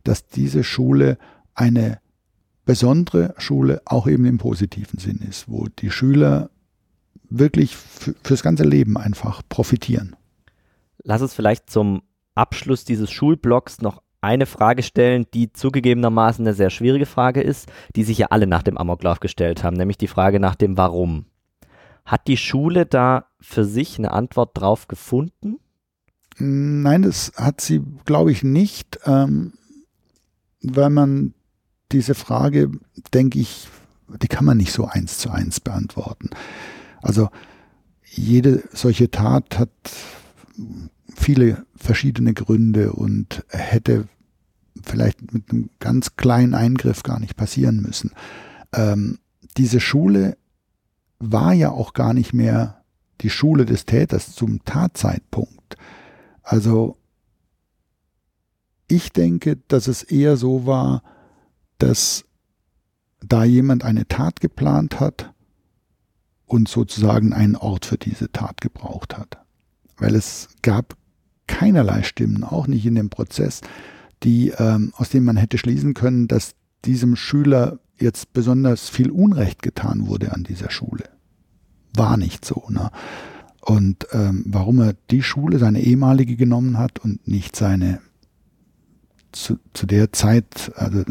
dass 0.03 0.27
diese 0.27 0.63
Schule 0.63 1.17
eine 1.53 1.99
besondere 2.65 3.33
Schule 3.37 3.81
auch 3.85 4.07
eben 4.07 4.25
im 4.25 4.37
positiven 4.37 4.99
Sinn 4.99 5.19
ist, 5.27 5.49
wo 5.49 5.67
die 5.79 5.91
Schüler 5.91 6.49
wirklich 7.29 7.75
fürs 7.75 8.43
ganze 8.43 8.63
Leben 8.63 8.97
einfach 8.97 9.41
profitieren. 9.49 10.15
Lass 11.03 11.21
uns 11.21 11.33
vielleicht 11.33 11.69
zum 11.69 12.03
Abschluss 12.35 12.85
dieses 12.85 13.11
Schulblocks 13.11 13.81
noch 13.81 14.01
eine 14.21 14.45
Frage 14.45 14.83
stellen, 14.83 15.25
die 15.33 15.51
zugegebenermaßen 15.51 16.45
eine 16.45 16.55
sehr 16.55 16.69
schwierige 16.69 17.05
Frage 17.05 17.41
ist, 17.41 17.69
die 17.95 18.03
sich 18.03 18.17
ja 18.17 18.27
alle 18.29 18.47
nach 18.47 18.63
dem 18.63 18.77
Amoklauf 18.77 19.19
gestellt 19.19 19.63
haben, 19.63 19.75
nämlich 19.75 19.97
die 19.97 20.07
Frage 20.07 20.39
nach 20.39 20.55
dem 20.55 20.77
Warum. 20.77 21.25
Hat 22.05 22.27
die 22.27 22.37
Schule 22.37 22.85
da 22.85 23.25
für 23.41 23.65
sich 23.65 23.97
eine 23.97 24.11
Antwort 24.11 24.57
drauf 24.57 24.87
gefunden? 24.87 25.59
Nein, 26.37 27.01
das 27.03 27.33
hat 27.35 27.61
sie, 27.61 27.81
glaube 28.05 28.31
ich, 28.31 28.43
nicht. 28.43 28.99
Ähm, 29.05 29.53
weil 30.63 30.89
man 30.89 31.33
diese 31.91 32.15
Frage, 32.15 32.71
denke 33.13 33.39
ich, 33.39 33.67
die 34.21 34.27
kann 34.27 34.45
man 34.45 34.57
nicht 34.57 34.73
so 34.73 34.85
eins 34.85 35.19
zu 35.19 35.29
eins 35.29 35.59
beantworten. 35.59 36.29
Also 37.01 37.29
jede 38.05 38.63
solche 38.73 39.11
Tat 39.11 39.59
hat 39.59 39.69
viele 41.15 41.65
verschiedene 41.75 42.33
Gründe 42.33 42.93
und 42.93 43.43
hätte 43.49 44.07
vielleicht 44.83 45.33
mit 45.33 45.51
einem 45.51 45.69
ganz 45.79 46.15
kleinen 46.15 46.53
Eingriff 46.53 47.03
gar 47.03 47.19
nicht 47.19 47.35
passieren 47.35 47.81
müssen. 47.81 48.11
Ähm, 48.73 49.19
diese 49.57 49.79
Schule 49.79 50.37
war 51.19 51.53
ja 51.53 51.71
auch 51.71 51.93
gar 51.93 52.13
nicht 52.13 52.33
mehr 52.33 52.83
die 53.21 53.29
Schule 53.29 53.65
des 53.65 53.85
Täters 53.85 54.33
zum 54.33 54.63
Tatzeitpunkt. 54.65 55.77
Also 56.41 56.97
ich 58.87 59.11
denke, 59.11 59.57
dass 59.67 59.87
es 59.87 60.03
eher 60.03 60.37
so 60.37 60.65
war, 60.65 61.03
dass 61.77 62.25
da 63.25 63.43
jemand 63.43 63.83
eine 63.83 64.07
Tat 64.07 64.41
geplant 64.41 64.99
hat 64.99 65.33
und 66.45 66.67
sozusagen 66.67 67.33
einen 67.33 67.55
Ort 67.55 67.85
für 67.85 67.97
diese 67.97 68.31
Tat 68.31 68.61
gebraucht 68.61 69.17
hat. 69.17 69.37
Weil 69.97 70.15
es 70.15 70.49
gab 70.61 70.95
keinerlei 71.47 72.03
Stimmen, 72.03 72.43
auch 72.43 72.67
nicht 72.67 72.85
in 72.85 72.95
dem 72.95 73.09
Prozess, 73.09 73.61
die, 74.23 74.49
ähm, 74.57 74.93
aus 74.95 75.09
denen 75.09 75.25
man 75.25 75.37
hätte 75.37 75.57
schließen 75.57 75.93
können, 75.93 76.27
dass 76.27 76.55
diesem 76.85 77.15
Schüler 77.15 77.79
jetzt 77.97 78.33
besonders 78.33 78.89
viel 78.89 79.09
Unrecht 79.09 79.61
getan 79.61 80.07
wurde 80.07 80.33
an 80.33 80.43
dieser 80.43 80.71
Schule. 80.71 81.05
War 81.95 82.17
nicht 82.17 82.43
so. 82.43 82.63
Ne? 82.69 82.91
Und 83.61 84.07
ähm, 84.11 84.43
warum 84.47 84.79
er 84.79 84.93
die 85.11 85.23
Schule, 85.23 85.59
seine 85.59 85.81
ehemalige, 85.81 86.35
genommen 86.35 86.77
hat 86.77 86.99
und 86.99 87.27
nicht 87.27 87.55
seine 87.55 88.01
zu, 89.33 89.59
zu 89.73 89.85
der 89.85 90.13
Zeit, 90.13 90.71
also 90.75 91.03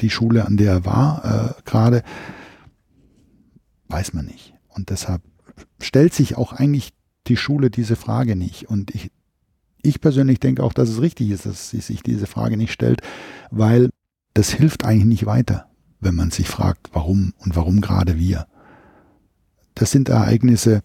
die 0.00 0.10
Schule, 0.10 0.46
an 0.46 0.56
der 0.56 0.72
er 0.72 0.84
war, 0.84 1.56
äh, 1.58 1.62
gerade, 1.64 2.02
weiß 3.88 4.12
man 4.14 4.26
nicht. 4.26 4.54
Und 4.68 4.90
deshalb 4.90 5.22
stellt 5.80 6.14
sich 6.14 6.36
auch 6.36 6.52
eigentlich 6.52 6.92
die 7.26 7.36
Schule 7.36 7.70
diese 7.70 7.96
Frage 7.96 8.36
nicht. 8.36 8.68
Und 8.68 8.94
ich, 8.94 9.10
ich 9.82 10.00
persönlich 10.00 10.40
denke 10.40 10.62
auch, 10.62 10.72
dass 10.72 10.88
es 10.88 11.00
richtig 11.00 11.30
ist, 11.30 11.46
dass 11.46 11.70
sie 11.70 11.80
sich 11.80 12.02
diese 12.02 12.26
Frage 12.26 12.56
nicht 12.56 12.72
stellt, 12.72 13.00
weil 13.50 13.90
das 14.34 14.50
hilft 14.50 14.84
eigentlich 14.84 15.06
nicht 15.06 15.26
weiter, 15.26 15.68
wenn 16.00 16.14
man 16.14 16.30
sich 16.30 16.48
fragt, 16.48 16.90
warum 16.92 17.32
und 17.38 17.56
warum 17.56 17.80
gerade 17.80 18.18
wir. 18.18 18.46
Das 19.74 19.90
sind 19.90 20.08
Ereignisse, 20.08 20.82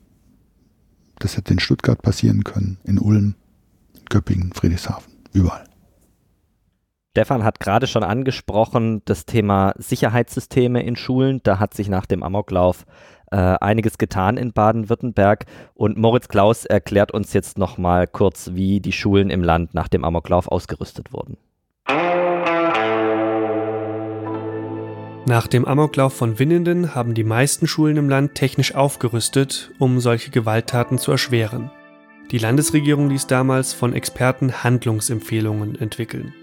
das 1.20 1.38
hätte 1.38 1.54
in 1.54 1.60
Stuttgart 1.60 2.02
passieren 2.02 2.44
können, 2.44 2.78
in 2.84 2.98
Ulm, 2.98 3.36
in 3.94 4.06
Göppingen, 4.06 4.54
Friedrichshafen, 4.54 5.14
überall. 5.34 5.71
Stefan 7.12 7.44
hat 7.44 7.60
gerade 7.60 7.88
schon 7.88 8.04
angesprochen, 8.04 9.02
das 9.04 9.26
Thema 9.26 9.74
Sicherheitssysteme 9.78 10.82
in 10.82 10.96
Schulen. 10.96 11.42
Da 11.44 11.60
hat 11.60 11.74
sich 11.74 11.90
nach 11.90 12.06
dem 12.06 12.24
Amoklauf 12.24 12.86
äh, 13.32 13.36
einiges 13.36 13.98
getan 13.98 14.38
in 14.38 14.54
Baden-Württemberg. 14.54 15.46
Und 15.74 15.98
Moritz 15.98 16.30
Klaus 16.30 16.64
erklärt 16.64 17.12
uns 17.12 17.34
jetzt 17.34 17.58
nochmal 17.58 18.08
kurz, 18.08 18.52
wie 18.54 18.80
die 18.80 18.94
Schulen 18.94 19.30
im 19.30 19.44
Land 19.44 19.74
nach 19.74 19.90
dem 19.90 20.06
Amoklauf 20.06 20.48
ausgerüstet 20.48 21.12
wurden. 21.12 21.36
Nach 25.26 25.48
dem 25.48 25.66
Amoklauf 25.66 26.14
von 26.14 26.40
Winnenden 26.40 26.96
haben 26.96 27.14
die 27.14 27.26
meisten 27.26 27.68
Schulen 27.68 27.98
im 27.98 28.08
Land 28.08 28.36
technisch 28.36 28.74
aufgerüstet, 28.74 29.72
um 29.80 30.00
solche 30.00 30.32
Gewalttaten 30.32 30.98
zu 30.98 31.12
erschweren. 31.12 31.72
Die 32.32 32.38
Landesregierung 32.38 33.10
ließ 33.10 33.28
damals 33.28 33.74
von 33.74 33.92
Experten 33.92 34.64
Handlungsempfehlungen 34.64 35.78
entwickeln. 35.78 36.34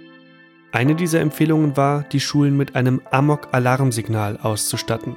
Eine 0.70 0.94
dieser 0.94 1.20
Empfehlungen 1.20 1.76
war, 1.76 2.02
die 2.02 2.20
Schulen 2.20 2.56
mit 2.56 2.76
einem 2.76 3.00
Amok-Alarmsignal 3.10 4.38
auszustatten. 4.42 5.16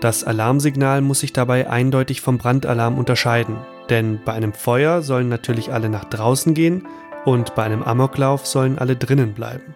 Das 0.00 0.24
Alarmsignal 0.24 1.02
muss 1.02 1.20
sich 1.20 1.32
dabei 1.32 1.70
eindeutig 1.70 2.20
vom 2.20 2.38
Brandalarm 2.38 2.98
unterscheiden, 2.98 3.56
denn 3.90 4.20
bei 4.24 4.32
einem 4.32 4.52
Feuer 4.52 5.02
sollen 5.02 5.28
natürlich 5.28 5.72
alle 5.72 5.88
nach 5.88 6.04
draußen 6.04 6.52
gehen 6.52 6.86
und 7.24 7.54
bei 7.54 7.62
einem 7.62 7.82
Amoklauf 7.82 8.44
sollen 8.44 8.78
alle 8.78 8.96
drinnen 8.96 9.34
bleiben. 9.34 9.74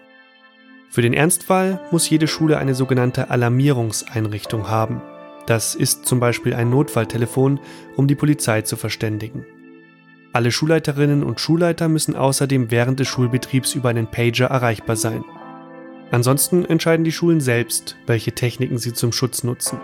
Für 0.90 1.02
den 1.02 1.14
Ernstfall 1.14 1.80
muss 1.90 2.10
jede 2.10 2.26
Schule 2.26 2.58
eine 2.58 2.74
sogenannte 2.74 3.30
Alarmierungseinrichtung 3.30 4.68
haben. 4.68 5.00
Das 5.46 5.74
ist 5.74 6.04
zum 6.04 6.18
Beispiel 6.18 6.52
ein 6.54 6.68
Notfalltelefon, 6.68 7.60
um 7.96 8.08
die 8.08 8.16
Polizei 8.16 8.62
zu 8.62 8.76
verständigen. 8.76 9.46
Alle 10.38 10.52
Schulleiterinnen 10.52 11.24
und 11.24 11.40
Schulleiter 11.40 11.88
müssen 11.88 12.14
außerdem 12.14 12.70
während 12.70 13.00
des 13.00 13.08
Schulbetriebs 13.08 13.74
über 13.74 13.88
einen 13.88 14.06
Pager 14.06 14.46
erreichbar 14.46 14.94
sein. 14.94 15.24
Ansonsten 16.12 16.64
entscheiden 16.64 17.02
die 17.02 17.10
Schulen 17.10 17.40
selbst, 17.40 17.96
welche 18.06 18.30
Techniken 18.30 18.78
sie 18.78 18.92
zum 18.92 19.10
Schutz 19.10 19.42
nutzen. 19.42 19.80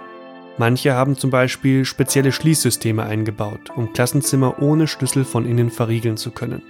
Manche 0.56 0.94
haben 0.94 1.16
zum 1.16 1.30
Beispiel 1.30 1.84
spezielle 1.84 2.30
Schließsysteme 2.30 3.02
eingebaut, 3.02 3.70
um 3.74 3.92
Klassenzimmer 3.92 4.62
ohne 4.62 4.86
Schlüssel 4.86 5.24
von 5.24 5.44
innen 5.44 5.72
verriegeln 5.72 6.16
zu 6.16 6.30
können. 6.30 6.62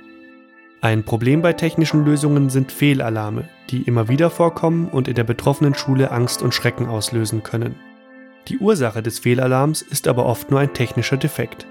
Ein 0.80 1.04
Problem 1.04 1.42
bei 1.42 1.52
technischen 1.52 2.06
Lösungen 2.06 2.48
sind 2.48 2.72
Fehlalarme, 2.72 3.50
die 3.68 3.82
immer 3.82 4.08
wieder 4.08 4.30
vorkommen 4.30 4.88
und 4.88 5.08
in 5.08 5.14
der 5.14 5.24
betroffenen 5.24 5.74
Schule 5.74 6.10
Angst 6.10 6.40
und 6.40 6.54
Schrecken 6.54 6.86
auslösen 6.86 7.42
können. 7.42 7.74
Die 8.48 8.56
Ursache 8.56 9.02
des 9.02 9.18
Fehlalarms 9.18 9.82
ist 9.82 10.08
aber 10.08 10.24
oft 10.24 10.50
nur 10.50 10.60
ein 10.60 10.72
technischer 10.72 11.18
Defekt. 11.18 11.66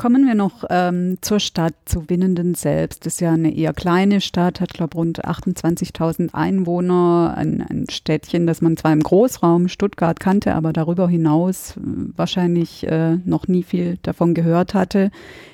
Kommen 0.00 0.26
wir 0.26 0.34
noch 0.34 0.64
ähm, 0.70 1.18
zur 1.20 1.40
Stadt, 1.40 1.74
zu 1.84 2.08
Winnenden 2.08 2.54
selbst. 2.54 3.04
Das 3.04 3.16
ist 3.16 3.20
ja 3.20 3.34
eine 3.34 3.54
eher 3.54 3.74
kleine 3.74 4.22
Stadt, 4.22 4.62
hat, 4.62 4.72
glaube 4.72 4.96
rund 4.96 5.22
28.000 5.26 6.32
Einwohner. 6.32 7.34
Ein, 7.36 7.60
ein, 7.60 7.84
Städtchen, 7.90 8.46
das 8.46 8.62
man 8.62 8.78
zwar 8.78 8.94
im 8.94 9.02
Großraum 9.02 9.68
Stuttgart 9.68 10.18
kannte, 10.18 10.54
aber 10.54 10.72
darüber 10.72 11.06
hinaus 11.06 11.76
äh, 11.76 11.80
wahrscheinlich 12.16 12.86
äh, 12.86 13.16
noch 13.26 13.46
nie 13.46 13.62
viel 13.62 13.98
davon 14.00 14.32
gehört 14.32 14.72
hatte. 14.72 15.10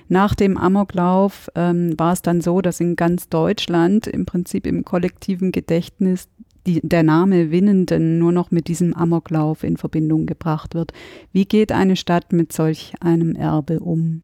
Nach 0.09 0.33
dem 0.37 0.57
Amoklauf 0.57 1.51
ähm, 1.57 1.99
war 1.99 2.13
es 2.13 2.23
dann 2.23 2.41
so, 2.41 2.61
dass 2.61 2.79
in 2.79 2.95
ganz 2.95 3.29
Deutschland 3.29 4.07
im 4.07 4.27
Prinzip 4.27 4.65
im 4.69 4.85
kollektiven 4.85 5.51
Gedächtnis 5.51 6.29
die, 6.69 6.81
der 6.85 7.03
Name 7.03 7.51
Winnenden 7.51 8.21
nur 8.21 8.31
noch 8.31 8.53
mit 8.53 8.69
diesem 8.69 8.95
Amoklauf 8.95 9.65
in 9.65 9.77
Verbindung 9.77 10.25
gebracht 10.25 10.77
wird. 10.77 10.93
Wie 11.33 11.47
geht 11.47 11.73
eine 11.73 11.97
Stadt 11.97 12.33
mit 12.33 12.53
solch 12.53 12.93
einem 13.01 13.35
Erbe 13.35 13.81
um? 13.81 14.23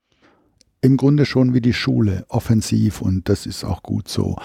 Im 0.82 0.96
Grunde 0.96 1.24
schon 1.24 1.54
wie 1.54 1.60
die 1.60 1.72
Schule, 1.72 2.26
offensiv 2.28 3.00
und 3.00 3.28
das 3.28 3.46
ist 3.46 3.64
auch 3.64 3.82
gut 3.82 4.08
so. 4.08 4.36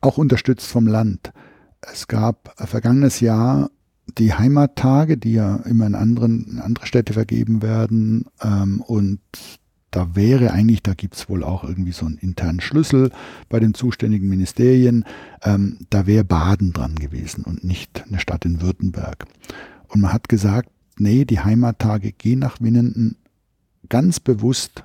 Auch 0.00 0.18
unterstützt 0.18 0.66
vom 0.66 0.86
Land. 0.86 1.32
Es 1.80 2.08
gab 2.08 2.54
vergangenes 2.56 3.20
Jahr 3.20 3.70
die 4.18 4.34
Heimattage, 4.34 5.16
die 5.16 5.34
ja 5.34 5.56
immer 5.56 5.86
in, 5.86 5.94
anderen, 5.94 6.46
in 6.46 6.58
andere 6.58 6.86
Städte 6.86 7.12
vergeben 7.12 7.62
werden. 7.62 8.26
Ähm, 8.42 8.80
und 8.80 9.20
da 9.90 10.14
wäre 10.16 10.50
eigentlich, 10.52 10.82
da 10.82 10.94
gibt 10.94 11.14
es 11.14 11.28
wohl 11.28 11.44
auch 11.44 11.64
irgendwie 11.64 11.92
so 11.92 12.06
einen 12.06 12.18
internen 12.18 12.60
Schlüssel 12.60 13.10
bei 13.48 13.60
den 13.60 13.74
zuständigen 13.74 14.28
Ministerien, 14.28 15.04
ähm, 15.42 15.78
da 15.90 16.06
wäre 16.06 16.24
Baden 16.24 16.72
dran 16.72 16.96
gewesen 16.96 17.44
und 17.44 17.62
nicht 17.62 18.04
eine 18.06 18.18
Stadt 18.18 18.44
in 18.44 18.60
Württemberg. 18.60 19.26
Und 19.88 20.00
man 20.00 20.12
hat 20.12 20.28
gesagt, 20.28 20.70
nee, 20.98 21.24
die 21.24 21.40
Heimattage 21.40 22.12
gehen 22.12 22.40
nach 22.40 22.60
Winnenden 22.60 23.16
ganz 23.88 24.18
bewusst 24.18 24.84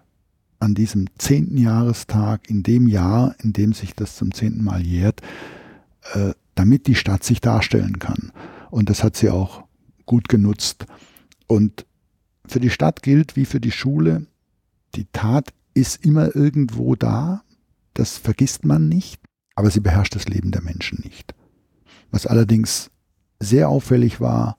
an 0.60 0.76
diesem 0.76 1.08
zehnten 1.18 1.58
Jahrestag, 1.58 2.50
in 2.50 2.64
dem 2.64 2.88
Jahr, 2.88 3.36
in 3.42 3.54
dem 3.54 3.74
sich 3.74 3.94
das 3.94 4.16
zum 4.16 4.34
zehnten 4.34 4.64
Mal 4.64 4.86
jährt, 4.86 5.22
äh, 6.14 6.34
damit 6.56 6.88
die 6.88 6.96
Stadt 6.96 7.24
sich 7.24 7.42
darstellen 7.42 8.00
kann. 8.00 8.32
Und 8.70 8.90
das 8.90 9.04
hat 9.04 9.16
sie 9.16 9.30
auch 9.30 9.64
gut 10.06 10.28
genutzt. 10.28 10.86
Und 11.48 11.86
für 12.46 12.60
die 12.60 12.70
Stadt 12.70 13.02
gilt 13.02 13.36
wie 13.36 13.46
für 13.46 13.60
die 13.60 13.72
Schule, 13.72 14.26
die 14.96 15.08
Tat 15.14 15.54
ist 15.74 16.04
immer 16.04 16.36
irgendwo 16.36 16.96
da, 16.96 17.44
das 17.94 18.18
vergisst 18.18 18.66
man 18.66 18.90
nicht, 18.90 19.22
aber 19.56 19.70
sie 19.72 19.80
beherrscht 19.80 20.16
das 20.16 20.28
Leben 20.28 20.52
der 20.52 20.62
Menschen 20.62 21.02
nicht. 21.04 21.34
Was 22.12 22.26
allerdings 22.26 22.92
sehr 23.40 23.70
auffällig 23.70 24.20
war, 24.20 24.58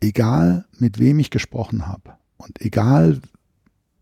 egal 0.00 0.66
mit 0.78 0.98
wem 0.98 1.18
ich 1.18 1.30
gesprochen 1.30 1.86
habe 1.86 2.14
und 2.36 2.60
egal 2.60 3.20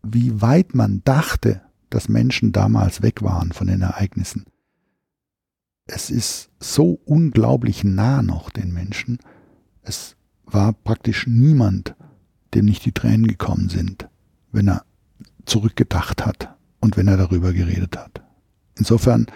wie 0.03 0.41
weit 0.41 0.73
man 0.73 1.01
dachte, 1.03 1.61
dass 1.89 2.09
Menschen 2.09 2.51
damals 2.51 3.01
weg 3.01 3.21
waren 3.21 3.51
von 3.51 3.67
den 3.67 3.81
Ereignissen, 3.81 4.45
es 5.85 6.09
ist 6.09 6.49
so 6.59 7.01
unglaublich 7.05 7.83
nah 7.83 8.21
noch 8.21 8.49
den 8.49 8.73
Menschen. 8.73 9.19
Es 9.81 10.15
war 10.45 10.73
praktisch 10.73 11.27
niemand, 11.27 11.95
dem 12.53 12.65
nicht 12.65 12.85
die 12.85 12.93
Tränen 12.93 13.27
gekommen 13.27 13.69
sind, 13.69 14.07
wenn 14.51 14.69
er 14.69 14.85
zurückgedacht 15.45 16.25
hat 16.25 16.55
und 16.79 16.97
wenn 16.97 17.07
er 17.07 17.17
darüber 17.17 17.51
geredet 17.51 17.97
hat. 17.97 18.21
Insofern 18.75 19.27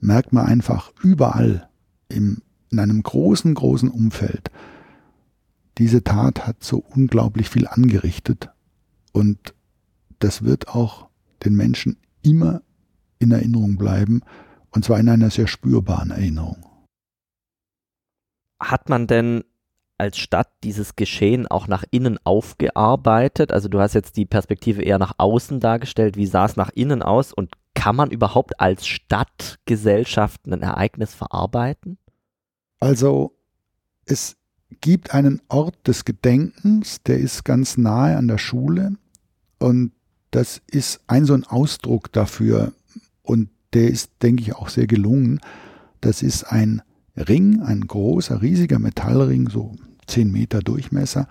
merkt 0.00 0.32
man 0.32 0.46
einfach 0.46 0.92
überall 1.02 1.68
im, 2.08 2.42
in 2.70 2.78
einem 2.78 3.02
großen, 3.02 3.54
großen 3.54 3.88
Umfeld, 3.88 4.50
diese 5.78 6.02
Tat 6.02 6.46
hat 6.46 6.64
so 6.64 6.78
unglaublich 6.78 7.50
viel 7.50 7.66
angerichtet 7.66 8.50
und 9.12 9.54
das 10.18 10.42
wird 10.44 10.68
auch 10.68 11.08
den 11.44 11.54
Menschen 11.54 11.98
immer 12.22 12.62
in 13.18 13.30
Erinnerung 13.30 13.76
bleiben 13.76 14.22
und 14.70 14.84
zwar 14.84 14.98
in 14.98 15.08
einer 15.08 15.30
sehr 15.30 15.46
spürbaren 15.46 16.10
Erinnerung. 16.10 16.64
Hat 18.60 18.88
man 18.88 19.06
denn 19.06 19.44
als 19.98 20.18
Stadt 20.18 20.50
dieses 20.62 20.96
Geschehen 20.96 21.46
auch 21.46 21.68
nach 21.68 21.84
innen 21.90 22.18
aufgearbeitet? 22.24 23.52
Also 23.52 23.68
du 23.68 23.80
hast 23.80 23.94
jetzt 23.94 24.16
die 24.16 24.26
Perspektive 24.26 24.82
eher 24.82 24.98
nach 24.98 25.14
außen 25.18 25.60
dargestellt. 25.60 26.16
Wie 26.16 26.26
sah 26.26 26.44
es 26.44 26.56
nach 26.56 26.70
innen 26.70 27.02
aus? 27.02 27.32
Und 27.32 27.54
kann 27.74 27.96
man 27.96 28.10
überhaupt 28.10 28.60
als 28.60 28.86
Stadtgesellschaft 28.86 30.46
ein 30.46 30.62
Ereignis 30.62 31.14
verarbeiten? 31.14 31.98
Also 32.80 33.36
es 34.04 34.36
gibt 34.80 35.14
einen 35.14 35.40
Ort 35.48 35.86
des 35.86 36.04
Gedenkens, 36.04 37.02
der 37.02 37.18
ist 37.18 37.44
ganz 37.44 37.76
nahe 37.76 38.16
an 38.16 38.28
der 38.28 38.38
Schule 38.38 38.96
und 39.58 39.92
das 40.36 40.60
ist 40.66 41.00
ein 41.06 41.24
so 41.24 41.32
ein 41.32 41.44
Ausdruck 41.44 42.12
dafür 42.12 42.74
und 43.22 43.48
der 43.72 43.88
ist, 43.88 44.10
denke 44.20 44.42
ich, 44.42 44.54
auch 44.54 44.68
sehr 44.68 44.86
gelungen. 44.86 45.40
Das 46.02 46.22
ist 46.22 46.44
ein 46.44 46.82
Ring, 47.16 47.62
ein 47.62 47.80
großer, 47.80 48.42
riesiger 48.42 48.78
Metallring, 48.78 49.48
so 49.48 49.74
10 50.08 50.30
Meter 50.30 50.60
Durchmesser. 50.60 51.26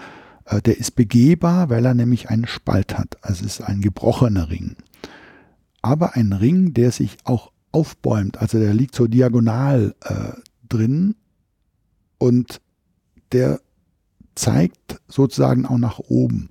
Äh, 0.45 0.59
der 0.63 0.79
ist 0.79 0.95
begehbar, 0.95 1.69
weil 1.69 1.85
er 1.85 1.93
nämlich 1.93 2.31
einen 2.31 2.47
Spalt 2.47 2.97
hat. 2.97 3.17
Also 3.21 3.45
es 3.45 3.59
ist 3.59 3.61
ein 3.61 3.81
gebrochener 3.81 4.49
Ring. 4.49 4.75
Aber 5.83 6.15
ein 6.15 6.33
Ring, 6.33 6.73
der 6.73 6.91
sich 6.91 7.17
auch 7.25 7.51
aufbäumt. 7.71 8.39
Also 8.39 8.57
der 8.57 8.73
liegt 8.73 8.95
so 8.95 9.05
diagonal 9.05 9.93
äh, 10.01 10.31
drin 10.67 11.13
und 12.17 12.59
der 13.33 13.59
zeigt 14.33 14.99
sozusagen 15.07 15.67
auch 15.67 15.77
nach 15.77 15.99
oben. 15.99 16.49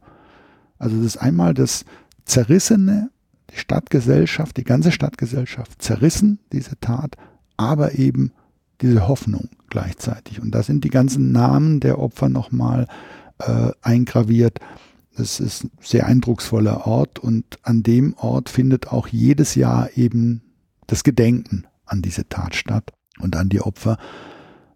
Also 0.79 0.99
das 0.99 1.07
ist 1.07 1.17
einmal 1.17 1.53
das 1.53 1.85
Zerrissene, 2.25 3.11
die 3.51 3.59
Stadtgesellschaft, 3.59 4.57
die 4.57 4.64
ganze 4.64 4.93
Stadtgesellschaft 4.93 5.81
zerrissen, 5.83 6.39
diese 6.53 6.79
Tat, 6.81 7.16
aber 7.57 7.95
eben 7.95 8.33
diese 8.81 9.07
Hoffnung 9.07 9.49
gleichzeitig. 9.68 10.41
Und 10.41 10.53
da 10.53 10.62
sind 10.62 10.85
die 10.85 10.91
ganzen 10.91 11.33
Namen 11.33 11.81
der 11.81 11.99
Opfer 11.99 12.29
nochmal 12.29 12.87
äh, 13.39 13.70
eingraviert. 13.83 14.59
Das 15.16 15.41
ist 15.41 15.64
ein 15.64 15.70
sehr 15.81 16.07
eindrucksvoller 16.07 16.87
Ort 16.87 17.18
und 17.18 17.59
an 17.62 17.83
dem 17.83 18.14
Ort 18.14 18.49
findet 18.49 18.89
auch 18.89 19.09
jedes 19.09 19.55
Jahr 19.55 19.97
eben 19.97 20.43
das 20.87 21.05
Gedenken 21.05 21.66
an 21.87 22.03
diese 22.03 22.29
Tat 22.29 22.55
statt 22.57 22.93
und 23.20 23.37
an 23.37 23.49
die 23.49 23.61
Opfer. 23.61 23.99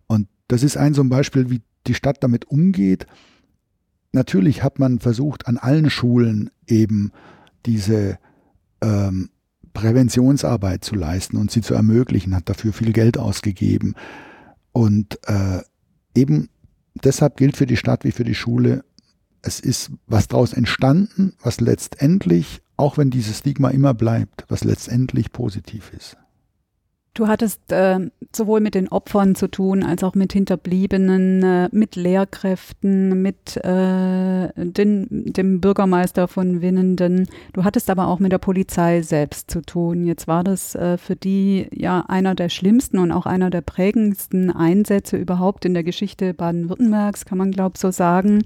Und 0.07 0.29
das 0.47 0.63
ist 0.63 0.77
ein 0.77 0.95
so 0.95 1.03
ein 1.03 1.09
Beispiel, 1.09 1.51
wie 1.51 1.63
die 1.87 1.95
Stadt 1.95 2.23
damit 2.23 2.45
umgeht. 2.47 3.07
Natürlich 4.13 4.63
hat 4.63 4.79
man 4.79 5.01
versucht, 5.01 5.49
an 5.49 5.59
allen 5.59 5.91
Schulen 5.91 6.51
eben 6.67 7.13
diese 7.69 8.19
ähm, 8.81 9.31
Präventionsarbeit 9.75 10.85
zu 10.85 10.95
leisten 10.95 11.37
und 11.37 11.51
sie 11.51 11.61
zu 11.61 11.75
ermöglichen, 11.75 12.35
hat 12.35 12.49
dafür 12.49 12.73
viel 12.73 12.93
Geld 12.93 13.19
ausgegeben. 13.19 13.95
Und 14.73 15.19
äh, 15.29 15.61
eben 16.15 16.49
deshalb 17.05 17.37
gilt 17.37 17.57
für 17.57 17.67
die 17.67 17.77
Stadt 17.77 18.05
wie 18.05 18.13
für 18.13 18.25
die 18.25 18.35
Schule, 18.35 18.85
es 19.43 19.61
ist 19.61 19.93
was 20.07 20.27
daraus 20.27 20.53
entstanden, 20.53 21.35
was 21.43 21.61
letztendlich, 21.61 22.61
auch 22.77 22.99
wenn 22.99 23.11
dieses 23.11 23.39
Stigma 23.39 23.71
immer 23.71 23.95
bleibt, 23.95 24.45
was 24.49 24.65
letztendlich 24.65 25.31
positiv 25.31 25.93
ist. 25.97 26.17
Du 27.19 27.27
hattest 27.27 27.73
äh, 27.73 27.99
sowohl 28.33 28.61
mit 28.61 28.77
den 28.77 28.87
Opfern 28.87 29.35
zu 29.35 29.51
tun, 29.51 29.83
als 29.83 30.05
auch 30.05 30.15
mit 30.15 30.33
Hinterbliebenen, 30.33 31.43
äh, 31.43 31.69
mit 31.73 31.97
Lehrkräften, 31.97 33.21
mit 33.21 33.57
äh, 33.57 34.49
den, 34.55 35.09
dem 35.11 35.61
Bürgermeister 35.61 36.29
von 36.29 36.63
Winnenden. 36.63 37.29
Du 37.55 37.65
hattest 37.65 37.91
aber 37.91 38.07
auch 38.07 38.21
mit 38.21 38.31
der 38.31 38.39
Polizei 38.39 39.03
selbst 39.03 39.51
zu 39.51 39.63
tun. 39.63 40.07
Jetzt 40.07 40.29
war 40.29 40.45
das 40.45 40.77
äh, 40.77 40.97
für 40.97 41.17
die 41.17 41.67
ja 41.73 42.05
einer 42.07 42.37
der 42.37 42.51
schlimmsten 42.51 42.99
und 42.99 43.11
auch 43.11 43.27
einer 43.27 43.51
der 43.51 43.63
prägendsten 43.63 44.53
Einsätze 44.53 45.17
überhaupt 45.17 45.65
in 45.65 45.75
der 45.75 45.83
Geschichte 45.83 46.35
Baden-Württembergs, 46.35 47.25
kann 47.25 47.39
man 47.39 47.51
glaube 47.51 47.73
ich 47.75 47.81
so 47.81 47.91
sagen. 47.91 48.45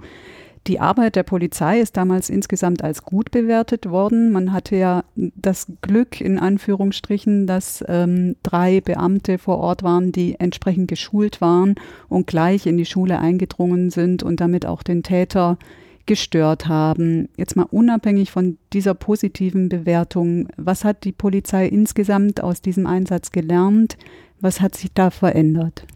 Die 0.69 0.79
Arbeit 0.79 1.17
der 1.17 1.25
Polizei 1.25 1.81
ist 1.81 1.97
damals 1.97 2.31
insgesamt 2.31 2.85
als 2.85 3.03
gut 3.03 3.33
bewertet 3.33 3.91
worden. 3.91 4.31
Man 4.31 4.53
hatte 4.53 4.77
ja 4.77 5.05
das 5.17 5.67
Glück, 5.81 6.21
in 6.21 6.39
Anführungsstrichen, 6.39 7.49
dass 7.49 7.85
ähm, 7.89 8.37
drei 8.45 8.81
Beamte 8.81 9.39
vor 9.39 9.59
Ort 9.59 9.83
waren, 9.83 10.13
die 10.13 10.39
entsprechend 10.39 10.87
geschult 10.87 11.41
waren 11.41 11.75
und 12.09 12.29
gleich 12.29 12.67
in 12.67 12.77
die 12.77 12.85
Schule 12.85 13.19
eingedrungen 13.19 13.91
sind 13.91 14.23
und 14.23 14.41
damit 14.41 14.65
auch 14.65 14.85
den 14.85 15.03
Täter 15.03 15.59
gestört 16.07 16.69
haben. 16.69 17.29
Jetzt 17.37 17.57
mal 17.57 17.67
unabhängig 17.71 18.31
von 18.31 18.59
dieser 18.73 18.95
positiven 18.95 19.69
Bewertung, 19.69 20.49
was 20.57 20.85
hat 20.85 21.05
die 21.05 21.13
Polizei 21.13 21.67
insgesamt 21.67 22.41
aus 22.43 22.61
diesem 22.61 22.87
Einsatz 22.87 23.33
gelernt? 23.33 23.97
Was 24.41 24.61
hat 24.61 24.77
sich 24.77 24.93
da 24.93 25.11
verändert? 25.11 25.87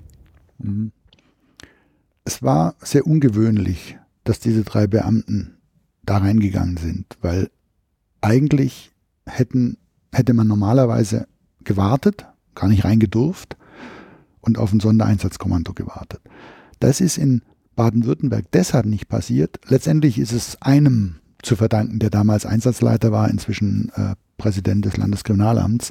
Mhm. 0.59 0.93
Es 2.25 2.43
war 2.43 2.75
sehr 2.81 3.07
ungewöhnlich, 3.07 3.99
dass 4.29 4.41
diese 4.41 4.65
drei 4.65 4.87
Beamten 4.87 5.57
da 6.05 6.19
reingegangen 6.19 6.77
sind, 6.77 7.17
weil 7.21 7.51
eigentlich 8.21 8.93
hätten, 9.27 9.79
hätte 10.13 10.35
man 10.35 10.47
normalerweise 10.47 11.27
gewartet, 11.65 12.27
gar 12.55 12.69
nicht 12.69 12.85
reingedurft 12.85 13.57
und 14.41 14.59
auf 14.59 14.73
ein 14.73 14.81
Sondereinsatzkommando 14.81 15.73
gewartet. 15.73 16.21
Das 16.81 17.01
ist 17.01 17.19
in 17.19 17.43
Baden-Württemberg 17.75 18.47
deshalb 18.53 18.87
nicht 18.87 19.09
passiert. 19.09 19.61
Letztendlich 19.67 20.19
ist 20.19 20.33
es 20.33 20.61
einem 20.63 21.17
zu 21.43 21.57
verdanken, 21.57 21.99
der 21.99 22.11
damals 22.11 22.47
Einsatzleiter 22.47 23.13
war, 23.13 23.31
inzwischen 23.31 23.91
äh, 23.95 24.15
Präsident 24.39 24.85
des 24.85 24.97
Landeskriminalamts, 24.97 25.91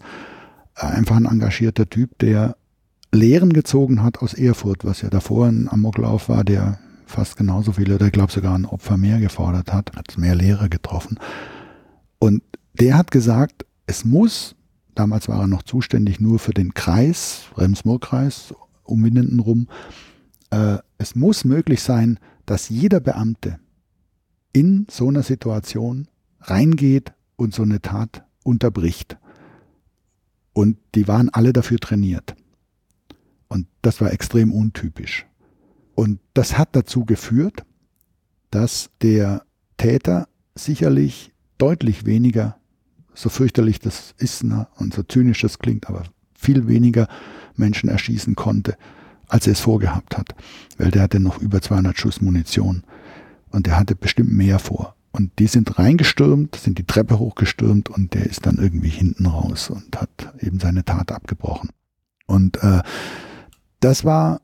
äh, 0.75 0.85
einfach 0.85 1.15
ein 1.15 1.25
engagierter 1.25 1.89
Typ, 1.89 2.17
der 2.19 2.57
Lehren 3.11 3.53
gezogen 3.53 4.03
hat 4.03 4.19
aus 4.19 4.33
Erfurt, 4.33 4.83
was 4.83 5.01
ja 5.01 5.09
davor 5.09 5.47
ein 5.47 5.69
Amoklauf 5.69 6.27
war, 6.27 6.43
der 6.43 6.79
fast 7.05 7.37
genauso 7.37 7.73
viele, 7.73 7.95
oder 7.95 8.07
ich 8.07 8.11
glaube 8.11 8.31
sogar 8.31 8.57
ein 8.57 8.65
Opfer 8.65 8.97
mehr 8.97 9.19
gefordert 9.19 9.71
hat, 9.71 9.95
hat 9.95 10.17
mehr 10.17 10.35
Lehrer 10.35 10.69
getroffen. 10.69 11.19
Und 12.19 12.43
der 12.73 12.97
hat 12.97 13.11
gesagt, 13.11 13.65
es 13.85 14.05
muss, 14.05 14.55
damals 14.95 15.27
war 15.27 15.41
er 15.41 15.47
noch 15.47 15.63
zuständig 15.63 16.19
nur 16.19 16.39
für 16.39 16.53
den 16.53 16.73
Kreis, 16.73 17.45
Rems-Murr-Kreis, 17.57 18.53
um 18.83 19.03
Winnenden 19.03 19.39
rum, 19.39 19.67
äh, 20.49 20.77
es 20.97 21.15
muss 21.15 21.45
möglich 21.45 21.81
sein, 21.81 22.19
dass 22.45 22.69
jeder 22.69 22.99
Beamte 22.99 23.59
in 24.53 24.87
so 24.89 25.09
einer 25.09 25.23
Situation 25.23 26.07
reingeht 26.41 27.13
und 27.35 27.53
so 27.53 27.63
eine 27.63 27.81
Tat 27.81 28.23
unterbricht. 28.43 29.17
Und 30.53 30.77
die 30.95 31.07
waren 31.07 31.29
alle 31.29 31.51
dafür 31.51 31.79
trainiert. 31.79 32.35
Und 33.47 33.67
das 33.81 33.99
war 33.99 34.13
extrem 34.13 34.53
untypisch. 34.53 35.25
Und 35.95 36.19
das 36.33 36.57
hat 36.57 36.75
dazu 36.75 37.05
geführt, 37.05 37.65
dass 38.51 38.89
der 39.01 39.43
Täter 39.77 40.27
sicherlich 40.53 41.33
deutlich 41.57 42.05
weniger, 42.05 42.57
so 43.13 43.29
fürchterlich 43.29 43.79
das 43.79 44.13
ist 44.17 44.43
ne, 44.43 44.67
und 44.75 44.93
so 44.93 45.03
zynisch 45.03 45.41
das 45.41 45.59
klingt, 45.59 45.87
aber 45.87 46.03
viel 46.33 46.67
weniger 46.67 47.07
Menschen 47.55 47.89
erschießen 47.89 48.35
konnte, 48.35 48.77
als 49.27 49.47
er 49.47 49.53
es 49.53 49.61
vorgehabt 49.61 50.17
hat. 50.17 50.35
Weil 50.77 50.91
der 50.91 51.03
hatte 51.03 51.19
noch 51.19 51.41
über 51.41 51.61
200 51.61 51.97
Schuss 51.97 52.21
Munition 52.21 52.83
und 53.49 53.67
der 53.67 53.77
hatte 53.77 53.95
bestimmt 53.95 54.33
mehr 54.33 54.59
vor. 54.59 54.95
Und 55.11 55.31
die 55.39 55.47
sind 55.47 55.79
reingestürmt, 55.79 56.57
sind 56.57 56.77
die 56.77 56.85
Treppe 56.85 57.19
hochgestürmt 57.19 57.89
und 57.89 58.13
der 58.13 58.25
ist 58.25 58.45
dann 58.45 58.57
irgendwie 58.57 58.89
hinten 58.89 59.27
raus 59.27 59.69
und 59.69 59.95
hat 59.99 60.33
eben 60.41 60.59
seine 60.59 60.83
Tat 60.83 61.13
abgebrochen. 61.13 61.69
Und 62.27 62.61
äh, 62.61 62.81
das 63.79 64.03
war 64.03 64.41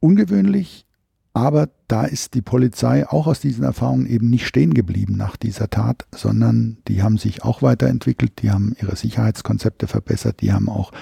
ungewöhnlich, 0.00 0.84
aber 1.32 1.68
da 1.86 2.04
ist 2.04 2.34
die 2.34 2.42
Polizei 2.42 3.06
auch 3.06 3.26
aus 3.26 3.40
diesen 3.40 3.64
Erfahrungen 3.64 4.06
eben 4.06 4.30
nicht 4.30 4.46
stehen 4.46 4.74
geblieben 4.74 5.16
nach 5.16 5.36
dieser 5.36 5.70
Tat, 5.70 6.06
sondern 6.14 6.78
die 6.88 7.02
haben 7.02 7.18
sich 7.18 7.44
auch 7.44 7.62
weiterentwickelt, 7.62 8.42
die 8.42 8.50
haben 8.50 8.74
ihre 8.80 8.96
Sicherheitskonzepte 8.96 9.86
verbessert, 9.86 10.40
die 10.40 10.52
haben 10.52 10.68
auch 10.68 10.92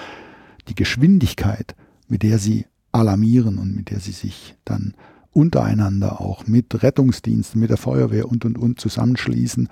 die 0.67 0.75
Geschwindigkeit, 0.75 1.75
mit 2.07 2.23
der 2.23 2.37
sie 2.37 2.65
alarmieren 2.91 3.57
und 3.57 3.75
mit 3.75 3.89
der 3.89 3.99
sie 3.99 4.11
sich 4.11 4.55
dann 4.65 4.93
untereinander 5.31 6.21
auch 6.21 6.47
mit 6.47 6.83
Rettungsdiensten, 6.83 7.59
mit 7.59 7.69
der 7.69 7.77
Feuerwehr 7.77 8.27
und 8.27 8.45
und 8.45 8.57
und 8.57 8.79
zusammenschließen, 8.79 9.67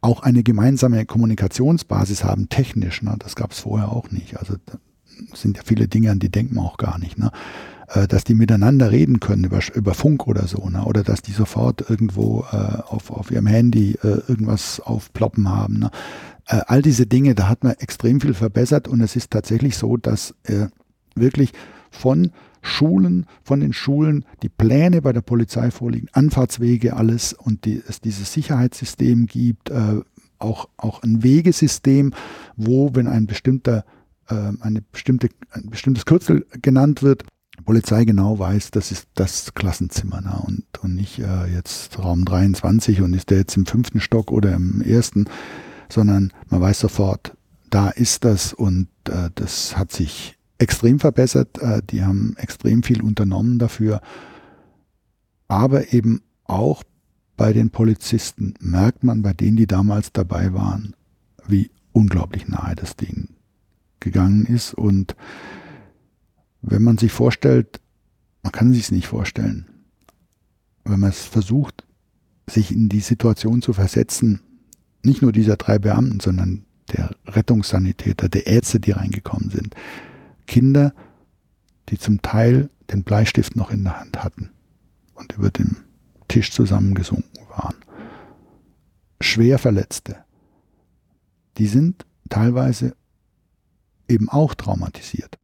auch 0.00 0.22
eine 0.22 0.42
gemeinsame 0.42 1.06
Kommunikationsbasis 1.06 2.24
haben, 2.24 2.48
technisch. 2.48 3.02
Ne? 3.02 3.14
Das 3.18 3.36
gab 3.36 3.52
es 3.52 3.60
vorher 3.60 3.92
auch 3.92 4.10
nicht. 4.10 4.36
Also 4.36 4.56
sind 5.32 5.56
ja 5.56 5.62
viele 5.64 5.86
Dinge, 5.86 6.10
an 6.10 6.18
die 6.18 6.30
denkt 6.30 6.52
man 6.52 6.64
auch 6.64 6.76
gar 6.76 6.98
nicht. 6.98 7.18
Ne? 7.18 7.30
Äh, 7.88 8.06
dass 8.06 8.24
die 8.24 8.34
miteinander 8.34 8.92
reden 8.92 9.18
können 9.18 9.44
über, 9.44 9.60
über 9.74 9.94
Funk 9.94 10.26
oder 10.28 10.46
so, 10.46 10.68
ne? 10.68 10.84
oder 10.84 11.02
dass 11.02 11.20
die 11.20 11.32
sofort 11.32 11.88
irgendwo 11.88 12.44
äh, 12.52 12.56
auf, 12.56 13.10
auf 13.10 13.30
ihrem 13.30 13.46
Handy 13.46 13.98
äh, 14.02 14.20
irgendwas 14.28 14.80
aufploppen 14.80 15.48
haben. 15.48 15.80
Ne? 15.80 15.90
Äh, 16.46 16.60
all 16.68 16.82
diese 16.82 17.06
Dinge, 17.06 17.34
da 17.34 17.48
hat 17.48 17.64
man 17.64 17.72
extrem 17.72 18.20
viel 18.20 18.34
verbessert 18.34 18.86
und 18.86 19.00
es 19.00 19.16
ist 19.16 19.32
tatsächlich 19.32 19.76
so, 19.76 19.96
dass 19.96 20.34
äh, 20.44 20.66
wirklich 21.16 21.52
von 21.90 22.30
Schulen, 22.62 23.26
von 23.42 23.58
den 23.58 23.72
Schulen 23.72 24.24
die 24.42 24.48
Pläne 24.48 25.02
bei 25.02 25.12
der 25.12 25.22
Polizei 25.22 25.72
vorliegen, 25.72 26.06
Anfahrtswege, 26.12 26.94
alles 26.96 27.32
und 27.32 27.64
die, 27.64 27.82
es 27.86 28.00
dieses 28.00 28.32
Sicherheitssystem 28.32 29.26
gibt, 29.26 29.70
äh, 29.70 30.00
auch, 30.38 30.68
auch 30.76 31.02
ein 31.02 31.24
Wegesystem, 31.24 32.14
wo, 32.56 32.94
wenn 32.94 33.08
ein 33.08 33.26
bestimmter 33.26 33.84
äh, 34.28 34.52
eine 34.60 34.82
bestimmte, 34.82 35.28
ein 35.50 35.68
bestimmtes 35.68 36.04
Kürzel 36.04 36.46
genannt 36.60 37.02
wird, 37.02 37.24
Polizei 37.64 38.04
genau 38.04 38.38
weiß, 38.38 38.70
das 38.70 38.90
ist 38.90 39.08
das 39.14 39.54
Klassenzimmer 39.54 40.20
ne? 40.20 40.42
und, 40.46 40.64
und 40.80 40.94
nicht 40.94 41.18
äh, 41.18 41.46
jetzt 41.46 41.98
Raum 41.98 42.24
23 42.24 43.02
und 43.02 43.12
ist 43.14 43.30
der 43.30 43.38
jetzt 43.38 43.56
im 43.56 43.66
fünften 43.66 44.00
Stock 44.00 44.32
oder 44.32 44.54
im 44.54 44.80
ersten, 44.80 45.26
sondern 45.88 46.32
man 46.48 46.60
weiß 46.60 46.80
sofort, 46.80 47.36
da 47.70 47.88
ist 47.88 48.24
das 48.24 48.52
und 48.52 48.88
äh, 49.08 49.30
das 49.34 49.76
hat 49.76 49.92
sich 49.92 50.38
extrem 50.58 51.00
verbessert. 51.00 51.58
Äh, 51.58 51.82
die 51.82 52.02
haben 52.04 52.34
extrem 52.36 52.82
viel 52.82 53.02
unternommen 53.02 53.58
dafür. 53.58 54.00
Aber 55.48 55.92
eben 55.92 56.22
auch 56.44 56.82
bei 57.36 57.52
den 57.52 57.70
Polizisten 57.70 58.54
merkt 58.60 59.04
man, 59.04 59.22
bei 59.22 59.32
denen, 59.32 59.56
die 59.56 59.66
damals 59.66 60.12
dabei 60.12 60.54
waren, 60.54 60.94
wie 61.46 61.70
unglaublich 61.92 62.48
nahe 62.48 62.74
das 62.74 62.96
Ding 62.96 63.28
gegangen 64.00 64.46
ist. 64.46 64.74
Und 64.74 65.16
wenn 66.62 66.82
man 66.82 66.96
sich 66.96 67.12
vorstellt, 67.12 67.80
man 68.42 68.52
kann 68.52 68.72
sich 68.72 68.84
es 68.84 68.90
nicht 68.90 69.06
vorstellen, 69.06 69.68
wenn 70.84 71.00
man 71.00 71.10
es 71.10 71.24
versucht, 71.24 71.84
sich 72.48 72.72
in 72.72 72.88
die 72.88 73.00
Situation 73.00 73.62
zu 73.62 73.72
versetzen, 73.72 74.40
nicht 75.02 75.22
nur 75.22 75.32
dieser 75.32 75.56
drei 75.56 75.78
Beamten, 75.78 76.20
sondern 76.20 76.64
der 76.92 77.14
Rettungssanitäter, 77.26 78.28
der 78.28 78.46
Ärzte, 78.46 78.80
die 78.80 78.92
reingekommen 78.92 79.50
sind, 79.50 79.74
Kinder, 80.46 80.94
die 81.88 81.98
zum 81.98 82.22
Teil 82.22 82.70
den 82.90 83.04
Bleistift 83.04 83.56
noch 83.56 83.70
in 83.70 83.84
der 83.84 84.00
Hand 84.00 84.22
hatten 84.22 84.50
und 85.14 85.32
über 85.32 85.50
dem 85.50 85.76
Tisch 86.28 86.50
zusammengesunken 86.50 87.48
waren. 87.48 87.76
Schwer 89.20 89.58
Verletzte, 89.58 90.16
die 91.58 91.66
sind 91.66 92.06
teilweise 92.28 92.96
eben 94.08 94.28
auch 94.28 94.54
traumatisiert. 94.54 95.38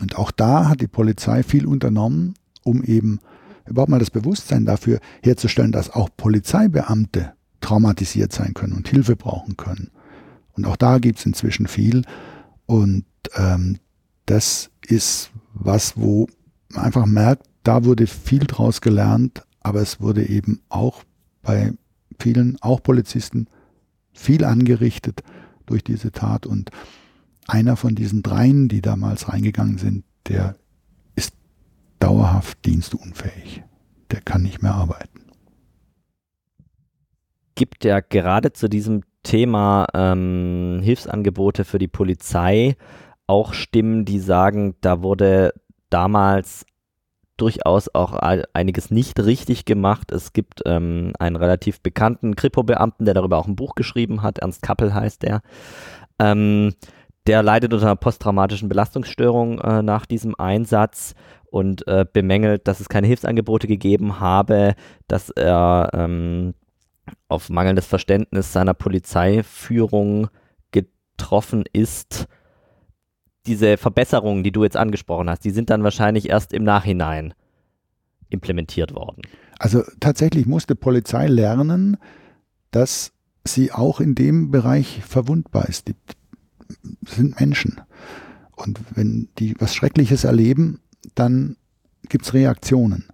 Und 0.00 0.16
auch 0.16 0.30
da 0.30 0.68
hat 0.68 0.80
die 0.80 0.88
Polizei 0.88 1.42
viel 1.42 1.66
unternommen, 1.66 2.34
um 2.62 2.82
eben 2.82 3.20
überhaupt 3.66 3.90
mal 3.90 3.98
das 3.98 4.10
Bewusstsein 4.10 4.64
dafür 4.64 5.00
herzustellen, 5.22 5.72
dass 5.72 5.90
auch 5.90 6.08
Polizeibeamte 6.16 7.32
traumatisiert 7.60 8.32
sein 8.32 8.54
können 8.54 8.72
und 8.72 8.88
Hilfe 8.88 9.16
brauchen 9.16 9.56
können. 9.56 9.90
Und 10.52 10.66
auch 10.66 10.76
da 10.76 10.98
gibt 10.98 11.18
es 11.18 11.26
inzwischen 11.26 11.66
viel. 11.66 12.02
Und 12.66 13.04
ähm, 13.36 13.78
das 14.26 14.70
ist 14.86 15.30
was, 15.54 15.96
wo 15.96 16.28
man 16.70 16.84
einfach 16.84 17.06
merkt, 17.06 17.46
da 17.62 17.84
wurde 17.84 18.06
viel 18.06 18.40
draus 18.40 18.80
gelernt, 18.80 19.42
aber 19.60 19.80
es 19.80 20.00
wurde 20.00 20.28
eben 20.28 20.60
auch 20.68 21.02
bei 21.42 21.72
vielen, 22.18 22.56
auch 22.60 22.82
Polizisten, 22.82 23.46
viel 24.12 24.44
angerichtet 24.44 25.22
durch 25.66 25.84
diese 25.84 26.12
Tat. 26.12 26.46
Und 26.46 26.70
einer 27.48 27.76
von 27.76 27.94
diesen 27.94 28.22
dreien, 28.22 28.68
die 28.68 28.82
damals 28.82 29.28
reingegangen 29.28 29.78
sind, 29.78 30.04
der 30.28 30.54
ist 31.16 31.32
dauerhaft 31.98 32.64
dienstunfähig. 32.64 33.64
Der 34.10 34.20
kann 34.20 34.42
nicht 34.42 34.62
mehr 34.62 34.74
arbeiten. 34.74 35.22
Gibt 37.54 37.84
ja 37.84 38.00
gerade 38.00 38.52
zu 38.52 38.68
diesem 38.68 39.02
Thema 39.24 39.86
ähm, 39.94 40.80
Hilfsangebote 40.82 41.64
für 41.64 41.78
die 41.78 41.88
Polizei 41.88 42.76
auch 43.26 43.52
Stimmen, 43.52 44.04
die 44.04 44.20
sagen, 44.20 44.76
da 44.80 45.02
wurde 45.02 45.52
damals 45.90 46.64
durchaus 47.36 47.88
auch 47.94 48.14
einiges 48.14 48.90
nicht 48.90 49.20
richtig 49.20 49.64
gemacht. 49.64 50.12
Es 50.12 50.32
gibt 50.32 50.62
ähm, 50.66 51.12
einen 51.18 51.36
relativ 51.36 51.80
bekannten 51.80 52.36
Kripo-Beamten, 52.36 53.04
der 53.04 53.14
darüber 53.14 53.38
auch 53.38 53.46
ein 53.46 53.56
Buch 53.56 53.74
geschrieben 53.74 54.22
hat, 54.22 54.38
Ernst 54.38 54.62
Kappel 54.62 54.92
heißt 54.92 55.22
der. 55.22 55.42
Ähm, 56.18 56.74
der 57.28 57.42
leidet 57.42 57.74
unter 57.74 57.86
einer 57.86 57.96
posttraumatischen 57.96 58.68
Belastungsstörung 58.70 59.60
äh, 59.60 59.82
nach 59.82 60.06
diesem 60.06 60.34
Einsatz 60.40 61.14
und 61.50 61.86
äh, 61.86 62.06
bemängelt, 62.10 62.66
dass 62.66 62.80
es 62.80 62.88
keine 62.88 63.06
Hilfsangebote 63.06 63.66
gegeben 63.66 64.18
habe, 64.18 64.74
dass 65.08 65.28
er 65.28 65.90
ähm, 65.92 66.54
auf 67.28 67.50
mangelndes 67.50 67.86
Verständnis 67.86 68.52
seiner 68.52 68.72
Polizeiführung 68.72 70.28
getroffen 70.70 71.64
ist. 71.70 72.26
Diese 73.46 73.76
Verbesserungen, 73.76 74.42
die 74.42 74.52
du 74.52 74.64
jetzt 74.64 74.76
angesprochen 74.76 75.28
hast, 75.28 75.44
die 75.44 75.50
sind 75.50 75.68
dann 75.68 75.84
wahrscheinlich 75.84 76.30
erst 76.30 76.54
im 76.54 76.64
Nachhinein 76.64 77.34
implementiert 78.30 78.94
worden. 78.94 79.22
Also 79.58 79.82
tatsächlich 80.00 80.46
musste 80.46 80.74
Polizei 80.74 81.26
lernen, 81.26 81.98
dass 82.70 83.12
sie 83.44 83.72
auch 83.72 84.00
in 84.00 84.14
dem 84.14 84.50
Bereich 84.50 85.02
verwundbar 85.04 85.68
ist. 85.68 85.88
Die 85.88 85.94
sind 87.06 87.38
Menschen. 87.40 87.80
Und 88.56 88.80
wenn 88.94 89.28
die 89.38 89.54
was 89.58 89.74
Schreckliches 89.74 90.24
erleben, 90.24 90.80
dann 91.14 91.56
gibt 92.08 92.24
es 92.24 92.34
Reaktionen. 92.34 93.06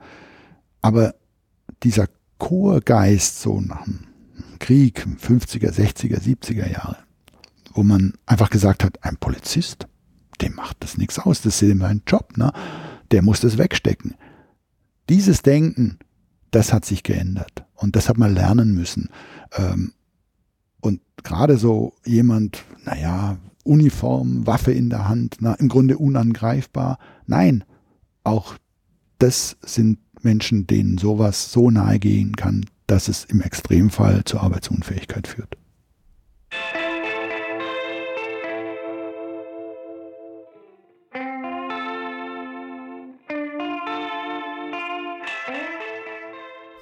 Aber 0.81 1.15
dieser 1.83 2.09
Chorgeist 2.39 3.41
so 3.41 3.61
nach 3.61 3.85
dem 3.85 4.01
Krieg, 4.59 5.07
50er, 5.07 5.71
60er, 5.71 6.21
70er 6.21 6.71
Jahre, 6.71 6.99
wo 7.73 7.83
man 7.83 8.15
einfach 8.27 8.51
gesagt 8.51 8.85
hat, 8.85 9.03
ein 9.05 9.17
Polizist, 9.17 9.87
dem 10.41 10.55
macht 10.55 10.79
das 10.81 10.97
nichts 10.97 11.19
aus, 11.19 11.43
das 11.43 11.61
ist 11.61 11.79
sein 11.79 12.03
Job, 12.07 12.37
ne? 12.37 12.53
der 13.11 13.23
muss 13.23 13.41
das 13.41 13.59
wegstecken. 13.59 14.15
Dieses 15.09 15.43
Denken, 15.43 15.99
das 16.51 16.73
hat 16.73 16.85
sich 16.85 17.03
geändert 17.03 17.65
und 17.75 17.97
das 17.97 18.09
hat 18.09 18.17
man 18.17 18.35
lernen 18.35 18.75
müssen. 18.75 19.11
Ähm, 19.57 19.93
und 20.81 21.01
gerade 21.23 21.59
so 21.59 21.95
jemand, 22.05 22.65
naja, 22.85 23.39
Uniform, 23.65 24.47
Waffe 24.47 24.73
in 24.73 24.91
der 24.91 25.09
Hand, 25.09 25.39
na, 25.41 25.55
im 25.55 25.69
Grunde 25.69 25.99
unangreifbar. 25.99 26.99
Nein, 27.27 27.65
auch 28.23 28.55
das 29.19 29.57
sind 29.63 29.99
Menschen, 30.23 30.67
denen 30.67 30.99
sowas 30.99 31.51
so 31.51 31.71
nahe 31.71 31.99
gehen 31.99 32.37
kann, 32.37 32.65
dass 32.87 33.09
es 33.09 33.25
im 33.25 33.41
Extremfall 33.41 34.25
zur 34.25 34.43
Arbeitsunfähigkeit 34.43 35.27
führt. 35.27 35.57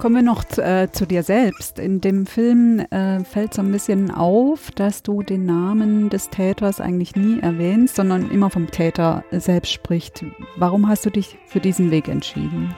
Kommen 0.02 0.16
wir 0.16 0.22
noch 0.22 0.42
zu, 0.42 0.60
äh, 0.60 0.90
zu 0.90 1.06
dir 1.06 1.22
selbst. 1.22 1.78
In 1.78 2.00
dem 2.00 2.26
Film 2.26 2.80
äh, 2.90 3.22
fällt 3.22 3.54
so 3.54 3.62
ein 3.62 3.70
bisschen 3.70 4.10
auf, 4.10 4.72
dass 4.72 5.04
du 5.04 5.22
den 5.22 5.44
Namen 5.46 6.10
des 6.10 6.28
Täters 6.28 6.80
eigentlich 6.80 7.14
nie 7.14 7.38
erwähnst, 7.38 7.94
sondern 7.94 8.28
immer 8.32 8.50
vom 8.50 8.68
Täter 8.68 9.22
selbst 9.30 9.70
spricht. 9.70 10.24
Warum 10.56 10.88
hast 10.88 11.06
du 11.06 11.10
dich 11.10 11.38
für 11.46 11.60
diesen 11.60 11.92
Weg 11.92 12.08
entschieden? 12.08 12.74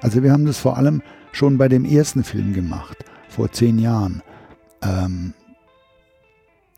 Also 0.00 0.22
wir 0.22 0.30
haben 0.30 0.46
das 0.46 0.60
vor 0.60 0.76
allem 0.76 1.02
schon 1.32 1.58
bei 1.58 1.66
dem 1.66 1.84
ersten 1.84 2.22
Film 2.22 2.52
gemacht, 2.52 3.04
vor 3.28 3.50
zehn 3.50 3.80
Jahren. 3.80 4.22
Ähm, 4.80 5.34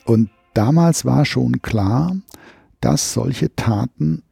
Und 0.07 0.31
damals 0.55 1.05
war 1.05 1.27
schon 1.27 1.61
klar, 1.61 2.16
dass 2.81 3.12
solche 3.12 3.55
Taten 3.55 4.22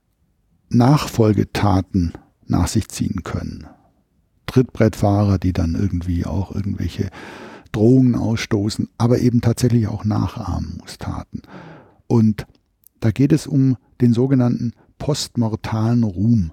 Nachfolgetaten 0.71 2.15
nach 2.47 2.67
sich 2.67 2.89
ziehen 2.89 3.25
können. 3.25 3.67
Trittbrettfahrer, 4.55 5.39
die 5.39 5.53
dann 5.53 5.75
irgendwie 5.75 6.25
auch 6.25 6.55
irgendwelche 6.55 7.11
Drohungen 7.73 8.15
ausstoßen, 8.15 8.89
aber 8.99 9.19
eben 9.19 9.41
tatsächlich 9.41 9.89
auch 9.89 10.05
Nachahmungstaten. 10.05 11.43
Und 12.07 12.47
da 13.01 13.11
geht 13.11 13.33
es 13.33 13.49
um 13.49 13.77
den 14.01 14.13
sogenannten 14.13 14.73
postmortalen 14.99 16.05
Ruhm, 16.05 16.53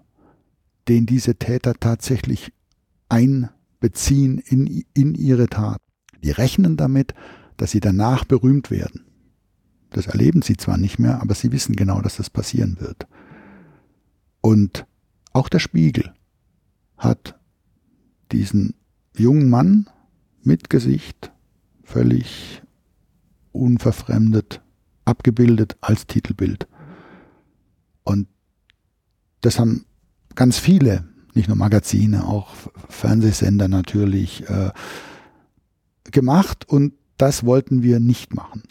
den 0.88 1.06
diese 1.06 1.36
Täter 1.36 1.76
tatsächlich 1.80 2.52
einbeziehen 3.08 4.40
in, 4.40 4.84
in 4.96 5.14
ihre 5.14 5.48
Tat. 5.48 5.80
Die 6.24 6.32
rechnen 6.32 6.78
damit, 6.78 7.14
dass 7.58 7.70
sie 7.70 7.82
danach 7.82 8.26
berühmt 8.26 8.72
werden. 8.72 9.06
Das 9.92 10.08
erleben 10.08 10.42
sie 10.42 10.58
zwar 10.58 10.78
nicht 10.78 10.98
mehr, 10.98 11.22
aber 11.22 11.36
sie 11.36 11.52
wissen 11.52 11.76
genau, 11.76 12.02
dass 12.02 12.18
das 12.18 12.32
passieren 12.32 12.78
wird. 12.80 13.06
Und 14.42 14.88
auch 15.34 15.50
der 15.50 15.60
Spiegel 15.60 16.12
hat 16.98 17.38
diesen 18.32 18.76
jungen 19.18 19.50
Mann 19.50 19.90
mit 20.44 20.70
Gesicht 20.70 21.32
völlig 21.84 22.62
unverfremdet 23.52 24.62
abgebildet 25.06 25.78
als 25.82 26.08
Titelbild. 26.08 26.68
Und 28.04 28.28
das 29.42 29.60
haben 29.60 29.86
ganz 30.36 30.58
viele, 30.58 31.08
nicht 31.34 31.48
nur 31.48 31.58
Magazine, 31.58 32.26
auch 32.26 32.54
Fernsehsender 32.90 33.68
natürlich 33.68 34.48
äh, 34.50 34.72
gemacht 36.06 36.68
und 36.68 36.94
das 37.18 37.46
wollten 37.46 37.84
wir 37.84 38.00
nicht 38.00 38.34
machen. 38.34 38.64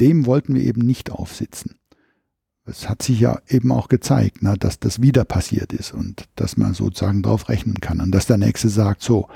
Dem 0.00 0.26
wollten 0.26 0.54
wir 0.54 0.62
eben 0.62 0.82
nicht 0.82 1.10
aufsitzen. 1.10 1.74
Es 2.68 2.88
hat 2.88 3.02
sich 3.02 3.20
ja 3.20 3.38
eben 3.48 3.72
auch 3.72 3.88
gezeigt, 3.88 4.38
na, 4.40 4.54
dass 4.54 4.78
das 4.78 5.00
wieder 5.00 5.24
passiert 5.24 5.72
ist 5.72 5.92
und 5.94 6.28
dass 6.36 6.56
man 6.56 6.74
sozusagen 6.74 7.22
darauf 7.22 7.48
rechnen 7.48 7.80
kann 7.80 8.00
und 8.00 8.10
dass 8.12 8.26
der 8.26 8.36
Nächste 8.36 8.68
sagt, 8.68 9.02
so, 9.02 9.28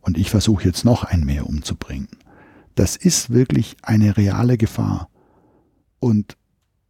und 0.00 0.18
ich 0.18 0.30
versuche 0.30 0.64
jetzt 0.64 0.84
noch 0.84 1.04
ein 1.04 1.24
mehr 1.24 1.46
umzubringen. 1.46 2.08
Das 2.74 2.96
ist 2.96 3.30
wirklich 3.30 3.76
eine 3.82 4.16
reale 4.16 4.58
Gefahr. 4.58 5.08
Und 5.98 6.36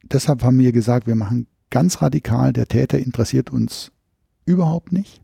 deshalb 0.03 0.43
haben 0.43 0.59
wir 0.59 0.73
gesagt, 0.73 1.07
wir 1.07 1.15
machen 1.15 1.47
ganz 1.71 2.03
radikal, 2.03 2.53
der 2.53 2.67
Täter 2.67 2.99
interessiert 2.99 3.51
uns 3.51 3.93
überhaupt 4.47 4.93
nicht. 4.93 5.23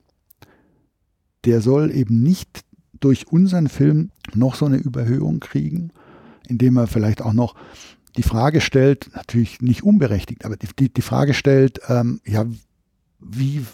Der 1.45 1.61
soll 1.61 1.91
eben 1.91 2.23
nicht 2.23 2.65
durch 3.01 3.29
unseren 3.29 3.69
Film 3.69 4.11
noch 4.35 4.55
so 4.55 4.67
eine 4.67 4.77
Überhöhung 4.77 5.41
kriegen, 5.41 5.91
indem 6.47 6.77
er 6.77 6.87
vielleicht 6.87 7.23
auch 7.23 7.33
noch 7.33 7.55
die 8.17 8.23
Frage 8.23 8.61
stellt, 8.61 9.11
natürlich 9.15 9.61
nicht 9.61 9.83
unberechtigt, 9.83 10.45
aber 10.45 10.57
die, 10.57 10.69
die, 10.79 10.93
die 10.93 11.03
Frage 11.03 11.35
stellt, 11.35 11.81
ähm, 11.89 12.21
ja, 12.25 12.45
wie, 13.21 13.65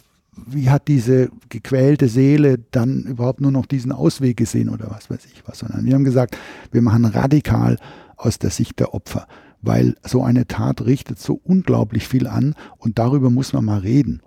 wie 0.47 0.71
hat 0.71 0.89
diese 0.89 1.31
gequälte 1.49 2.09
Seele 2.09 2.59
dann 2.71 3.05
überhaupt 3.05 3.41
nur 3.41 3.53
noch 3.53 3.67
diesen 3.67 3.93
Ausweg 3.93 4.37
gesehen 4.37 4.69
oder 4.69 4.91
was 4.91 5.11
weiß 5.11 5.27
ich 5.27 5.43
was, 5.47 5.61
sondern 5.61 5.85
wir 5.85 5.95
haben 5.95 6.05
gesagt, 6.05 6.37
wir 6.73 6.83
machen 6.83 7.05
radikal 7.05 7.79
aus 8.17 8.39
der 8.39 8.51
Sicht 8.51 8.79
der 8.81 8.95
Opfer, 8.95 9.27
weil 9.63 9.97
so 10.05 10.23
eine 10.23 10.47
Tat 10.47 10.85
richtet 10.85 11.19
so 11.19 11.41
unglaublich 11.43 12.09
viel 12.09 12.27
an 12.27 12.55
und 12.79 12.99
darüber 12.99 13.31
muss 13.31 13.53
man 13.53 13.65
mal 13.65 13.79
reden. 13.79 14.21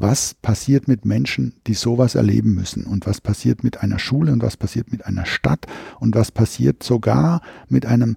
Was 0.00 0.34
passiert 0.34 0.86
mit 0.86 1.04
Menschen, 1.04 1.54
die 1.66 1.74
sowas 1.74 2.14
erleben 2.14 2.54
müssen? 2.54 2.86
Und 2.86 3.04
was 3.04 3.20
passiert 3.20 3.64
mit 3.64 3.82
einer 3.82 3.98
Schule 3.98 4.32
und 4.32 4.44
was 4.44 4.56
passiert 4.56 4.92
mit 4.92 5.04
einer 5.04 5.26
Stadt? 5.26 5.66
Und 5.98 6.14
was 6.14 6.30
passiert 6.30 6.84
sogar 6.84 7.42
mit 7.68 7.84
einem 7.84 8.16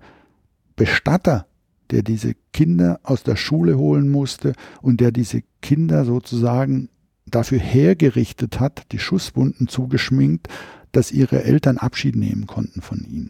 Bestatter, 0.81 1.45
der 1.91 2.01
diese 2.01 2.33
Kinder 2.53 2.99
aus 3.03 3.21
der 3.21 3.35
Schule 3.35 3.77
holen 3.77 4.09
musste 4.09 4.53
und 4.81 4.99
der 4.99 5.11
diese 5.11 5.43
Kinder 5.61 6.05
sozusagen 6.05 6.89
dafür 7.27 7.59
hergerichtet 7.59 8.59
hat, 8.59 8.91
die 8.91 8.97
Schusswunden 8.97 9.67
zugeschminkt, 9.67 10.47
dass 10.91 11.11
ihre 11.11 11.43
Eltern 11.43 11.77
Abschied 11.77 12.15
nehmen 12.15 12.47
konnten 12.47 12.81
von 12.81 13.03
ihnen. 13.03 13.29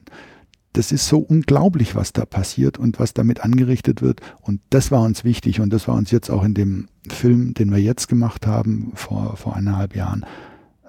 Das 0.72 0.94
ist 0.94 1.10
so 1.10 1.18
unglaublich, 1.18 1.94
was 1.94 2.14
da 2.14 2.26
passiert 2.26 2.78
und 2.78 3.00
was 3.00 3.14
damit 3.14 3.42
angerichtet 3.42 4.02
wird. 4.02 4.22
Und 4.40 4.62
das 4.70 4.92
war 4.92 5.02
uns 5.02 5.26
wichtig 5.26 5.60
und 5.60 5.74
das 5.74 5.90
war 5.90 5.96
uns 5.96 6.10
jetzt 6.10 6.30
auch 6.30 6.46
in 6.46 6.54
dem 6.54 6.88
Film, 7.10 7.54
den 7.54 7.70
wir 7.70 7.80
jetzt 7.80 8.08
gemacht 8.08 8.48
haben, 8.48 8.94
vor, 8.96 9.36
vor 9.36 9.58
eineinhalb 9.58 9.94
Jahren, 9.94 10.26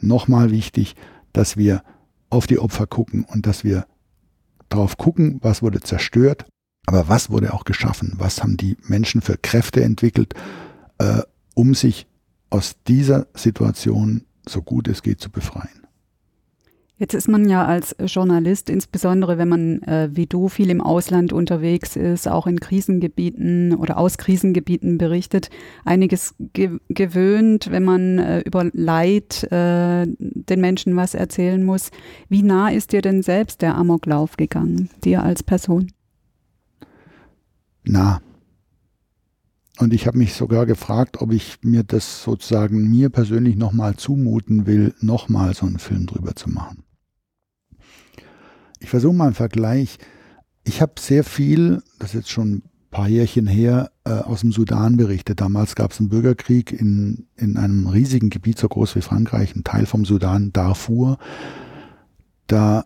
nochmal 0.00 0.52
wichtig, 0.52 0.94
dass 1.32 1.56
wir 1.56 1.82
auf 2.30 2.46
die 2.46 2.60
Opfer 2.60 2.86
gucken 2.86 3.24
und 3.24 3.48
dass 3.48 3.64
wir 3.64 3.84
drauf 4.68 4.96
gucken, 4.96 5.38
was 5.42 5.60
wurde 5.60 5.80
zerstört, 5.80 6.46
aber 6.87 7.09
was 7.09 7.30
wurde 7.30 7.55
auch 7.55 7.64
geschaffen, 7.64 8.14
was 8.18 8.43
haben 8.43 8.57
die 8.57 8.76
Menschen 8.87 9.20
für 9.20 9.37
Kräfte 9.37 9.83
entwickelt, 9.83 10.35
äh, 10.99 11.22
um 11.55 11.74
sich 11.74 12.07
aus 12.51 12.76
dieser 12.87 13.26
Situation 13.35 14.24
so 14.47 14.62
gut 14.62 14.89
es 14.89 15.03
geht 15.03 15.20
zu 15.20 15.30
befreien. 15.30 15.83
Jetzt 17.03 17.14
ist 17.14 17.26
man 17.26 17.49
ja 17.49 17.64
als 17.64 17.97
Journalist, 17.99 18.70
insbesondere 18.70 19.37
wenn 19.37 19.49
man 19.49 19.83
äh, 19.83 20.11
wie 20.12 20.26
du 20.26 20.49
viel 20.49 20.70
im 20.70 20.80
Ausland 20.80 21.33
unterwegs 21.33 21.97
ist, 21.97 22.28
auch 22.28 22.47
in 22.47 22.61
Krisengebieten 22.61 23.74
oder 23.74 23.99
aus 23.99 24.18
Krisengebieten 24.18 24.99
berichtet, 24.99 25.51
einiges 25.85 26.37
ge 26.53 26.78
gewöhnt, 26.89 27.72
wenn 27.72 27.83
man 27.83 28.18
äh, 28.18 28.41
über 28.43 28.70
Leid 28.72 29.43
äh, 29.51 30.07
den 30.07 30.61
Menschen 30.61 30.95
was 30.95 31.14
erzählen 31.14 31.64
muss. 31.64 31.91
Wie 32.28 32.45
nah 32.45 32.68
ist 32.68 32.93
dir 32.93 33.03
denn 33.03 33.22
selbst 33.22 33.62
der 33.62 33.74
Amoklauf 33.74 34.37
gegangen, 34.37 34.89
dir 35.03 35.24
als 35.24 35.43
Person? 35.43 35.89
Nah. 37.85 38.20
Und 39.78 39.93
ich 39.93 40.07
habe 40.07 40.18
mich 40.18 40.35
sogar 40.35 40.66
gefragt, 40.66 41.20
ob 41.20 41.33
ich 41.33 41.59
mir 41.62 41.83
das 41.83 42.22
sozusagen 42.22 42.91
mir 42.91 43.09
persönlich 43.09 43.57
nochmal 43.57 43.97
zumuten 43.97 44.66
will, 44.66 44.95
nochmal 45.01 45.55
so 45.55 45.66
einen 45.66 45.78
Film 45.78 46.07
drüber 46.07 46.37
zu 46.37 46.51
machen. 46.51 46.85
Ich 48.78 48.91
versuche 48.91 49.14
mal 49.14 49.26
einen 49.26 49.35
Vergleich. 49.35 49.99
Ich 50.64 50.83
habe 50.83 50.95
sehr 50.99 51.24
viel, 51.24 51.83
das 51.99 52.11
ist 52.11 52.14
jetzt 52.14 52.30
schon 52.30 52.53
ein 52.53 52.62
paar 52.91 53.09
Jährchen 53.09 53.47
her, 53.47 53.91
äh, 54.05 54.11
aus 54.11 54.41
dem 54.41 54.53
Sudan 54.53 54.97
berichtet. 54.97 55.41
Damals 55.41 55.74
gab 55.74 55.93
es 55.93 56.01
einen 56.01 56.09
Bürgerkrieg 56.11 56.72
in, 56.72 57.26
in 57.37 57.57
einem 57.57 57.87
riesigen 57.87 58.30
Gebiet, 58.30 58.59
so 58.59 58.68
groß 58.68 58.95
wie 58.97 59.01
Frankreich, 59.01 59.57
ein 59.57 59.64
Teil 59.64 59.87
vom 59.87 60.05
Sudan, 60.05 60.53
Darfur. 60.53 61.18
Da 62.47 62.85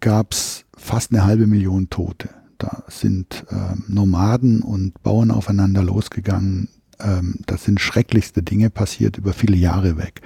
gab 0.00 0.32
es 0.32 0.64
fast 0.76 1.12
eine 1.12 1.24
halbe 1.24 1.46
Million 1.46 1.90
Tote. 1.90 2.30
Da 2.58 2.84
sind 2.88 3.44
ähm, 3.50 3.84
Nomaden 3.88 4.62
und 4.62 5.02
Bauern 5.02 5.30
aufeinander 5.30 5.82
losgegangen. 5.82 6.68
Ähm, 6.98 7.40
das 7.46 7.64
sind 7.64 7.80
schrecklichste 7.80 8.42
Dinge 8.42 8.70
passiert 8.70 9.18
über 9.18 9.32
viele 9.32 9.56
Jahre 9.56 9.98
weg. 9.98 10.22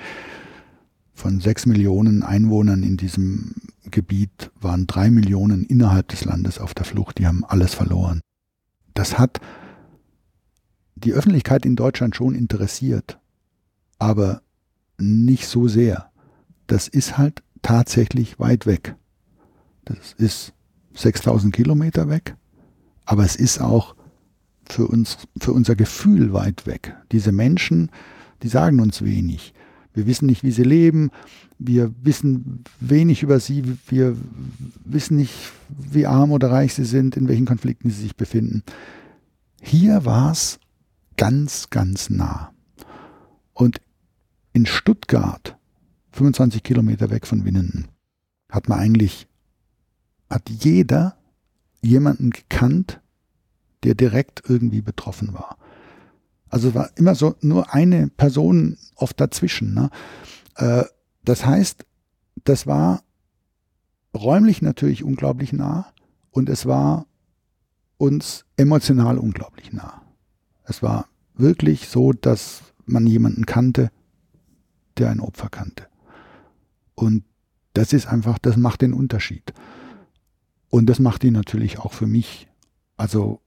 Von 1.12 1.41
sechs 1.41 1.66
Millionen 1.66 2.22
Einwohnern 2.22 2.83
in 2.83 2.97
diesem 2.97 3.55
Gebiet 3.91 4.51
waren 4.61 4.87
drei 4.87 5.11
Millionen 5.11 5.64
innerhalb 5.64 6.09
des 6.09 6.24
Landes 6.24 6.59
auf 6.59 6.72
der 6.72 6.85
Flucht. 6.85 7.18
Die 7.18 7.26
haben 7.26 7.45
alles 7.45 7.74
verloren. 7.74 8.20
Das 8.95 9.18
hat 9.18 9.41
die 10.95 11.12
Öffentlichkeit 11.12 11.66
in 11.66 11.76
Deutschland 11.76 12.14
schon 12.14 12.35
interessiert, 12.35 13.18
aber 13.99 14.43
nicht 14.99 15.47
so 15.47 15.68
sehr. 15.68 16.11
Das 16.66 16.89
ist 16.89 17.18
halt 17.18 17.43
tatsächlich 17.62 18.39
weit 18.39 18.66
weg. 18.66 18.95
Das 19.85 20.12
ist 20.12 20.53
6000 20.95 21.55
Kilometer 21.55 22.09
weg, 22.09 22.36
aber 23.05 23.24
es 23.24 23.36
ist 23.36 23.61
auch 23.61 23.95
für 24.64 24.86
uns, 24.86 25.18
für 25.38 25.53
unser 25.53 25.76
Gefühl 25.76 26.32
weit 26.32 26.66
weg. 26.66 26.95
Diese 27.12 27.32
Menschen, 27.32 27.91
die 28.43 28.49
sagen 28.49 28.80
uns 28.80 29.03
wenig. 29.03 29.53
Wir 29.93 30.07
wissen 30.07 30.26
nicht, 30.26 30.45
wie 30.45 30.53
sie 30.53 30.62
leben. 30.62 31.11
Wir 31.59 31.93
wissen 32.03 32.64
wenig 32.78 33.22
über 33.22 33.41
sie. 33.41 33.64
Wir 33.88 34.16
wissen 34.84 35.16
nicht, 35.16 35.34
wie 35.68 36.07
arm 36.07 36.30
oder 36.30 36.51
reich 36.51 36.74
sie 36.74 36.84
sind, 36.84 37.16
in 37.16 37.28
welchen 37.28 37.47
Konflikten 37.47 37.91
sie 37.91 38.03
sich 38.03 38.16
befinden. 38.16 38.62
Hier 39.61 40.05
war 40.05 40.32
es 40.32 40.59
ganz, 41.16 41.68
ganz 41.70 42.09
nah. 42.09 42.53
Und 43.53 43.80
in 44.53 44.66
Stuttgart, 44.66 45.59
25 46.12 46.62
Kilometer 46.62 47.11
weg 47.11 47.26
von 47.26 47.45
Winnenden, 47.45 47.88
hat 48.49 48.68
man 48.68 48.78
eigentlich 48.78 49.26
hat 50.31 50.49
jeder 50.49 51.16
jemanden 51.83 52.31
gekannt, 52.31 53.01
der 53.83 53.95
direkt 53.95 54.43
irgendwie 54.49 54.83
betroffen 54.83 55.35
war. 55.35 55.57
Also 56.49 56.74
war 56.74 56.91
immer 56.97 57.14
so 57.14 57.37
nur 57.41 57.74
eine 57.74 58.09
Person 58.09 58.76
oft 58.97 59.20
dazwischen. 59.20 59.74
Ne? 59.74 59.91
Äh, 60.57 60.85
das 61.24 61.45
heißt, 61.45 61.85
das 62.45 62.66
war 62.66 63.03
räumlich 64.14 64.62
natürlich 64.62 65.05
unglaublich 65.05 65.53
nah 65.53 65.93
und 66.31 66.49
es 66.49 66.66
war 66.66 67.07
uns 67.99 68.45
emotional 68.57 69.18
unglaublich 69.18 69.72
nah. 69.72 70.03
Es 70.64 70.83
war 70.83 71.07
wirklich 71.35 71.89
so, 71.89 72.12
dass 72.12 72.62
man 72.85 73.07
jemanden 73.07 73.47
kannte, 73.47 73.91
der 74.99 75.11
ein 75.11 75.20
Opfer 75.20 75.49
kannte. 75.49 75.87
Und 76.95 77.24
das 77.74 77.93
ist 77.93 78.07
einfach, 78.07 78.39
das 78.39 78.57
macht 78.57 78.83
den 78.83 78.93
Unterschied. 78.93 79.53
Und 80.71 80.87
das 80.87 81.01
macht 81.01 81.25
ihn 81.25 81.35
natürlich 81.35 81.79
auch 81.79 81.93
für 81.93 82.07
mich 82.07 82.49
Also 82.97 83.41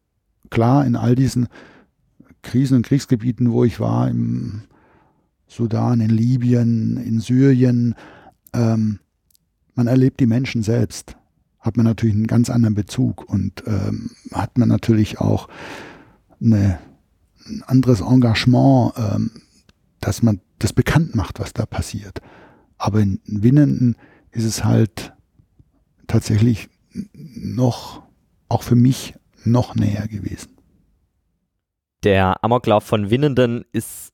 klar, 0.49 0.85
in 0.85 0.95
all 0.95 1.15
diesen 1.15 1.47
Krisen 2.41 2.77
und 2.77 2.85
Kriegsgebieten, 2.85 3.51
wo 3.51 3.63
ich 3.63 3.79
war, 3.79 4.09
im 4.09 4.63
Sudan, 5.47 6.01
in 6.01 6.09
Libyen, 6.09 6.97
in 6.97 7.19
Syrien, 7.19 7.95
ähm, 8.53 8.99
man 9.75 9.87
erlebt 9.87 10.19
die 10.19 10.27
Menschen 10.27 10.63
selbst, 10.63 11.15
hat 11.59 11.77
man 11.77 11.85
natürlich 11.85 12.15
einen 12.15 12.27
ganz 12.27 12.49
anderen 12.49 12.75
Bezug 12.75 13.27
und 13.29 13.63
ähm, 13.65 14.11
hat 14.31 14.57
man 14.57 14.69
natürlich 14.69 15.19
auch 15.19 15.47
eine, 16.41 16.79
ein 17.47 17.63
anderes 17.63 18.01
Engagement, 18.01 18.93
ähm, 18.97 19.31
dass 19.99 20.21
man 20.23 20.41
das 20.59 20.73
bekannt 20.73 21.15
macht, 21.15 21.39
was 21.39 21.53
da 21.53 21.65
passiert. 21.65 22.21
Aber 22.77 22.99
in 22.99 23.19
Winnenden 23.25 23.95
ist 24.31 24.43
es 24.43 24.63
halt 24.63 25.13
tatsächlich 26.07 26.69
noch, 26.93 28.03
auch 28.49 28.63
für 28.63 28.75
mich, 28.75 29.15
noch 29.43 29.75
näher 29.75 30.07
gewesen. 30.07 30.57
Der 32.03 32.43
Amoklauf 32.43 32.83
von 32.83 33.09
Winnenden 33.09 33.65
ist 33.71 34.13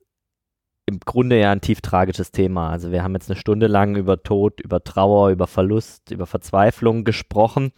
im 0.86 0.99
Grunde 0.99 1.39
ja 1.39 1.51
ein 1.51 1.61
tief 1.61 1.82
tragisches 1.82 2.32
Thema. 2.32 2.71
Also 2.71 2.91
wir 2.91 3.03
haben 3.03 3.13
jetzt 3.13 3.30
eine 3.30 3.39
Stunde 3.39 3.67
lang 3.67 3.95
über 3.95 4.23
Tod, 4.23 4.59
über 4.59 4.84
Trauer, 4.84 5.30
über 5.30 5.45
Verlust, 5.45 6.11
über 6.11 6.25
Verzweiflung 6.25 7.03
gesprochen. 7.03 7.71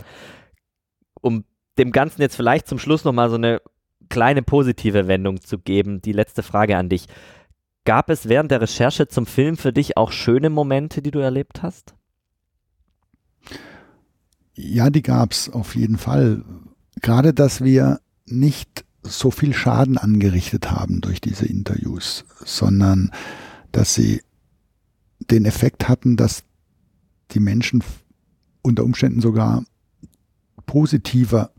Um 1.21 1.43
dem 1.77 1.91
Ganzen 1.91 2.21
jetzt 2.21 2.35
vielleicht 2.35 2.67
zum 2.67 2.79
Schluss 2.79 3.03
nochmal 3.03 3.29
so 3.29 3.35
eine 3.35 3.61
kleine 4.09 4.43
positive 4.43 5.07
Wendung 5.07 5.41
zu 5.41 5.57
geben, 5.57 6.01
die 6.01 6.13
letzte 6.13 6.43
Frage 6.43 6.77
an 6.77 6.89
dich. 6.89 7.07
Gab 7.83 8.09
es 8.09 8.29
während 8.29 8.51
der 8.51 8.61
Recherche 8.61 9.07
zum 9.07 9.25
Film 9.25 9.57
für 9.57 9.73
dich 9.73 9.97
auch 9.97 10.11
schöne 10.11 10.49
Momente, 10.49 11.01
die 11.01 11.11
du 11.11 11.19
erlebt 11.19 11.63
hast? 11.63 11.95
Ja, 14.53 14.89
die 14.89 15.01
gab 15.01 15.31
es 15.31 15.49
auf 15.49 15.75
jeden 15.75 15.97
Fall. 15.97 16.43
Gerade, 17.01 17.33
dass 17.33 17.63
wir 17.63 17.99
nicht 18.25 18.85
so 19.03 19.31
viel 19.31 19.53
Schaden 19.53 19.97
angerichtet 19.97 20.71
haben 20.71 21.01
durch 21.01 21.21
diese 21.21 21.45
Interviews, 21.45 22.25
sondern 22.45 23.11
dass 23.71 23.93
sie 23.93 24.21
den 25.19 25.45
Effekt 25.45 25.87
hatten, 25.87 26.17
dass 26.17 26.43
die 27.31 27.39
Menschen 27.39 27.83
unter 28.61 28.83
Umständen 28.83 29.21
sogar 29.21 29.63
positiver 30.65 31.51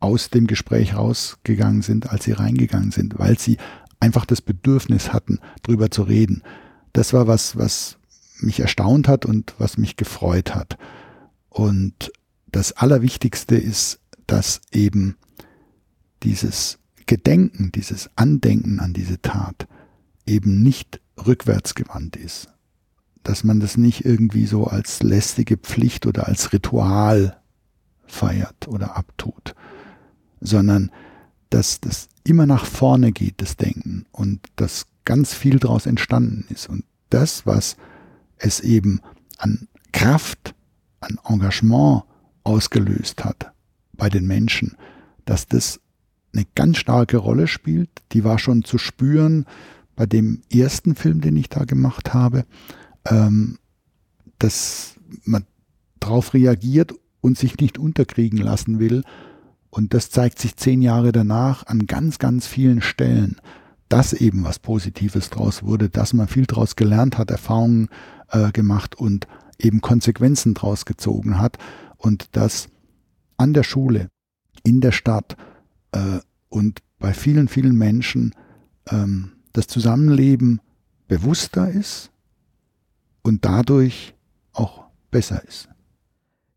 aus 0.00 0.30
dem 0.30 0.46
Gespräch 0.46 0.94
rausgegangen 0.94 1.82
sind, 1.82 2.10
als 2.10 2.24
sie 2.24 2.32
reingegangen 2.32 2.90
sind, 2.90 3.18
weil 3.18 3.38
sie 3.38 3.58
einfach 4.00 4.24
das 4.24 4.40
Bedürfnis 4.40 5.12
hatten, 5.12 5.38
drüber 5.62 5.90
zu 5.90 6.02
reden. 6.02 6.42
Das 6.92 7.12
war 7.12 7.26
was, 7.26 7.56
was 7.56 7.98
mich 8.40 8.60
erstaunt 8.60 9.06
hat 9.06 9.26
und 9.26 9.54
was 9.58 9.76
mich 9.76 9.96
gefreut 9.96 10.54
hat. 10.54 10.78
Und 11.50 12.10
das 12.52 12.72
Allerwichtigste 12.72 13.56
ist, 13.56 14.00
dass 14.26 14.60
eben 14.72 15.16
dieses 16.22 16.78
Gedenken, 17.06 17.72
dieses 17.72 18.10
Andenken 18.16 18.80
an 18.80 18.92
diese 18.92 19.20
Tat 19.20 19.66
eben 20.26 20.62
nicht 20.62 21.00
rückwärtsgewandt 21.26 22.16
ist. 22.16 22.48
Dass 23.22 23.44
man 23.44 23.60
das 23.60 23.76
nicht 23.76 24.04
irgendwie 24.04 24.46
so 24.46 24.66
als 24.66 25.02
lästige 25.02 25.56
Pflicht 25.56 26.06
oder 26.06 26.28
als 26.28 26.52
Ritual 26.52 27.40
feiert 28.06 28.68
oder 28.68 28.96
abtut, 28.96 29.54
sondern 30.40 30.90
dass 31.50 31.80
das 31.80 32.08
immer 32.24 32.46
nach 32.46 32.64
vorne 32.64 33.12
geht, 33.12 33.42
das 33.42 33.56
Denken 33.56 34.06
und 34.12 34.40
dass 34.56 34.86
ganz 35.04 35.34
viel 35.34 35.58
daraus 35.58 35.86
entstanden 35.86 36.46
ist. 36.48 36.68
Und 36.68 36.84
das, 37.10 37.44
was 37.46 37.76
es 38.38 38.60
eben 38.60 39.00
an 39.38 39.68
Kraft, 39.92 40.54
an 41.00 41.18
Engagement 41.28 42.04
ausgelöst 42.44 43.24
hat 43.24 43.52
bei 43.92 44.08
den 44.08 44.26
Menschen, 44.26 44.76
dass 45.24 45.46
das 45.46 45.80
eine 46.32 46.46
ganz 46.54 46.78
starke 46.78 47.16
Rolle 47.16 47.46
spielt. 47.46 47.90
Die 48.12 48.24
war 48.24 48.38
schon 48.38 48.64
zu 48.64 48.78
spüren 48.78 49.46
bei 49.96 50.06
dem 50.06 50.42
ersten 50.52 50.94
Film, 50.94 51.20
den 51.20 51.36
ich 51.36 51.48
da 51.48 51.64
gemacht 51.64 52.14
habe, 52.14 52.44
ähm, 53.06 53.58
dass 54.38 54.94
man 55.24 55.44
darauf 55.98 56.32
reagiert 56.34 56.94
und 57.20 57.36
sich 57.36 57.58
nicht 57.58 57.78
unterkriegen 57.78 58.38
lassen 58.38 58.78
will. 58.78 59.04
Und 59.68 59.92
das 59.92 60.10
zeigt 60.10 60.38
sich 60.38 60.56
zehn 60.56 60.82
Jahre 60.82 61.12
danach 61.12 61.66
an 61.66 61.86
ganz, 61.86 62.18
ganz 62.18 62.46
vielen 62.46 62.80
Stellen, 62.80 63.36
dass 63.88 64.12
eben 64.12 64.44
was 64.44 64.58
Positives 64.58 65.30
draus 65.30 65.62
wurde, 65.62 65.90
dass 65.90 66.12
man 66.12 66.28
viel 66.28 66.46
draus 66.46 66.76
gelernt 66.76 67.18
hat, 67.18 67.30
Erfahrungen 67.30 67.88
äh, 68.30 68.50
gemacht 68.52 68.94
und 68.94 69.26
eben 69.58 69.80
Konsequenzen 69.80 70.54
draus 70.54 70.86
gezogen 70.86 71.38
hat 71.38 71.58
und 72.00 72.36
dass 72.36 72.68
an 73.36 73.52
der 73.52 73.62
Schule, 73.62 74.10
in 74.64 74.80
der 74.80 74.92
Stadt, 74.92 75.36
äh, 75.92 76.20
und 76.48 76.80
bei 76.98 77.14
vielen, 77.14 77.48
vielen 77.48 77.76
Menschen 77.76 78.34
ähm, 78.90 79.32
das 79.52 79.66
Zusammenleben 79.66 80.60
bewusster 81.08 81.70
ist 81.70 82.10
und 83.22 83.44
dadurch 83.44 84.14
auch 84.52 84.84
besser 85.10 85.42
ist. 85.44 85.68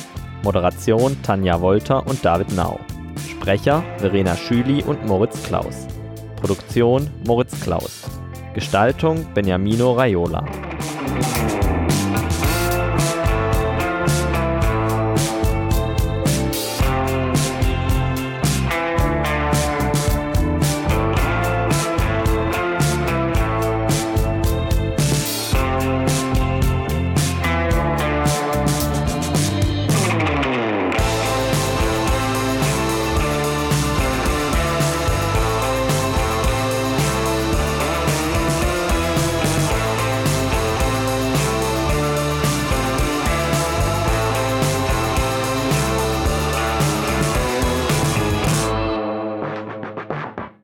Moderation 0.43 1.23
Tanja 1.23 1.61
Wolter 1.61 2.07
und 2.07 2.25
David 2.25 2.51
Nau. 2.53 2.81
Sprecher 3.29 3.85
Verena 3.99 4.37
Schüli 4.37 4.83
und 4.83 5.05
Moritz 5.05 5.43
Klaus. 5.43 5.87
Produktion 6.37 7.11
Moritz 7.27 7.61
Klaus. 7.61 8.05
Gestaltung 8.55 9.27
Beniamino 9.35 9.93
Raiola. 9.93 10.47